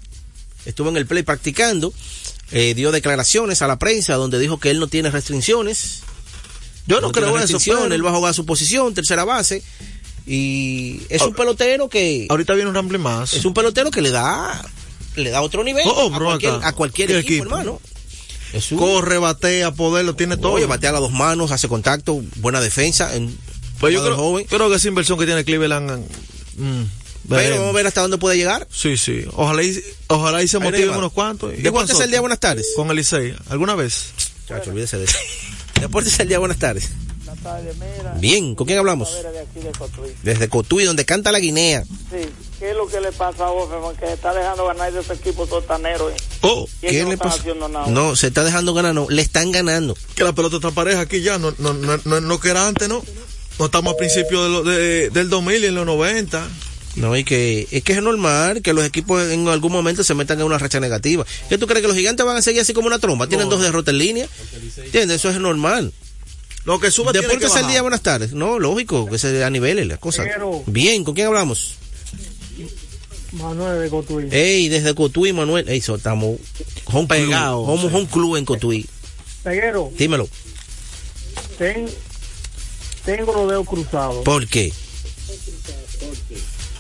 estuvo 0.65 0.88
en 0.88 0.95
el 0.95 1.05
play 1.05 1.24
practicando, 1.24 1.93
eh, 2.52 2.74
dio 2.74 2.91
declaraciones 2.91 3.62
a 3.62 3.68
la 3.68 3.78
prensa 3.80 4.16
donde 4.16 4.39
dijo 4.39 4.60
que 4.60 4.70
él 4.72 4.80
no 4.80 4.88
tiene 4.88 5.10
restricciones. 5.12 6.02
Yo 6.88 7.02
no 7.02 7.12
creo 7.12 7.30
eso. 7.30 7.38
restricciones, 7.38 7.84
pero- 7.84 7.95
él 7.95 8.06
va 8.06 8.10
a 8.12 8.16
jugar 8.16 8.34
su 8.34 8.45
posición, 8.45 8.93
tercera 8.93 9.24
base, 9.24 9.62
y 10.26 11.02
es 11.10 11.22
un 11.22 11.34
Ah, 11.34 11.38
pelotero 11.38 11.89
que 11.89 12.26
Ahorita 12.30 12.54
viene 12.54 12.70
un 12.70 12.76
ramble 12.76 12.97
más. 12.97 13.34
es 13.34 13.45
un 13.45 13.54
pelotero 13.54 13.91
que 13.91 14.02
le 14.02 14.10
da 14.12 14.64
le 15.16 15.32
da 15.32 15.41
otro 15.41 15.64
nivel 15.64 15.84
Oh, 15.88 15.91
oh, 16.12 16.16
a 16.16 16.20
cualquier, 16.20 16.54
acá. 16.54 16.68
a 16.68 16.74
cualquier 16.74 17.08
¿Qué 17.10 17.18
equipo, 17.20 17.34
equipo? 17.43 17.58
hermano. 17.58 17.82
Un- 18.72 18.78
Corre, 18.80 19.18
batea, 19.20 19.72
poder, 19.74 20.06
lo 20.06 20.16
tiene 20.16 20.36
todo. 20.38 20.54
Oye, 20.54 20.66
batea 20.66 20.89
a 20.91 20.93
las 20.93 21.02
dos 21.02 21.12
manos, 21.12 21.52
hace 21.52 21.68
contacto, 21.68 22.24
buena 22.38 22.62
defensa. 22.62 23.16
En, 23.16 23.38
Pues 23.80 23.93
yo 23.93 24.04
creo, 24.04 24.16
joven. 24.16 24.45
creo 24.50 24.70
que 24.70 24.76
esa 24.78 24.88
inversión 24.88 25.20
que 25.20 25.26
tiene 25.28 25.43
Cleveland. 25.43 26.04
mm, 26.58 26.84
Pero 27.30 27.55
vamos 27.57 27.69
a 27.69 27.77
ver 27.77 27.88
hasta 27.88 28.01
dónde 28.01 28.17
puede 28.17 28.38
llegar. 28.38 28.67
Sí, 28.71 28.97
sí. 28.97 29.25
Ojalá 29.34 29.63
y, 29.63 29.82
ojalá 30.07 30.41
y 30.43 30.47
se 30.47 30.59
motiven 30.59 30.89
unos 30.91 31.11
cuantos. 31.13 31.53
Y 31.57 31.61
Deportes 31.61 31.99
al 31.99 32.09
día, 32.09 32.19
buenas 32.21 32.39
tardes. 32.39 32.67
Con 32.75 32.89
Elisei. 32.91 33.36
¿Alguna 33.49 33.75
vez? 33.75 34.11
Chacho, 34.47 34.71
olvídese 34.71 34.97
de 34.97 35.05
eso. 35.05 35.17
Deportes 35.80 36.19
al 36.19 36.27
día, 36.27 36.39
buenas 36.39 36.57
tardes. 36.57 36.89
Buenas 37.23 37.43
tardes, 37.43 37.75
mira. 37.77 38.13
Bien, 38.19 38.55
¿con 38.55 38.65
quién 38.65 38.80
hablamos? 38.80 39.09
Tavera 39.11 39.32
de 39.32 39.39
aquí 39.41 39.59
de 39.59 39.71
Cotuí. 39.71 40.09
Desde 40.23 40.49
Cotuí, 40.49 40.84
donde 40.86 41.05
canta 41.05 41.32
la 41.32 41.39
Guinea. 41.39 41.84
Sí, 41.84 42.27
¿qué 42.57 42.71
es 42.71 42.75
lo 42.75 42.88
que 42.88 42.99
le 42.99 43.11
pasa 43.11 43.45
a 43.45 43.51
Offerman? 43.51 43.95
Que 43.97 44.11
está 44.11 44.34
dejando 44.34 44.65
ganar 44.65 44.91
de 44.91 44.99
ese 45.01 45.13
equipo 45.13 45.45
sotanero. 45.45 46.09
¿eh? 46.09 46.15
Oh, 46.41 46.67
¿Qué 46.82 47.03
no 47.03 47.11
le 47.11 47.17
pasa? 47.17 47.43
nada. 47.69 47.86
No, 47.88 48.15
se 48.15 48.27
está 48.27 48.43
dejando 48.43 48.73
ganar, 48.73 48.95
no, 48.95 49.07
le 49.09 49.21
están 49.21 49.51
ganando. 49.51 49.95
Que 50.15 50.23
la 50.23 50.34
pelota 50.34 50.55
está 50.55 50.71
pareja 50.71 51.01
aquí 51.01 51.21
ya. 51.21 51.38
No, 51.38 51.53
no, 51.59 51.73
no, 51.75 51.99
no, 52.03 52.19
no 52.21 52.39
que 52.39 52.49
era 52.49 52.67
antes, 52.67 52.89
¿no? 52.89 53.03
No 53.59 53.65
estamos 53.65 53.93
a 53.93 53.97
principios 53.97 54.43
de 54.43 54.49
lo- 54.49 54.63
de- 54.63 55.09
del 55.11 55.30
2000 55.30 55.63
y 55.63 55.67
en 55.67 55.75
los 55.75 55.86
90. 55.86 56.47
No, 57.00 57.16
y 57.16 57.24
que 57.24 57.68
es 57.72 57.82
que 57.84 57.93
es 57.93 58.02
normal 58.04 58.62
que 58.62 58.74
los 58.74 58.84
equipos 58.86 59.24
en 59.32 59.47
algún 59.47 59.72
momento 59.72 60.04
se 60.04 60.14
metan 60.14 60.39
en 60.39 60.45
una 60.45 60.58
racha 60.58 60.80
negativa. 60.80 61.26
¿Qué 61.47 61.58
tú 61.58 61.66
crees 61.66 61.82
que 61.82 61.88
los 61.88 61.95
gigantes 61.97 62.26
van 62.26 62.36
a 62.38 62.41
seguir 62.41 62.62
así 62.62 62.74
como 62.74 62.88
una 62.88 63.00
tromba? 63.00 63.28
Tienen 63.28 63.47
No. 63.47 63.56
dos 63.56 63.64
derrotas 63.64 63.93
en 63.93 63.97
línea. 64.00 64.28
¿Entiendes? 64.78 65.18
Eso 65.18 65.30
es 65.30 65.39
normal. 65.39 65.93
Lo 66.66 66.80
que 66.80 66.91
sube 66.91 67.12
tiene 67.14 67.28
que 67.28 67.34
Deportes 67.36 67.56
al 67.56 67.68
día, 67.70 67.82
buenas 67.82 68.02
tardes. 68.04 68.34
No, 68.34 68.60
lógico, 68.60 69.10
que 69.10 69.18
se 69.18 69.43
a 69.43 69.50
niveles 69.50 69.88
las 69.88 69.97
cosas. 69.97 70.28
Pero- 70.32 70.62
Bien, 70.68 71.04
¿con 71.06 71.16
quién 71.16 71.28
hablamos? 71.28 71.76
Manuel 73.32 73.80
de 73.82 73.89
Cotuí. 73.89 74.28
Ey, 74.32 74.68
desde 74.68 74.93
Cotuí, 74.93 75.32
Manuel. 75.32 75.70
Ey, 75.70 75.80
so, 75.82 75.95
estamos 75.95 76.38
home 76.86 77.08
Pegados, 77.08 77.64
club, 77.66 77.78
Somos 77.78 77.91
sí. 77.93 77.97
un 77.97 78.06
club 78.08 78.36
en 78.36 78.45
Cotuí. 78.45 78.86
Peguero, 79.43 79.89
Dímelo. 79.97 80.28
ten- 81.58 81.89
tengo 83.06 83.32
los 83.34 83.50
dedos 83.50 83.68
cruzados. 83.68 84.24
¿Por 84.26 84.47
qué? 84.47 84.74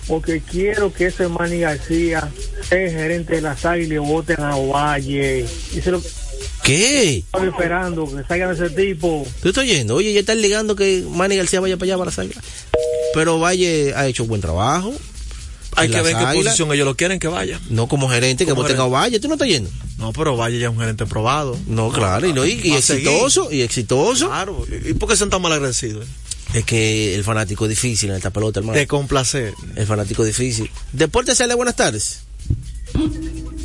Porque 0.09 0.41
quiero 0.41 0.91
que 0.91 1.05
ese 1.05 1.27
Manny 1.27 1.59
García 1.59 2.29
sea 2.67 2.81
el 2.83 2.91
gerente 2.91 3.35
de 3.35 3.41
las 3.41 3.63
águilas 3.63 3.91
y 3.91 3.97
voten 3.99 4.41
a 4.41 4.55
Ovalle. 4.57 5.45
Lo 5.85 6.01
¿Qué? 6.63 7.17
estoy 7.19 7.47
esperando, 7.47 8.05
que 8.05 8.23
salgan 8.27 8.51
ese 8.53 8.71
tipo. 8.71 9.25
¿Tú 9.41 9.49
estás 9.49 9.63
oyendo? 9.63 9.95
Oye, 9.95 10.11
ya 10.11 10.19
están 10.21 10.41
ligando 10.41 10.75
que 10.75 11.05
Manny 11.07 11.37
García 11.37 11.59
vaya 11.59 11.77
para 11.77 11.85
allá 11.85 11.97
para 11.99 12.05
las 12.09 12.19
águilas. 12.19 12.43
Pero 13.13 13.39
Valle 13.39 13.93
ha 13.95 14.07
hecho 14.07 14.25
buen 14.25 14.41
trabajo. 14.41 14.93
Hay 15.75 15.89
que 15.89 16.01
ver 16.01 16.15
qué 16.15 16.23
Águilas. 16.25 16.45
posición 16.53 16.73
ellos 16.73 16.85
lo 16.87 16.95
quieren 16.95 17.19
que 17.19 17.27
vaya. 17.27 17.59
No 17.69 17.87
como 17.87 18.09
gerente, 18.09 18.45
que 18.45 18.51
Como 18.51 18.63
voten 18.63 18.77
a 18.77 18.79
gerente. 18.79 18.93
Valle. 18.93 19.19
¿Tú 19.19 19.27
no 19.27 19.35
estás 19.35 19.47
yendo? 19.47 19.69
No, 19.99 20.11
pero 20.11 20.35
vaya 20.35 20.57
ya 20.57 20.65
es 20.67 20.71
un 20.71 20.79
gerente 20.79 21.05
probado. 21.05 21.55
No, 21.67 21.91
claro, 21.91 22.27
y, 22.27 22.33
no, 22.33 22.45
y, 22.45 22.73
exitoso, 22.73 23.51
y 23.51 23.61
exitoso. 23.61 24.27
Claro. 24.27 24.65
¿Y 24.85 24.93
por 24.93 25.07
qué 25.09 25.15
son 25.15 25.29
tan 25.29 25.41
mal 25.41 25.53
agradecidos? 25.53 26.05
Es 26.53 26.65
que 26.65 27.13
el 27.15 27.23
fanático 27.23 27.65
es 27.65 27.69
difícil 27.69 28.09
en 28.09 28.15
esta 28.17 28.31
pelota, 28.31 28.59
hermano. 28.59 28.77
De 28.77 28.87
complacer. 28.87 29.53
El 29.75 29.85
fanático 29.85 30.23
es 30.23 30.35
difícil. 30.35 30.69
Deporte 30.93 31.35
sale, 31.35 31.53
buenas 31.53 31.75
tardes. 31.75 32.23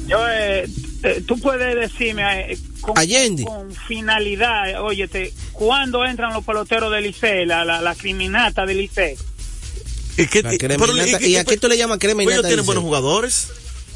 Yo, 0.06 0.18
eh, 0.28 0.66
eh, 1.02 1.22
tú 1.26 1.38
puedes 1.40 1.74
decirme 1.76 2.52
eh, 2.52 2.58
con, 2.82 2.98
Allende. 2.98 3.44
con 3.44 3.72
finalidad, 3.72 4.82
óyete, 4.82 5.32
¿cuándo 5.52 6.04
entran 6.04 6.34
los 6.34 6.44
peloteros 6.44 6.92
del 6.92 7.04
Licey, 7.04 7.46
la, 7.46 7.64
la, 7.64 7.80
la 7.80 7.94
criminata 7.94 8.66
del 8.66 8.78
Licey? 8.78 9.16
¿Y, 10.18 10.26
qué, 10.26 10.40
y- 10.40 10.58
pero- 10.58 10.94
¿Y 11.20 11.36
a 11.36 11.44
qué 11.44 11.56
tú 11.56 11.68
le 11.68 11.78
llamas 11.78 11.98
creminata? 11.98 12.34
Ellos 12.36 12.46
tienen 12.46 12.66
buenos 12.66 12.84
jugadores. 12.84 13.48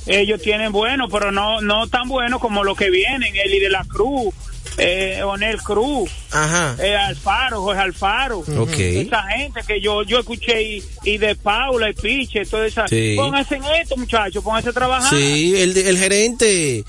Ellos 0.07 0.41
tienen 0.41 0.73
buenos, 0.73 1.11
pero 1.13 1.31
no 1.31 1.61
no 1.61 1.87
tan 1.89 2.09
buenos 2.09 2.41
como 2.41 2.65
los 2.65 2.79
que 2.79 2.89
vienen, 2.91 3.37
Eli 3.37 3.61
de 3.61 3.69
la 3.69 3.85
Cruz, 3.85 4.33
eh, 4.79 5.23
Onel 5.23 5.59
Cruz, 5.63 6.11
Ajá. 6.31 6.77
eh, 6.83 6.97
Alfaro, 6.97 7.63
Jorge 7.63 7.81
Alfaro. 7.83 8.45
Esa 8.47 9.23
gente 9.25 9.61
que 9.67 9.81
yo 9.81 10.03
yo 10.05 10.21
escuché 10.21 10.63
y, 10.63 10.85
y 11.05 11.19
de 11.19 11.35
Paula 11.35 11.91
y 11.91 11.95
Piche, 11.95 12.45
toda 12.45 12.67
esa. 12.67 12.87
Sí. 12.89 13.15
Pónganse 13.17 13.57
en 13.57 13.65
esto, 13.65 13.97
muchachos, 13.97 14.43
pónganse 14.43 14.71
a 14.71 14.73
trabajar. 14.73 15.11
Sí, 15.11 15.55
el, 15.57 15.77
el 15.77 15.99
gerente 15.99 16.85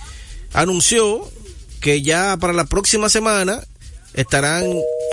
anunció 0.53 1.29
que 1.81 2.01
ya 2.01 2.37
para 2.39 2.53
la 2.53 2.65
próxima 2.65 3.09
semana 3.09 3.61
estarán 4.13 4.65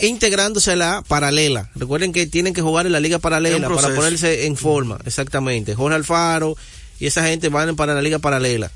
integrándose 0.03 0.73
a 0.73 0.77
la 0.77 1.03
paralela. 1.07 1.71
Recuerden 1.75 2.13
que 2.13 2.27
tienen 2.27 2.55
que 2.55 2.63
jugar 2.63 2.87
en 2.87 2.93
la 2.93 3.01
liga 3.01 3.19
paralela 3.19 3.69
para 3.69 3.95
ponerse 3.95 4.47
en 4.47 4.57
forma, 4.57 4.99
exactamente. 5.05 5.75
Jorge 5.75 5.97
Alfaro 5.97 6.57
y 6.99 7.07
esa 7.07 7.25
gente 7.25 7.49
van 7.49 7.77
para 7.77 7.95
la 7.95 8.03
liga 8.03 8.19
paralela. 8.19 8.71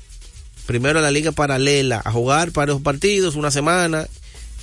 Primero 0.71 0.99
a 0.99 1.01
la 1.01 1.11
liga 1.11 1.33
paralela 1.33 2.01
a 2.05 2.11
jugar 2.13 2.53
para 2.53 2.71
los 2.71 2.81
partidos 2.81 3.35
una 3.35 3.51
semana, 3.51 4.07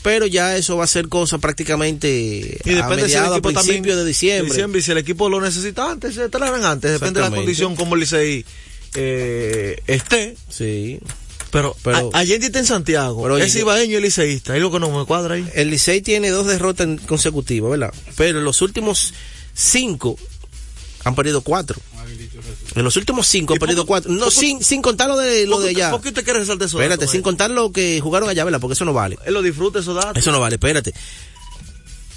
pero 0.02 0.24
ya 0.26 0.56
eso 0.56 0.78
va 0.78 0.84
a 0.84 0.86
ser 0.86 1.08
cosa 1.08 1.36
prácticamente 1.36 2.58
Y 2.64 2.70
a 2.72 2.76
depende 2.76 3.08
si 3.10 3.14
el 3.16 3.24
a 3.24 3.26
equipo 3.26 3.52
también. 3.52 3.82
principios 3.82 3.96
de 3.98 4.04
diciembre. 4.06 4.78
Y 4.78 4.82
si 4.82 4.90
el 4.90 4.96
equipo 4.98 5.28
lo 5.28 5.38
necesita 5.42 5.90
antes, 5.90 6.14
se 6.14 6.30
traerán 6.30 6.64
antes. 6.64 6.92
Depende 6.92 7.20
de 7.20 7.28
la 7.28 7.36
condición 7.36 7.76
como 7.76 7.94
el 7.94 8.00
Licey 8.00 8.42
eh, 8.94 9.82
esté. 9.86 10.34
Sí. 10.48 10.98
Pero, 11.50 11.76
Pero- 11.82 12.10
a- 12.14 12.20
Allende 12.20 12.46
está 12.46 12.58
en 12.58 12.64
Santiago. 12.66 13.22
Pero, 13.22 13.36
es 13.36 13.54
ibaeño 13.54 13.98
y 13.98 14.02
liceísta. 14.02 14.54
Ahí 14.54 14.60
lo 14.60 14.70
que 14.70 14.80
no 14.80 14.90
me 14.98 15.04
cuadra 15.04 15.34
ahí. 15.34 15.46
El 15.54 15.68
Licey 15.68 16.00
tiene 16.00 16.30
dos 16.30 16.46
derrotas 16.46 16.88
consecutivas, 17.06 17.70
¿verdad? 17.70 17.92
Pero 18.16 18.38
en 18.38 18.44
los 18.46 18.62
últimos 18.62 19.12
cinco 19.54 20.16
han 21.04 21.14
perdido 21.14 21.42
cuatro. 21.42 21.80
En 22.74 22.84
los 22.84 22.96
últimos 22.96 23.26
cinco 23.26 23.54
han 23.54 23.58
perdido 23.58 23.86
cuatro. 23.86 24.10
No, 24.12 24.30
sin, 24.30 24.62
sin 24.62 24.82
contar 24.82 25.08
lo 25.08 25.16
de, 25.16 25.46
lo 25.46 25.60
de 25.60 25.70
allá. 25.70 25.90
¿Por 25.90 26.00
qué 26.00 26.08
usted 26.08 26.24
quiere 26.24 26.40
resaltar 26.40 26.66
eso? 26.68 26.78
Espérate, 26.80 27.06
sin 27.08 27.22
contar 27.22 27.50
lo 27.50 27.72
que 27.72 28.00
jugaron 28.00 28.28
allá, 28.28 28.44
¿verdad? 28.44 28.60
Porque 28.60 28.74
eso 28.74 28.84
no 28.84 28.92
vale. 28.92 29.18
Él 29.24 29.34
lo 29.34 29.42
disfruta, 29.42 29.78
esos 29.80 29.94
datos. 29.94 30.16
Eso 30.16 30.30
no 30.32 30.40
vale, 30.40 30.56
espérate. 30.56 30.92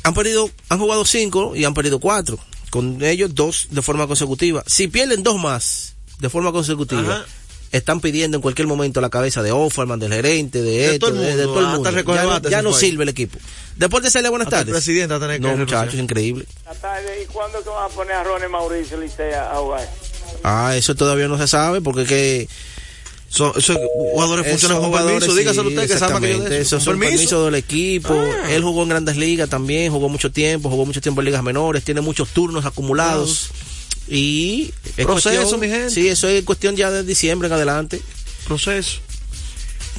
Han 0.04 0.14
perdido, 0.14 0.50
han 0.70 0.80
jugado 0.80 1.06
cinco 1.06 1.56
y 1.56 1.64
han 1.66 1.74
perdido 1.74 2.00
cuatro. 2.00 2.40
Con 2.70 3.04
ellos 3.04 3.36
dos 3.36 3.68
de 3.72 3.82
forma 3.82 4.08
consecutiva. 4.08 4.64
Si 4.66 4.88
pierden 4.88 5.24
dos 5.24 5.38
más 5.40 5.96
de 6.20 6.30
forma 6.30 6.52
consecutiva, 6.52 7.16
Ajá. 7.18 7.26
están 7.72 8.00
pidiendo 8.00 8.38
en 8.38 8.42
cualquier 8.42 8.68
momento 8.68 9.02
la 9.02 9.10
cabeza 9.10 9.44
de 9.44 9.52
Offerman, 9.52 10.00
del 10.00 10.14
gerente, 10.14 10.62
de, 10.62 10.72
De 10.72 10.94
esto, 10.94 11.10
todo 11.10 11.22
el 11.22 11.38
de, 11.38 11.44
todo 11.44 11.60
el 11.60 11.66
mundo. 11.68 11.92
recoge 11.92 12.18
Ya, 12.18 12.62
no, 12.62 12.70
ya 12.70 12.74
se 12.74 12.80
sirve 12.80 13.04
el 13.04 13.10
equipo. 13.10 13.38
Después 13.76 14.02
de 14.04 14.08
hacerle 14.10 14.30
buenas 14.30 14.48
Hasta 14.48 14.60
el 14.62 14.66
tardes. 14.68 14.84
presidente 14.84 15.08
va 15.14 15.18
a 15.18 15.20
tener 15.20 15.42
que 15.42 15.48
No, 15.48 15.58
muchachos, 15.58 15.96
increíble. 15.96 16.46
Buenas 16.64 16.82
tardes. 16.82 17.24
¿Y 17.24 17.26
cuándo 17.28 17.62
que 17.64 17.70
van 17.70 17.86
a 17.86 17.90
poner 17.94 18.14
a 18.14 18.24
Ronnie 18.24 18.48
Mauricio 18.48 18.98
Licey 19.00 19.34
a 19.34 19.56
jugar? 19.56 19.90
Ah, 20.44 20.76
eso 20.76 20.96
todavía 20.96 21.28
no 21.28 21.38
se 21.38 21.48
sabe 21.48 21.82
porque 21.82 22.06
que 22.06 22.48
Son, 23.30 23.54
esos 23.56 23.78
jugadores 23.94 24.46
esos 24.48 24.60
funcionan 24.62 24.86
jugadores, 24.86 25.20
permiso. 25.20 25.36
Dígaselo 25.38 25.70
sí, 25.70 25.76
usted 25.76 25.88
que 25.94 26.00
sabe 26.00 26.20
que 26.28 26.34
yo 26.38 26.44
de 26.44 26.62
eso. 26.62 26.80
Son 26.80 27.00
permiso. 27.00 27.12
permisos 27.12 27.46
del 27.46 27.56
equipo. 27.56 28.14
Ah. 28.14 28.52
Él 28.52 28.62
jugó 28.64 28.84
en 28.84 28.90
grandes 28.90 29.16
ligas 29.18 29.50
también, 29.50 29.92
jugó 29.92 30.10
mucho 30.10 30.32
tiempo, 30.32 30.70
jugó 30.70 30.86
mucho 30.86 31.00
tiempo 31.02 31.22
en 31.22 31.26
ligas 31.26 31.44
menores, 31.44 31.84
tiene 31.84 32.02
muchos 32.02 32.30
turnos 32.30 32.66
acumulados. 32.66 33.52
Y 34.08 34.74
es 34.98 35.06
Proceso, 35.06 35.36
cuestión- 35.38 35.60
mi 35.62 35.68
gente. 35.70 35.90
Sí, 35.92 36.08
eso 36.10 36.28
es 36.28 36.44
cuestión 36.44 36.76
ya 36.76 36.92
de 36.92 37.04
diciembre 37.04 37.48
en 37.48 37.54
adelante. 37.54 38.02
Proceso. 38.46 39.00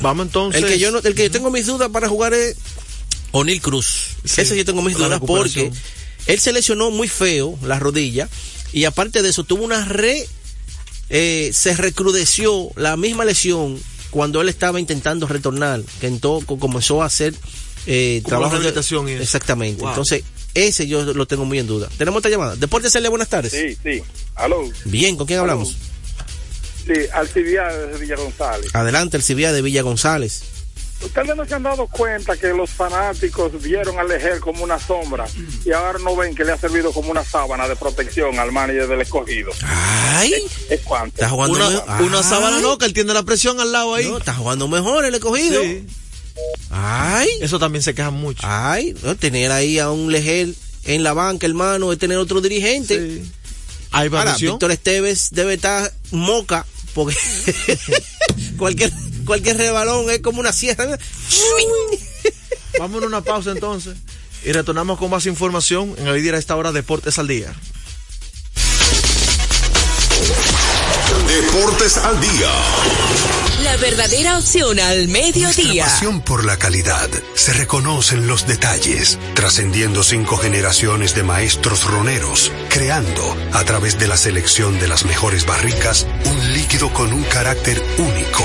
Vamos 0.02 0.26
entonces. 0.26 0.62
El 0.62 0.68
que 0.68 0.78
yo 0.78 0.90
no, 0.90 0.98
el 0.98 1.14
que 1.14 1.22
yo 1.24 1.30
tengo 1.30 1.50
mis 1.50 1.66
dudas 1.66 1.88
para 1.90 2.08
jugar 2.08 2.34
es 2.34 2.56
O'Neill 3.30 3.62
Cruz. 3.62 4.08
Sí, 4.24 4.40
Ese 4.42 4.56
yo 4.56 4.64
tengo 4.64 4.82
mis 4.82 4.96
dudas 4.98 5.20
porque 5.26 5.70
él 6.26 6.38
se 6.40 6.52
lesionó 6.52 6.90
muy 6.90 7.08
feo 7.08 7.58
la 7.62 7.78
rodilla 7.78 8.28
y 8.72 8.84
aparte 8.84 9.22
de 9.22 9.28
eso 9.30 9.44
tuvo 9.44 9.64
una 9.64 9.84
re 9.84 10.26
eh, 11.10 11.50
se 11.52 11.74
recrudeció 11.76 12.70
la 12.76 12.96
misma 12.96 13.24
lesión 13.24 13.78
cuando 14.10 14.40
él 14.40 14.48
estaba 14.48 14.80
intentando 14.80 15.26
retornar, 15.26 15.82
que 16.00 16.06
entonces 16.06 16.46
comenzó 16.58 17.02
a 17.02 17.06
hacer 17.06 17.34
eh, 17.86 18.22
trabajo 18.24 18.52
de- 18.54 18.58
rehabilitación 18.60 19.08
y. 19.08 19.12
Exactamente. 19.12 19.80
Wow. 19.82 19.90
Entonces, 19.90 20.22
ese 20.54 20.86
yo 20.86 21.02
lo 21.14 21.26
tengo 21.26 21.44
muy 21.44 21.58
en 21.58 21.66
duda. 21.66 21.88
Tenemos 21.98 22.18
esta 22.20 22.28
llamada. 22.28 22.56
Deporte 22.56 22.90
Celia, 22.90 23.08
buenas 23.10 23.28
tardes. 23.28 23.52
Sí, 23.52 23.76
sí. 23.82 24.02
Aló. 24.34 24.62
Bien, 24.84 25.16
¿con 25.16 25.26
quién 25.26 25.38
hablamos? 25.40 25.76
Sí, 26.86 26.92
Alcibiades 27.14 27.92
de 27.92 27.98
Villa 27.98 28.16
González. 28.16 28.74
Adelante, 28.74 29.16
el 29.16 29.22
Cibia 29.22 29.52
de 29.52 29.62
Villa 29.62 29.82
González. 29.82 30.42
Ustedes 31.02 31.36
no 31.36 31.44
se 31.44 31.54
han 31.54 31.62
dado 31.62 31.86
cuenta 31.88 32.36
que 32.36 32.48
los 32.48 32.70
fanáticos 32.70 33.60
vieron 33.62 33.98
al 33.98 34.08
Lejer 34.08 34.40
como 34.40 34.62
una 34.64 34.78
sombra 34.78 35.26
y 35.64 35.72
ahora 35.72 35.98
no 35.98 36.14
ven 36.16 36.34
que 36.34 36.44
le 36.44 36.52
ha 36.52 36.58
servido 36.58 36.92
como 36.92 37.10
una 37.10 37.24
sábana 37.24 37.68
de 37.68 37.76
protección 37.76 38.38
al 38.38 38.52
manager 38.52 38.86
del 38.88 39.00
escogido. 39.00 39.50
Ay, 39.64 40.32
¿Es 40.70 40.80
cuánto? 40.82 41.16
está 41.16 41.28
jugando 41.28 41.56
Una, 41.56 42.00
una 42.00 42.22
sábana 42.22 42.60
loca, 42.60 42.86
él 42.86 42.92
tiene 42.94 43.12
la 43.12 43.22
presión 43.24 43.60
al 43.60 43.72
lado 43.72 43.94
ahí. 43.94 44.06
No, 44.08 44.18
está 44.18 44.34
jugando 44.34 44.68
mejor 44.68 45.04
el 45.04 45.14
escogido. 45.14 45.60
Sí. 45.62 45.86
Ay, 46.70 47.28
Eso 47.40 47.58
también 47.58 47.82
se 47.82 47.94
quejan 47.94 48.14
mucho. 48.14 48.40
ay, 48.44 48.94
no, 49.02 49.14
tener 49.16 49.52
ahí 49.52 49.78
a 49.78 49.90
un 49.90 50.10
Lejer 50.10 50.48
en 50.84 51.02
la 51.02 51.12
banca, 51.12 51.46
hermano, 51.46 51.92
es 51.92 51.98
tener 51.98 52.16
otro 52.18 52.40
dirigente. 52.40 52.98
Sí. 53.22 53.32
Hay 53.90 54.08
Ahora. 54.08 54.34
Víctor 54.38 54.72
Esteves 54.72 55.28
debe 55.32 55.54
estar 55.54 55.92
moca 56.12 56.64
porque 56.94 57.16
cualquier 58.56 58.92
cualquier 59.24 59.56
rebalón 59.56 60.10
es 60.10 60.20
como 60.20 60.40
una 60.40 60.52
sierra. 60.52 60.98
Vamos 62.78 63.02
a 63.02 63.06
una 63.06 63.20
pausa 63.20 63.50
entonces. 63.52 63.96
Y 64.44 64.52
retornamos 64.52 64.98
con 64.98 65.10
más 65.10 65.26
información 65.26 65.94
en 65.98 66.08
el 66.08 66.22
día 66.22 66.34
a 66.34 66.38
esta 66.38 66.56
hora 66.56 66.72
Deportes 66.72 67.18
al 67.18 67.28
Día. 67.28 67.54
Deportes 71.28 71.96
al 71.98 72.20
día. 72.20 73.41
La 73.72 73.78
verdadera 73.78 74.36
opción 74.36 74.78
al 74.78 75.08
Nuestra 75.08 75.22
mediodía. 75.22 75.84
pasión 75.86 76.20
por 76.20 76.44
la 76.44 76.58
calidad 76.58 77.08
se 77.34 77.54
reconoce 77.54 78.16
en 78.16 78.26
los 78.26 78.46
detalles, 78.46 79.18
trascendiendo 79.32 80.02
cinco 80.02 80.36
generaciones 80.36 81.14
de 81.14 81.22
maestros 81.22 81.84
roneros, 81.84 82.52
creando, 82.68 83.34
a 83.54 83.64
través 83.64 83.98
de 83.98 84.08
la 84.08 84.18
selección 84.18 84.78
de 84.78 84.88
las 84.88 85.06
mejores 85.06 85.46
barricas, 85.46 86.06
un 86.26 86.52
líquido 86.52 86.92
con 86.92 87.14
un 87.14 87.22
carácter 87.24 87.82
único, 87.96 88.44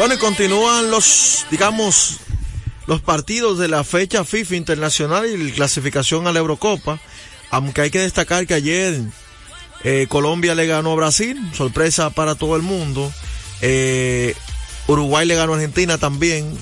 Bueno, 0.00 0.14
y 0.14 0.16
continúan 0.16 0.90
los, 0.90 1.44
digamos, 1.50 2.20
los 2.86 3.02
partidos 3.02 3.58
de 3.58 3.68
la 3.68 3.84
fecha 3.84 4.24
FIFA 4.24 4.56
internacional 4.56 5.26
y 5.26 5.36
la 5.36 5.54
clasificación 5.54 6.26
a 6.26 6.32
la 6.32 6.38
Eurocopa. 6.38 6.98
Aunque 7.50 7.82
hay 7.82 7.90
que 7.90 7.98
destacar 7.98 8.46
que 8.46 8.54
ayer 8.54 8.98
eh, 9.84 10.06
Colombia 10.08 10.54
le 10.54 10.66
ganó 10.66 10.92
a 10.92 10.96
Brasil, 10.96 11.38
sorpresa 11.54 12.08
para 12.08 12.34
todo 12.34 12.56
el 12.56 12.62
mundo. 12.62 13.12
Eh, 13.60 14.34
Uruguay 14.86 15.26
le 15.26 15.34
ganó 15.34 15.52
a 15.52 15.56
Argentina 15.56 15.98
también. 15.98 16.56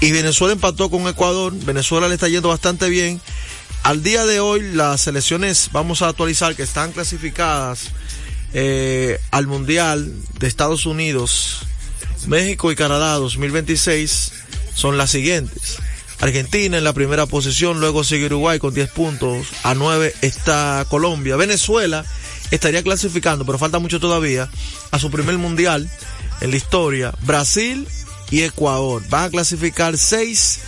Y 0.00 0.10
Venezuela 0.10 0.54
empató 0.54 0.90
con 0.90 1.06
Ecuador. 1.06 1.52
Venezuela 1.54 2.08
le 2.08 2.14
está 2.14 2.26
yendo 2.26 2.48
bastante 2.48 2.88
bien. 2.88 3.20
Al 3.84 4.02
día 4.02 4.26
de 4.26 4.40
hoy, 4.40 4.72
las 4.72 5.02
selecciones, 5.02 5.68
vamos 5.70 6.02
a 6.02 6.08
actualizar, 6.08 6.56
que 6.56 6.64
están 6.64 6.90
clasificadas 6.90 7.92
eh, 8.52 9.18
al 9.30 9.46
Mundial 9.46 10.12
de 10.38 10.46
Estados 10.46 10.86
Unidos, 10.86 11.60
México 12.26 12.72
y 12.72 12.76
Canadá 12.76 13.14
2026 13.14 14.32
son 14.74 14.98
las 14.98 15.10
siguientes. 15.10 15.78
Argentina 16.20 16.76
en 16.76 16.84
la 16.84 16.92
primera 16.92 17.26
posición, 17.26 17.80
luego 17.80 18.04
sigue 18.04 18.26
Uruguay 18.26 18.58
con 18.58 18.74
10 18.74 18.90
puntos, 18.90 19.46
a 19.62 19.74
9 19.74 20.14
está 20.20 20.84
Colombia. 20.88 21.36
Venezuela 21.36 22.04
estaría 22.50 22.82
clasificando, 22.82 23.46
pero 23.46 23.58
falta 23.58 23.78
mucho 23.78 24.00
todavía, 24.00 24.50
a 24.90 24.98
su 24.98 25.10
primer 25.10 25.38
mundial 25.38 25.90
en 26.40 26.50
la 26.50 26.56
historia. 26.56 27.14
Brasil 27.22 27.86
y 28.30 28.42
Ecuador 28.42 29.02
van 29.08 29.24
a 29.24 29.30
clasificar 29.30 29.96
6 29.96 30.60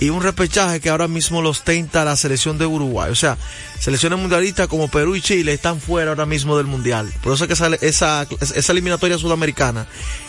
y 0.00 0.08
un 0.08 0.22
repechaje 0.22 0.80
que 0.80 0.88
ahora 0.88 1.08
mismo 1.08 1.42
los 1.42 1.62
tenta 1.62 2.04
la 2.04 2.16
selección 2.16 2.56
de 2.56 2.64
Uruguay. 2.64 3.10
O 3.10 3.14
sea, 3.14 3.36
selecciones 3.78 4.18
mundialistas 4.18 4.66
como 4.66 4.88
Perú 4.88 5.14
y 5.14 5.20
Chile 5.20 5.52
están 5.52 5.78
fuera 5.78 6.10
ahora 6.10 6.24
mismo 6.24 6.56
del 6.56 6.66
mundial. 6.66 7.12
Por 7.22 7.34
eso 7.34 7.44
es 7.44 7.48
que 7.48 7.54
esa, 7.54 7.68
esa, 7.76 8.26
esa 8.40 8.72
eliminatoria 8.72 9.18
sudamericana 9.18 9.86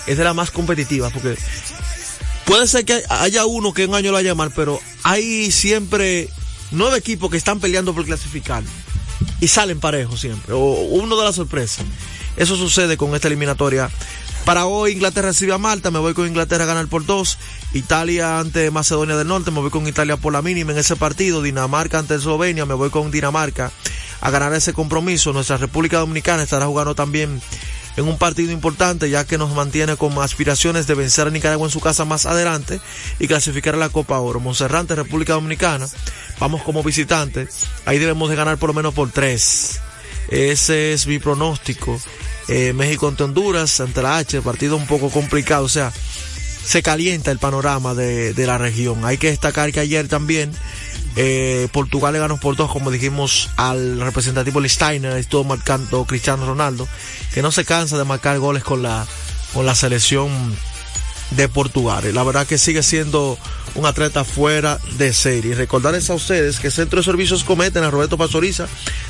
es 0.08 0.18
de 0.18 0.24
las 0.26 0.36
más 0.36 0.52
competitivas, 0.52 1.14
porque 1.14 1.38
puede 2.46 2.68
ser 2.68 2.84
que 2.84 3.02
haya 3.10 3.46
uno 3.46 3.74
que 3.74 3.86
un 3.86 3.96
año 3.96 4.12
lo 4.12 4.18
vaya 4.18 4.32
a 4.32 4.34
llamar, 4.34 4.52
pero 4.54 4.80
hay 5.04 5.52
siempre 5.52 6.30
nueve 6.72 6.98
equipos 6.98 7.32
que 7.32 7.38
están 7.38 7.62
peleando 7.62 7.94
por 7.94 8.06
clasificar 8.06 8.64
y 9.40 9.48
salen 9.48 9.80
parejos 9.80 10.20
siempre, 10.20 10.54
o 10.54 10.60
uno 10.60 11.16
de 11.16 11.24
las 11.24 11.36
sorpresas. 11.36 11.86
Eso 12.36 12.58
sucede 12.58 12.98
con 12.98 13.16
esta 13.16 13.28
eliminatoria. 13.28 13.90
Para 14.46 14.66
hoy 14.66 14.94
Inglaterra 14.94 15.30
recibe 15.30 15.54
a 15.54 15.58
Malta, 15.58 15.92
me 15.92 16.00
voy 16.00 16.14
con 16.14 16.28
Inglaterra 16.28 16.64
a 16.64 16.68
ganar 16.68 16.88
por 16.88 17.06
dos. 17.06 17.38
Italia 17.74 18.40
ante 18.40 18.70
Macedonia 18.70 19.16
del 19.16 19.28
Norte, 19.28 19.52
me 19.52 19.62
voy 19.62 19.70
con 19.70 19.88
Italia 19.88 20.18
por 20.18 20.34
la 20.34 20.42
mínima 20.42 20.74
en 20.74 20.78
ese 20.78 20.96
partido. 20.98 21.42
Dinamarca 21.42 22.00
ante 22.00 22.16
Eslovenia, 22.16 22.66
me 22.66 22.74
voy 22.74 22.90
con 22.90 23.12
Dinamarca 23.12 23.72
a 24.20 24.30
ganar 24.30 24.54
ese 24.54 24.74
compromiso. 24.74 25.32
Nuestra 25.32 25.58
República 25.58 26.00
Dominicana 26.00 26.44
estará 26.44 26.66
jugando 26.66 26.96
también 26.96 27.42
en 27.98 28.08
un 28.08 28.18
partido 28.18 28.52
importante 28.52 29.10
ya 29.10 29.26
que 29.26 29.38
nos 29.38 29.54
mantiene 29.54 29.96
con 29.96 30.18
aspiraciones 30.20 30.88
de 30.88 30.96
vencer 30.96 31.28
a 31.28 31.32
Nicaragua 31.32 31.68
en 31.68 31.72
su 31.72 31.80
casa 31.80 32.06
más 32.06 32.26
adelante 32.26 32.80
y 33.20 33.28
clasificar 33.28 33.76
a 33.76 33.78
la 33.78 33.90
Copa 33.90 34.20
Oro. 34.20 34.40
Monserrante, 34.40 34.96
República 34.96 35.34
Dominicana, 35.34 35.88
vamos 36.40 36.62
como 36.64 36.84
visitantes, 36.84 37.68
ahí 37.86 38.00
debemos 38.00 38.30
de 38.30 38.36
ganar 38.36 38.58
por 38.58 38.70
lo 38.70 38.74
menos 38.74 38.94
por 38.94 39.12
tres. 39.12 39.80
Ese 40.30 40.94
es 40.94 41.08
mi 41.08 41.20
pronóstico. 41.20 42.00
Eh, 42.48 42.74
México 42.74 43.08
ante 43.08 43.24
Honduras, 43.24 43.80
ante 43.80 44.02
la 44.02 44.18
H, 44.18 44.42
partido 44.42 44.76
un 44.76 44.88
poco 44.88 45.10
complicado, 45.10 45.66
o 45.66 45.70
sea, 45.70 45.92
se 46.64 46.84
calienta 46.84 47.32
el 47.32 47.40
panorama 47.40 47.94
de, 47.94 48.34
de 48.34 48.48
la 48.48 48.58
región. 48.58 49.06
Hay 49.06 49.18
que 49.18 49.30
destacar 49.30 49.72
que 49.72 49.80
ayer 49.80 50.08
también 50.08 50.52
eh, 51.18 51.68
Portugal 51.72 52.14
le 52.14 52.20
ganó 52.20 52.38
por 52.38 52.56
dos, 52.56 52.72
como 52.72 52.90
dijimos 52.90 53.50
al 53.58 54.00
representativo 54.00 54.62
Listeiner, 54.62 55.18
estuvo 55.18 55.44
marcando 55.44 56.06
Cristiano 56.06 56.46
Ronaldo, 56.46 56.88
que 57.34 57.42
no 57.42 57.52
se 57.52 57.66
cansa 57.66 57.98
de 57.98 58.06
marcar 58.06 58.40
goles 58.40 58.64
con 58.64 58.82
la, 58.82 59.06
con 59.54 59.66
la 59.66 59.76
selección 59.76 60.56
de 61.32 61.50
Portugal. 61.50 62.04
La 62.14 62.24
verdad 62.24 62.46
que 62.46 62.58
sigue 62.58 62.84
siendo 62.84 63.38
un 63.76 63.86
atleta 63.86 64.24
fuera 64.24 64.80
de 64.98 65.14
serie. 65.14 65.56
Recordarles 65.56 66.10
a 66.10 66.14
ustedes 66.14 66.60
que 66.60 66.72
Centro 66.72 67.00
de 67.00 67.06
Servicios 67.06 67.44
Cometen 67.44 67.84
a 67.84 67.92
Roberto 67.92 68.18
Pastoriza, 68.18 68.68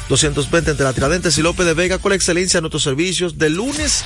220 0.10 0.72
entre 0.72 0.86
la 0.86 0.94
Tiradentes 0.94 1.38
y 1.38 1.42
López 1.42 1.66
de 1.66 1.74
Vega 1.74 1.98
con 1.98 2.10
la 2.10 2.16
excelencia 2.16 2.60
en 2.60 2.64
nuestros 2.64 2.84
servicios 2.84 3.38
de 3.38 3.50
lunes 3.50 4.04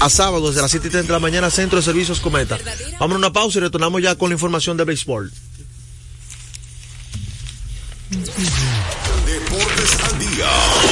a 0.00 0.08
sábado 0.10 0.48
desde 0.48 0.62
las 0.62 0.70
7 0.70 0.88
y 0.88 0.90
30 0.90 1.06
de 1.06 1.12
la 1.12 1.20
mañana, 1.20 1.50
Centro 1.50 1.78
de 1.78 1.84
Servicios 1.84 2.20
Cometa. 2.20 2.58
Vamos 2.98 3.14
a 3.14 3.18
una 3.18 3.32
pausa 3.32 3.58
y 3.58 3.62
retornamos 3.62 4.02
ya 4.02 4.16
con 4.16 4.30
la 4.30 4.34
información 4.34 4.76
de 4.76 4.84
béisbol. 4.84 5.32
Deportes 9.24 9.98
al 10.04 10.18
día. 10.18 10.91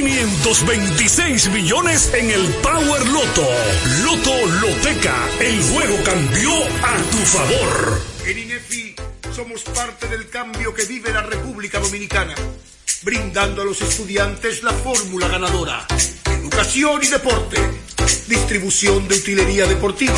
526 0.01 1.49
millones 1.51 2.11
en 2.15 2.31
el 2.31 2.47
Power 2.55 3.07
Loto. 3.07 3.47
Loto 4.03 4.33
Loteca, 4.59 5.15
el 5.39 5.61
juego 5.61 5.95
cambió 6.03 6.51
a 6.83 6.97
tu 7.11 7.17
favor. 7.17 8.01
En 8.25 8.39
INEFI 8.39 8.95
somos 9.31 9.61
parte 9.61 10.07
del 10.07 10.27
cambio 10.27 10.73
que 10.73 10.85
vive 10.85 11.13
la 11.13 11.21
República 11.21 11.79
Dominicana, 11.79 12.33
brindando 13.03 13.61
a 13.61 13.65
los 13.65 13.79
estudiantes 13.83 14.63
la 14.63 14.71
fórmula 14.71 15.27
ganadora. 15.27 15.85
Educación 16.25 16.99
y 17.03 17.07
deporte, 17.07 17.57
distribución 18.27 19.07
de 19.07 19.17
utilería 19.17 19.67
deportiva, 19.67 20.17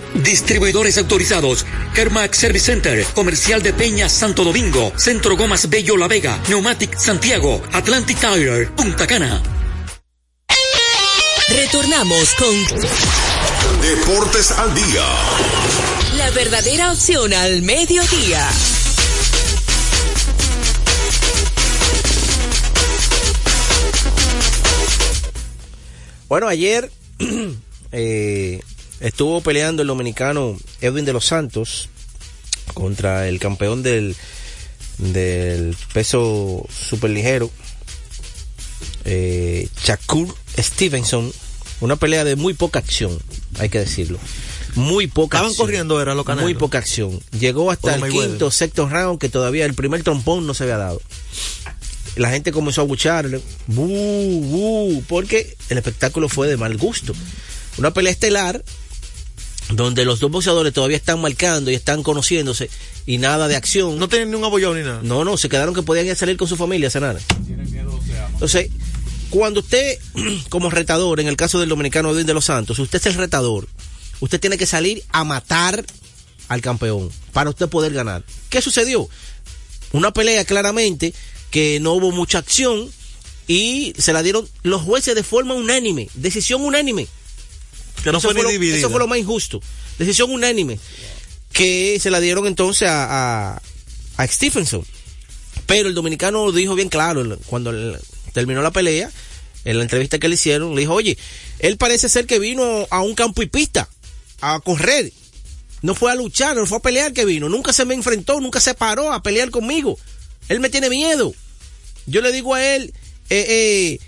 Distribuidores 0.13 0.97
autorizados. 0.97 1.65
Kermax 1.93 2.37
Service 2.37 2.65
Center, 2.65 3.05
Comercial 3.13 3.61
de 3.61 3.73
Peña 3.73 4.09
Santo 4.09 4.43
Domingo, 4.43 4.91
Centro 4.97 5.37
Gomas 5.37 5.69
Bello 5.69 5.97
La 5.97 6.07
Vega, 6.07 6.39
Neumatic 6.49 6.97
Santiago, 6.97 7.61
Atlantic 7.71 8.17
Tire, 8.19 8.67
Punta 8.67 9.07
Cana. 9.07 9.41
Retornamos 11.49 12.33
con 12.35 12.55
Deportes 13.81 14.51
al 14.51 14.73
día. 14.73 15.05
la 16.17 16.29
verdadera 16.31 16.91
opción 16.91 17.33
al 17.33 17.61
mediodía. 17.61 18.47
Bueno, 26.27 26.47
ayer 26.47 26.89
eh, 27.91 28.61
estuvo 29.01 29.41
peleando 29.41 29.81
el 29.81 29.87
dominicano 29.87 30.57
Edwin 30.79 31.05
de 31.05 31.13
los 31.13 31.25
Santos 31.25 31.89
contra 32.73 33.27
el 33.27 33.39
campeón 33.39 33.83
del, 33.83 34.15
del 34.97 35.75
peso 35.93 36.65
superligero, 36.71 37.49
eh, 39.05 39.67
Shakur 39.83 40.33
Stevenson. 40.57 41.31
Una 41.81 41.95
pelea 41.95 42.23
de 42.23 42.35
muy 42.35 42.53
poca 42.53 42.77
acción, 42.79 43.17
hay 43.57 43.69
que 43.69 43.79
decirlo. 43.79 44.19
Muy 44.75 45.07
poca 45.07 45.37
Estaban 45.37 45.49
acción. 45.49 45.65
corriendo, 45.67 46.01
era 46.01 46.13
lo 46.13 46.23
Muy 46.23 46.53
poca 46.53 46.77
acción. 46.77 47.19
Llegó 47.37 47.71
hasta 47.71 47.95
Oh, 47.99 48.05
el 48.05 48.11
quinto, 48.11 48.51
sexto 48.51 48.87
round, 48.87 49.19
que 49.19 49.29
todavía 49.29 49.65
el 49.65 49.73
primer 49.73 50.03
trompón 50.03 50.45
no 50.45 50.53
se 50.53 50.63
había 50.63 50.77
dado. 50.77 51.01
La 52.15 52.29
gente 52.29 52.51
comenzó 52.51 52.81
a 52.81 52.85
bucharle, 52.85 53.41
"Bu, 53.67 53.85
bu", 53.87 55.03
porque 55.07 55.57
el 55.69 55.77
espectáculo 55.79 56.29
fue 56.29 56.47
de 56.47 56.57
mal 56.57 56.77
gusto. 56.77 57.13
Una 57.77 57.91
pelea 57.91 58.11
estelar 58.11 58.63
donde 59.73 60.05
los 60.05 60.19
dos 60.19 60.31
boxeadores 60.31 60.73
todavía 60.73 60.97
están 60.97 61.21
marcando 61.21 61.71
y 61.71 61.75
están 61.75 62.03
conociéndose 62.03 62.69
y 63.05 63.17
nada 63.17 63.47
de 63.47 63.55
acción. 63.55 63.97
No 63.97 64.09
tienen 64.09 64.31
ni 64.31 64.37
un 64.37 64.43
abollado 64.43 64.75
ni 64.75 64.81
nada. 64.83 65.01
No, 65.03 65.23
no, 65.23 65.37
se 65.37 65.49
quedaron 65.49 65.73
que 65.73 65.83
podían 65.83 66.05
ir 66.05 66.11
a 66.11 66.15
salir 66.15 66.37
con 66.37 66.47
su 66.47 66.57
familia 66.57 66.87
a 66.87 66.91
cenar. 66.91 67.19
Entonces, 68.33 68.69
cuando 69.29 69.61
usted, 69.61 69.97
como 70.49 70.69
retador, 70.69 71.19
en 71.19 71.27
el 71.27 71.37
caso 71.37 71.59
del 71.59 71.69
dominicano 71.69 72.11
Edwin 72.11 72.27
de 72.27 72.33
los 72.33 72.45
Santos, 72.45 72.79
usted 72.79 72.99
es 72.99 73.05
el 73.07 73.15
retador, 73.15 73.67
usted 74.19 74.39
tiene 74.39 74.57
que 74.57 74.65
salir 74.65 75.03
a 75.09 75.23
matar 75.23 75.85
al 76.47 76.61
campeón 76.61 77.09
para 77.31 77.49
usted 77.49 77.69
poder 77.69 77.93
ganar. 77.93 78.23
¿Qué 78.49 78.61
sucedió? 78.61 79.07
Una 79.93 80.11
pelea 80.11 80.45
claramente 80.45 81.13
que 81.49 81.79
no 81.79 81.93
hubo 81.93 82.11
mucha 82.11 82.39
acción 82.39 82.89
y 83.47 83.93
se 83.97 84.13
la 84.13 84.23
dieron 84.23 84.47
los 84.63 84.81
jueces 84.81 85.15
de 85.15 85.23
forma 85.23 85.53
unánime, 85.53 86.09
decisión 86.13 86.61
unánime. 86.61 87.07
Que 88.03 88.11
no 88.11 88.17
Eso 88.17 88.29
fue 88.29 88.35
ni 88.35 88.41
lo- 88.43 88.49
dividida. 88.49 88.77
Eso 88.77 88.89
fue 88.89 88.99
lo 88.99 89.07
más 89.07 89.17
injusto. 89.19 89.61
Decisión 89.97 90.31
unánime. 90.31 90.79
Que 91.53 91.99
se 92.01 92.09
la 92.09 92.19
dieron 92.19 92.47
entonces 92.47 92.87
a, 92.89 93.53
a, 93.55 93.61
a 94.17 94.27
Stephenson. 94.27 94.83
Pero 95.65 95.89
el 95.89 95.93
dominicano 95.95 96.45
lo 96.45 96.51
dijo 96.51 96.75
bien 96.75 96.89
claro 96.89 97.37
cuando 97.45 97.71
terminó 98.33 98.61
la 98.61 98.71
pelea, 98.71 99.09
en 99.65 99.77
la 99.77 99.83
entrevista 99.83 100.17
que 100.17 100.27
le 100.27 100.35
hicieron, 100.35 100.73
le 100.75 100.81
dijo, 100.81 100.93
oye, 100.93 101.17
él 101.59 101.77
parece 101.77 102.09
ser 102.09 102.25
que 102.25 102.39
vino 102.39 102.87
a 102.89 103.01
un 103.01 103.13
campo 103.15 103.41
y 103.43 103.45
pista, 103.47 103.87
a 104.41 104.59
correr. 104.59 105.11
No 105.81 105.93
fue 105.95 106.11
a 106.11 106.15
luchar, 106.15 106.55
no 106.55 106.65
fue 106.65 106.77
a 106.77 106.81
pelear 106.81 107.13
que 107.13 107.25
vino. 107.25 107.49
Nunca 107.49 107.73
se 107.73 107.85
me 107.85 107.93
enfrentó, 107.93 108.39
nunca 108.39 108.59
se 108.59 108.73
paró 108.73 109.11
a 109.13 109.21
pelear 109.23 109.49
conmigo. 109.51 109.97
Él 110.49 110.59
me 110.59 110.69
tiene 110.69 110.89
miedo. 110.89 111.33
Yo 112.05 112.21
le 112.21 112.31
digo 112.31 112.53
a 112.55 112.63
él, 112.75 112.93
eh, 113.29 113.45
eh, 113.47 113.99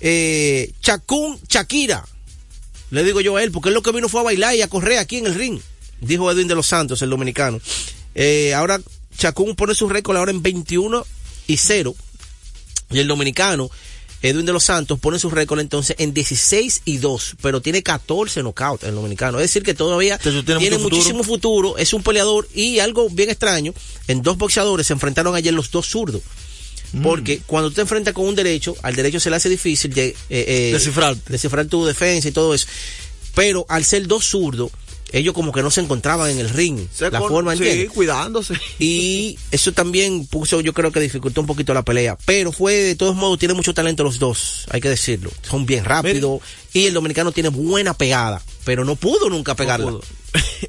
eh, 0.00 0.72
Chacún 0.80 1.40
Shakira. 1.48 2.06
Le 2.90 3.04
digo 3.04 3.20
yo 3.20 3.36
a 3.36 3.42
él, 3.42 3.52
porque 3.52 3.68
él 3.68 3.74
lo 3.74 3.82
que 3.82 3.92
vino 3.92 4.08
fue 4.08 4.20
a 4.20 4.24
bailar 4.24 4.54
y 4.54 4.62
a 4.62 4.68
correr 4.68 4.98
aquí 4.98 5.18
en 5.18 5.26
el 5.26 5.34
ring. 5.34 5.60
Dijo 6.00 6.30
Edwin 6.30 6.48
de 6.48 6.54
los 6.54 6.66
Santos, 6.66 7.02
el 7.02 7.10
dominicano. 7.10 7.60
Eh, 8.14 8.54
ahora 8.54 8.80
Chacún 9.16 9.56
pone 9.56 9.74
su 9.74 9.88
récord 9.88 10.16
ahora 10.16 10.30
en 10.30 10.42
21 10.42 11.04
y 11.48 11.56
0. 11.56 11.94
Y 12.90 13.00
el 13.00 13.08
dominicano, 13.08 13.68
Edwin 14.22 14.46
de 14.46 14.52
los 14.52 14.64
Santos, 14.64 14.98
pone 14.98 15.18
su 15.18 15.28
récord 15.28 15.60
entonces 15.60 15.96
en 15.98 16.14
16 16.14 16.82
y 16.84 16.98
2. 16.98 17.36
Pero 17.42 17.60
tiene 17.60 17.82
14 17.82 18.40
knockouts 18.42 18.84
el 18.84 18.94
dominicano. 18.94 19.38
Es 19.38 19.44
decir, 19.44 19.64
que 19.64 19.74
todavía 19.74 20.18
tiene 20.18 20.78
muchísimo 20.78 21.24
futuro. 21.24 21.76
Es 21.76 21.92
un 21.92 22.02
peleador 22.02 22.48
y 22.54 22.78
algo 22.78 23.10
bien 23.10 23.28
extraño. 23.28 23.74
En 24.06 24.22
dos 24.22 24.38
boxeadores 24.38 24.86
se 24.86 24.92
enfrentaron 24.92 25.34
ayer 25.34 25.52
los 25.52 25.70
dos 25.70 25.86
zurdos. 25.86 26.22
Mm. 26.92 27.02
Porque 27.02 27.40
cuando 27.46 27.70
te 27.70 27.80
enfrentas 27.82 28.14
con 28.14 28.26
un 28.26 28.34
derecho, 28.34 28.74
al 28.82 28.94
derecho 28.96 29.20
se 29.20 29.30
le 29.30 29.36
hace 29.36 29.48
difícil 29.48 29.92
de, 29.92 30.06
eh, 30.08 30.14
eh, 30.30 30.70
Descifrar. 30.72 31.16
descifrar 31.26 31.66
tu 31.66 31.84
defensa 31.84 32.28
y 32.28 32.32
todo 32.32 32.54
eso. 32.54 32.66
Pero 33.34 33.66
al 33.68 33.84
ser 33.84 34.06
dos 34.06 34.24
zurdos, 34.24 34.70
ellos 35.10 35.32
como 35.32 35.52
que 35.52 35.62
no 35.62 35.70
se 35.70 35.80
encontraban 35.80 36.28
en 36.30 36.38
el 36.38 36.50
ring. 36.50 36.80
Se 36.94 37.10
la 37.10 37.18
con- 37.20 37.28
forma, 37.30 37.52
sí, 37.56 37.62
¿entiendes? 37.62 37.90
cuidándose. 37.92 38.54
Y 38.78 39.38
eso 39.50 39.72
también 39.72 40.26
puso, 40.26 40.60
yo 40.60 40.72
creo 40.74 40.92
que 40.92 41.00
dificultó 41.00 41.40
un 41.40 41.46
poquito 41.46 41.72
la 41.72 41.82
pelea. 41.82 42.18
Pero 42.26 42.52
fue, 42.52 42.74
de 42.74 42.94
todos 42.94 43.16
modos, 43.16 43.38
tiene 43.38 43.54
mucho 43.54 43.72
talento 43.72 44.02
los 44.04 44.18
dos, 44.18 44.66
hay 44.70 44.80
que 44.80 44.88
decirlo. 44.90 45.30
Son 45.48 45.64
bien 45.66 45.84
rápidos. 45.84 46.40
Y 46.74 46.86
el 46.86 46.94
dominicano 46.94 47.32
tiene 47.32 47.48
buena 47.48 47.94
pegada, 47.94 48.42
pero 48.64 48.84
no 48.84 48.96
pudo 48.96 49.28
nunca 49.30 49.54
pegarla. 49.54 49.92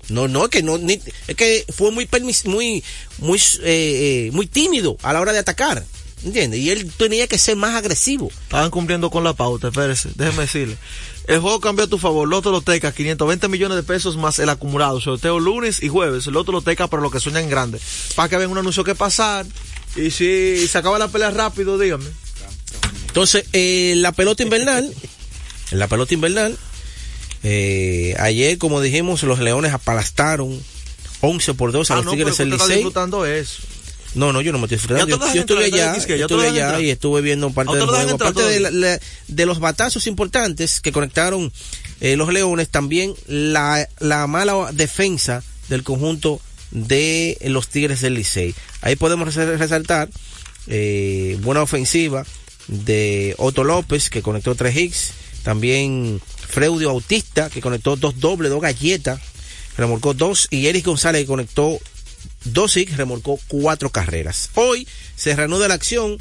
No, 0.07 0.27
no, 0.27 0.45
es 0.45 0.49
que 0.49 0.63
no, 0.63 0.77
ni- 0.77 1.01
es 1.27 1.35
que 1.35 1.65
fue 1.75 1.91
muy 1.91 2.05
permis, 2.05 2.45
muy, 2.45 2.83
muy, 3.17 3.37
eh, 3.61 4.27
eh, 4.27 4.29
muy 4.31 4.47
tímido 4.47 4.97
a 5.03 5.11
la 5.13 5.19
hora 5.19 5.33
de 5.33 5.39
atacar. 5.39 5.83
¿Entiendes? 6.23 6.59
Y 6.59 6.69
él 6.69 6.91
tenía 6.97 7.27
que 7.27 7.37
ser 7.37 7.55
más 7.55 7.75
agresivo. 7.75 8.29
Estaban 8.43 8.69
cumpliendo 8.71 9.09
con 9.09 9.23
la 9.23 9.33
pauta, 9.33 9.69
espérese, 9.69 10.09
déjeme 10.15 10.41
decirle. 10.43 10.77
El 11.27 11.39
juego 11.39 11.59
cambió 11.61 11.85
a 11.85 11.87
tu 11.87 11.97
favor, 11.97 12.27
Loto 12.27 12.51
Loteca, 12.51 12.91
520 12.91 13.47
millones 13.47 13.77
de 13.77 13.83
pesos 13.83 14.17
más 14.17 14.37
el 14.39 14.49
acumulado, 14.49 14.99
sorteo 14.99 15.39
lunes 15.39 15.81
y 15.81 15.87
jueves, 15.87 16.25
Loto 16.27 16.51
Loteca 16.51 16.87
para 16.87 17.01
los 17.03 17.11
que 17.11 17.19
sueñan 17.19 17.49
grande. 17.49 17.79
Para 18.15 18.27
que 18.27 18.37
vean 18.37 18.49
un 18.51 18.57
anuncio 18.57 18.83
que 18.83 18.95
pasar, 18.95 19.45
y 19.95 20.11
si 20.11 20.67
se 20.67 20.77
acaba 20.77 20.99
la 20.99 21.07
pelea 21.07 21.29
rápido, 21.31 21.77
dígame. 21.77 22.05
Entonces, 23.07 23.45
eh, 23.53 23.93
la 23.97 24.11
pelota 24.11 24.43
invernal 24.43 24.93
en 25.71 25.79
la 25.79 25.87
pelota 25.87 26.13
invernal. 26.13 26.57
Eh, 27.43 28.15
ayer, 28.19 28.57
como 28.57 28.81
dijimos, 28.81 29.23
los 29.23 29.39
Leones 29.39 29.71
apalastaron 29.73 30.59
11 31.21 31.53
por 31.53 31.71
2 31.71 31.89
a 31.89 31.93
Ah, 31.93 31.97
los 31.97 32.05
no, 32.05 32.11
Tigres 32.11 32.37
del 32.37 32.47
usted 32.49 32.55
está 32.55 32.65
Licey. 32.65 32.77
disfrutando 32.77 33.25
eso. 33.25 33.61
No, 34.15 34.33
no, 34.33 34.41
yo 34.41 34.51
no 34.51 34.57
me 34.59 34.65
estoy. 34.65 34.77
Ya 34.97 35.05
Yo, 35.05 35.17
yo 35.33 35.41
estuve 35.41 35.65
allá, 35.65 35.95
ya 35.97 36.15
estuve 36.15 36.47
allá 36.47 36.79
y 36.79 36.89
estuve 36.89 37.21
viendo 37.21 37.51
parte 37.51 37.73
¿A 37.73 37.75
del 37.75 37.85
juego. 37.85 38.15
Aparte 38.15 38.41
de, 38.43 38.59
la- 38.59 38.69
todavía? 38.69 38.89
la- 38.97 38.99
de 39.27 39.45
los 39.45 39.59
batazos 39.59 40.07
importantes 40.07 40.81
que 40.81 40.91
conectaron 40.91 41.51
eh, 42.01 42.15
los 42.15 42.31
Leones, 42.33 42.69
también 42.69 43.13
la, 43.27 43.87
la 43.99 44.25
mala 44.27 44.71
defensa 44.73 45.43
del 45.69 45.83
conjunto 45.83 46.41
de 46.71 47.37
los 47.45 47.67
Tigres 47.67 48.01
del 48.01 48.15
Licey. 48.15 48.55
Ahí 48.81 48.95
podemos 48.95 49.33
res- 49.35 49.59
resaltar 49.59 50.09
eh, 50.67 51.37
buena 51.41 51.61
ofensiva 51.61 52.25
de 52.67 53.35
Otto 53.37 53.63
López, 53.63 54.09
que 54.09 54.21
conectó 54.21 54.55
tres 54.55 54.75
hits. 54.75 55.11
También 55.43 56.21
Freudio 56.47 56.89
Bautista, 56.89 57.49
que 57.49 57.61
conectó 57.61 57.95
dos 57.95 58.19
dobles, 58.19 58.51
dos 58.51 58.61
galletas, 58.61 59.19
remolcó 59.77 60.13
dos. 60.13 60.47
Y 60.51 60.67
Eric 60.67 60.85
González, 60.85 61.21
que 61.21 61.27
conectó 61.27 61.79
dos 62.45 62.75
hits, 62.77 62.97
remolcó 62.97 63.39
cuatro 63.47 63.89
carreras. 63.89 64.49
Hoy 64.55 64.87
se 65.15 65.35
reanuda 65.35 65.67
la 65.67 65.73
acción. 65.75 66.17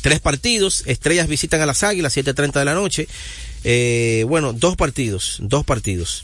Tres 0.00 0.20
partidos. 0.20 0.82
Estrellas 0.86 1.28
visitan 1.28 1.60
a 1.60 1.66
las 1.66 1.82
Águilas, 1.82 2.16
7.30 2.16 2.52
de 2.52 2.64
la 2.64 2.74
noche. 2.74 3.08
Eh, 3.64 4.24
bueno, 4.28 4.52
dos 4.52 4.76
partidos, 4.76 5.38
dos 5.40 5.64
partidos. 5.64 6.22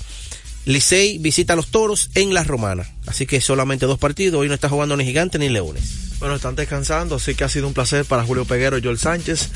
Licey 0.64 1.18
visita 1.18 1.54
a 1.54 1.56
los 1.56 1.68
Toros 1.68 2.11
en 2.14 2.34
La 2.34 2.44
Romana. 2.44 2.86
Así 3.06 3.26
que 3.26 3.40
solamente 3.40 3.86
dos 3.86 3.98
partidos. 3.98 4.40
Hoy 4.40 4.48
no 4.48 4.54
está 4.54 4.68
jugando 4.68 4.96
ni 4.96 5.04
Gigantes 5.04 5.40
ni 5.40 5.48
Leones. 5.48 6.18
Bueno, 6.18 6.34
están 6.34 6.56
descansando, 6.56 7.16
así 7.16 7.34
que 7.34 7.44
ha 7.44 7.48
sido 7.48 7.68
un 7.68 7.74
placer 7.74 8.04
para 8.04 8.24
Julio 8.24 8.44
Peguero 8.44 8.76
y 8.76 8.82
Joel 8.82 8.98
Sánchez. 8.98 9.50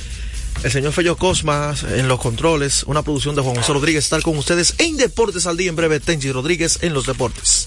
El 0.63 0.71
señor 0.71 0.93
Fello 0.93 1.17
Cosmas 1.17 1.83
en 1.83 2.07
los 2.07 2.21
controles, 2.21 2.85
una 2.85 3.03
producción 3.03 3.35
de 3.35 3.43
Juan 3.43 3.57
José 3.57 3.73
Rodríguez, 3.73 4.05
estar 4.05 4.23
con 4.23 4.39
ustedes 4.39 4.75
en 4.79 4.97
Deportes 4.97 5.47
al 5.47 5.57
Día, 5.57 5.71
en 5.71 5.77
breve 5.77 5.99
Tenchi 5.99 6.31
Rodríguez 6.31 6.79
en 6.83 6.95
los 6.95 7.07
deportes. 7.07 7.67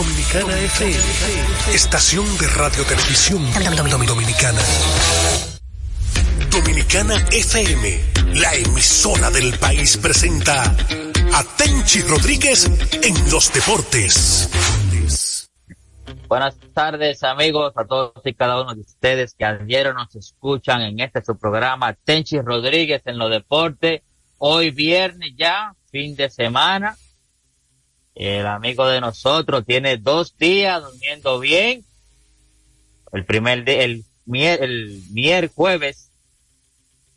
Dominicana 0.00 0.58
FM, 0.58 1.74
estación 1.74 2.24
de 2.38 2.46
radio 2.48 2.82
televisión 2.86 3.44
dominicana. 4.06 4.62
Dominicana 6.50 7.16
FM, 7.30 8.00
la 8.40 8.54
emisora 8.54 9.30
del 9.30 9.58
país 9.58 9.98
presenta 9.98 10.74
a 11.34 11.44
Tenchi 11.58 12.00
Rodríguez 12.00 12.64
en 13.02 13.30
los 13.30 13.52
deportes. 13.52 14.48
Buenas 16.28 16.56
tardes 16.72 17.22
amigos 17.22 17.74
a 17.76 17.84
todos 17.84 18.14
y 18.24 18.32
cada 18.32 18.62
uno 18.62 18.74
de 18.74 18.80
ustedes 18.80 19.34
que 19.34 19.44
ayer 19.44 19.92
nos 19.92 20.16
escuchan 20.16 20.80
en 20.80 21.00
este 21.00 21.22
su 21.22 21.36
programa 21.36 21.92
Tenchi 21.92 22.40
Rodríguez 22.40 23.02
en 23.04 23.18
los 23.18 23.30
deportes. 23.30 24.00
Hoy 24.38 24.70
viernes 24.70 25.32
ya, 25.36 25.74
fin 25.90 26.16
de 26.16 26.30
semana. 26.30 26.96
El 28.14 28.46
amigo 28.46 28.86
de 28.86 29.00
nosotros 29.00 29.64
tiene 29.64 29.96
dos 29.96 30.36
días 30.36 30.82
durmiendo 30.82 31.38
bien. 31.38 31.84
El 33.12 33.24
primer 33.24 33.64
día, 33.64 33.82
el, 33.82 34.04
mier- 34.26 34.62
el 34.62 35.02
miércoles 35.10 36.10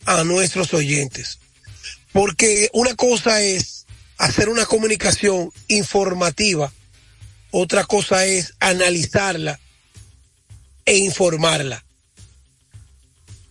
a 0.04 0.24
nuestros 0.24 0.72
oyentes. 0.74 1.38
Porque 2.12 2.70
una 2.72 2.94
cosa 2.94 3.42
es 3.42 3.86
hacer 4.16 4.48
una 4.48 4.66
comunicación 4.66 5.52
informativa, 5.68 6.72
otra 7.50 7.84
cosa 7.84 8.24
es 8.24 8.54
analizarla 8.60 9.60
e 10.84 10.96
informarla. 10.96 11.84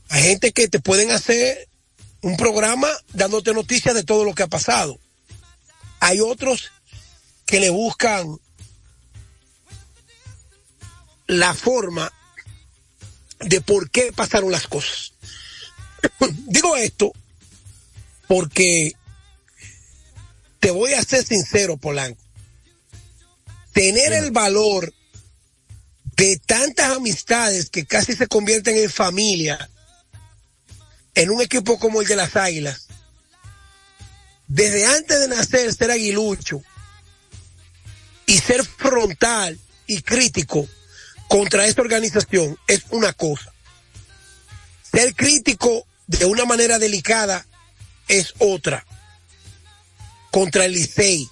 Hay 0.10 0.24
gente 0.24 0.52
que 0.52 0.68
te 0.68 0.80
pueden 0.80 1.12
hacer 1.12 1.68
un 2.22 2.38
programa 2.38 2.90
dándote 3.14 3.54
noticias 3.54 3.94
de 3.94 4.04
todo 4.04 4.24
lo 4.24 4.34
que 4.34 4.44
ha 4.44 4.48
pasado. 4.48 5.00
Hay 6.00 6.20
otros 6.20 6.72
que 7.46 7.60
le 7.60 7.70
buscan 7.70 8.38
la 11.28 11.54
forma 11.54 12.12
de 13.40 13.62
por 13.62 13.90
qué 13.92 14.12
pasaron 14.14 14.52
las 14.52 14.68
cosas. 14.68 15.14
Digo 16.46 16.76
esto 16.78 17.12
porque 18.28 18.94
te 20.60 20.72
voy 20.72 20.94
a 20.94 21.04
ser 21.04 21.26
sincero, 21.26 21.78
Polanco. 21.78 22.22
Tener 23.74 24.14
el 24.14 24.32
valor 24.32 24.94
de 26.16 26.38
tantas 26.46 26.98
amistades 26.98 27.70
que 27.70 27.86
casi 27.86 28.14
se 28.16 28.28
convierten 28.28 28.76
en 28.76 28.90
familia 28.90 29.70
en 31.18 31.32
un 31.32 31.42
equipo 31.42 31.80
como 31.80 32.02
el 32.02 32.08
de 32.08 32.16
las 32.16 32.36
Águilas, 32.36 32.86
desde 34.48 34.86
antes 34.86 35.20
de 35.20 35.28
nacer 35.28 35.74
ser 35.74 35.90
aguilucho 35.90 36.62
y 38.28 38.38
ser 38.38 38.64
frontal 38.64 39.60
y 39.88 40.04
crítico 40.04 40.68
contra 41.28 41.66
esta 41.66 41.82
organización 41.82 42.56
es 42.68 42.84
una 42.92 43.14
cosa. 43.14 43.52
Ser 44.92 45.16
crítico 45.16 45.88
de 46.06 46.26
una 46.26 46.46
manera 46.46 46.78
delicada 46.78 47.48
es 48.08 48.36
otra. 48.38 48.86
Contra 50.30 50.66
el 50.66 50.74
Licey, 50.74 51.28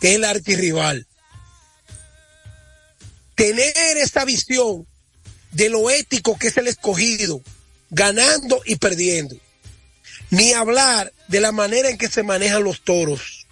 que 0.00 0.12
es 0.12 0.14
el 0.16 0.24
archirrival. 0.24 1.06
Tener 3.34 3.98
esa 3.98 4.24
visión 4.24 4.86
de 5.52 5.68
lo 5.68 5.90
ético 5.90 6.38
que 6.38 6.48
es 6.48 6.56
el 6.56 6.68
escogido, 6.68 7.42
ganando 7.90 8.62
y 8.64 8.76
perdiendo. 8.76 9.36
Ni 10.30 10.52
hablar 10.52 11.12
de 11.28 11.40
la 11.40 11.52
manera 11.52 11.90
en 11.90 11.98
que 11.98 12.08
se 12.08 12.22
manejan 12.22 12.62
los 12.62 12.82
toros. 12.82 13.46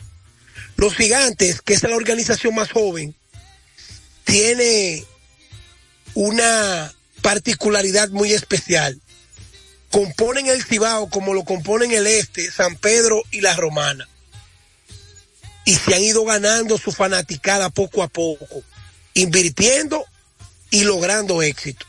Los 0.76 0.94
gigantes, 0.94 1.60
que 1.60 1.74
es 1.74 1.82
la 1.82 1.96
organización 1.96 2.54
más 2.54 2.70
joven, 2.70 3.14
tiene 4.24 5.04
una 6.14 6.92
particularidad 7.20 8.10
muy 8.10 8.32
especial. 8.32 9.00
Componen 9.90 10.46
el 10.46 10.64
Cibao 10.64 11.08
como 11.10 11.34
lo 11.34 11.44
componen 11.44 11.92
el 11.92 12.06
Este, 12.06 12.50
San 12.50 12.76
Pedro 12.76 13.22
y 13.30 13.40
la 13.40 13.56
Romana. 13.56 14.08
Y 15.64 15.74
se 15.74 15.94
han 15.94 16.02
ido 16.02 16.24
ganando 16.24 16.78
su 16.78 16.92
fanaticada 16.92 17.70
poco 17.70 18.02
a 18.02 18.08
poco, 18.08 18.62
invirtiendo 19.14 20.04
y 20.70 20.84
logrando 20.84 21.42
éxito. 21.42 21.86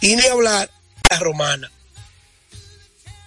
Y 0.00 0.16
ni 0.16 0.26
hablar 0.26 0.70
Romana. 1.18 1.70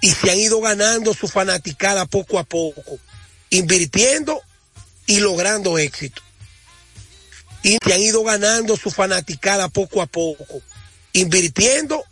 Y 0.01 0.11
se 0.11 0.31
han 0.31 0.37
ido 0.37 0.61
ganando 0.61 1.13
su 1.13 1.27
fanaticada 1.27 2.05
poco 2.05 2.37
a 2.37 2.43
poco, 2.43 2.99
invirtiendo 3.49 4.41
y 5.07 5.19
logrando 5.19 5.77
éxito 5.77 6.21
y 7.65 7.79
se 7.83 7.93
han 7.95 8.01
ido 8.01 8.23
ganando 8.23 8.77
su 8.77 8.91
fanaticada 8.91 9.69
poco 9.69 9.99
a 9.99 10.05
poco, 10.05 10.61
invirtiendo 11.13 12.05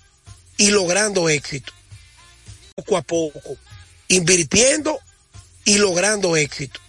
y 0.58 0.72
logrando 0.72 1.30
éxito. 1.30 1.72
Poco 2.74 2.98
a 2.98 3.04
poco, 3.04 3.56
invirtiendo 4.08 5.00
y 5.64 5.78
logrando 5.78 6.36
éxito. 6.36 6.80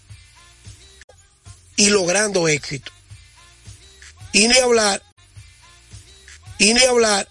Y 1.76 1.90
logrando 1.90 2.48
éxito. 2.48 2.90
Y 4.32 4.48
ni 4.48 4.56
hablar, 4.56 5.02
y 6.56 6.72
ni 6.72 6.84
hablar 6.84 7.28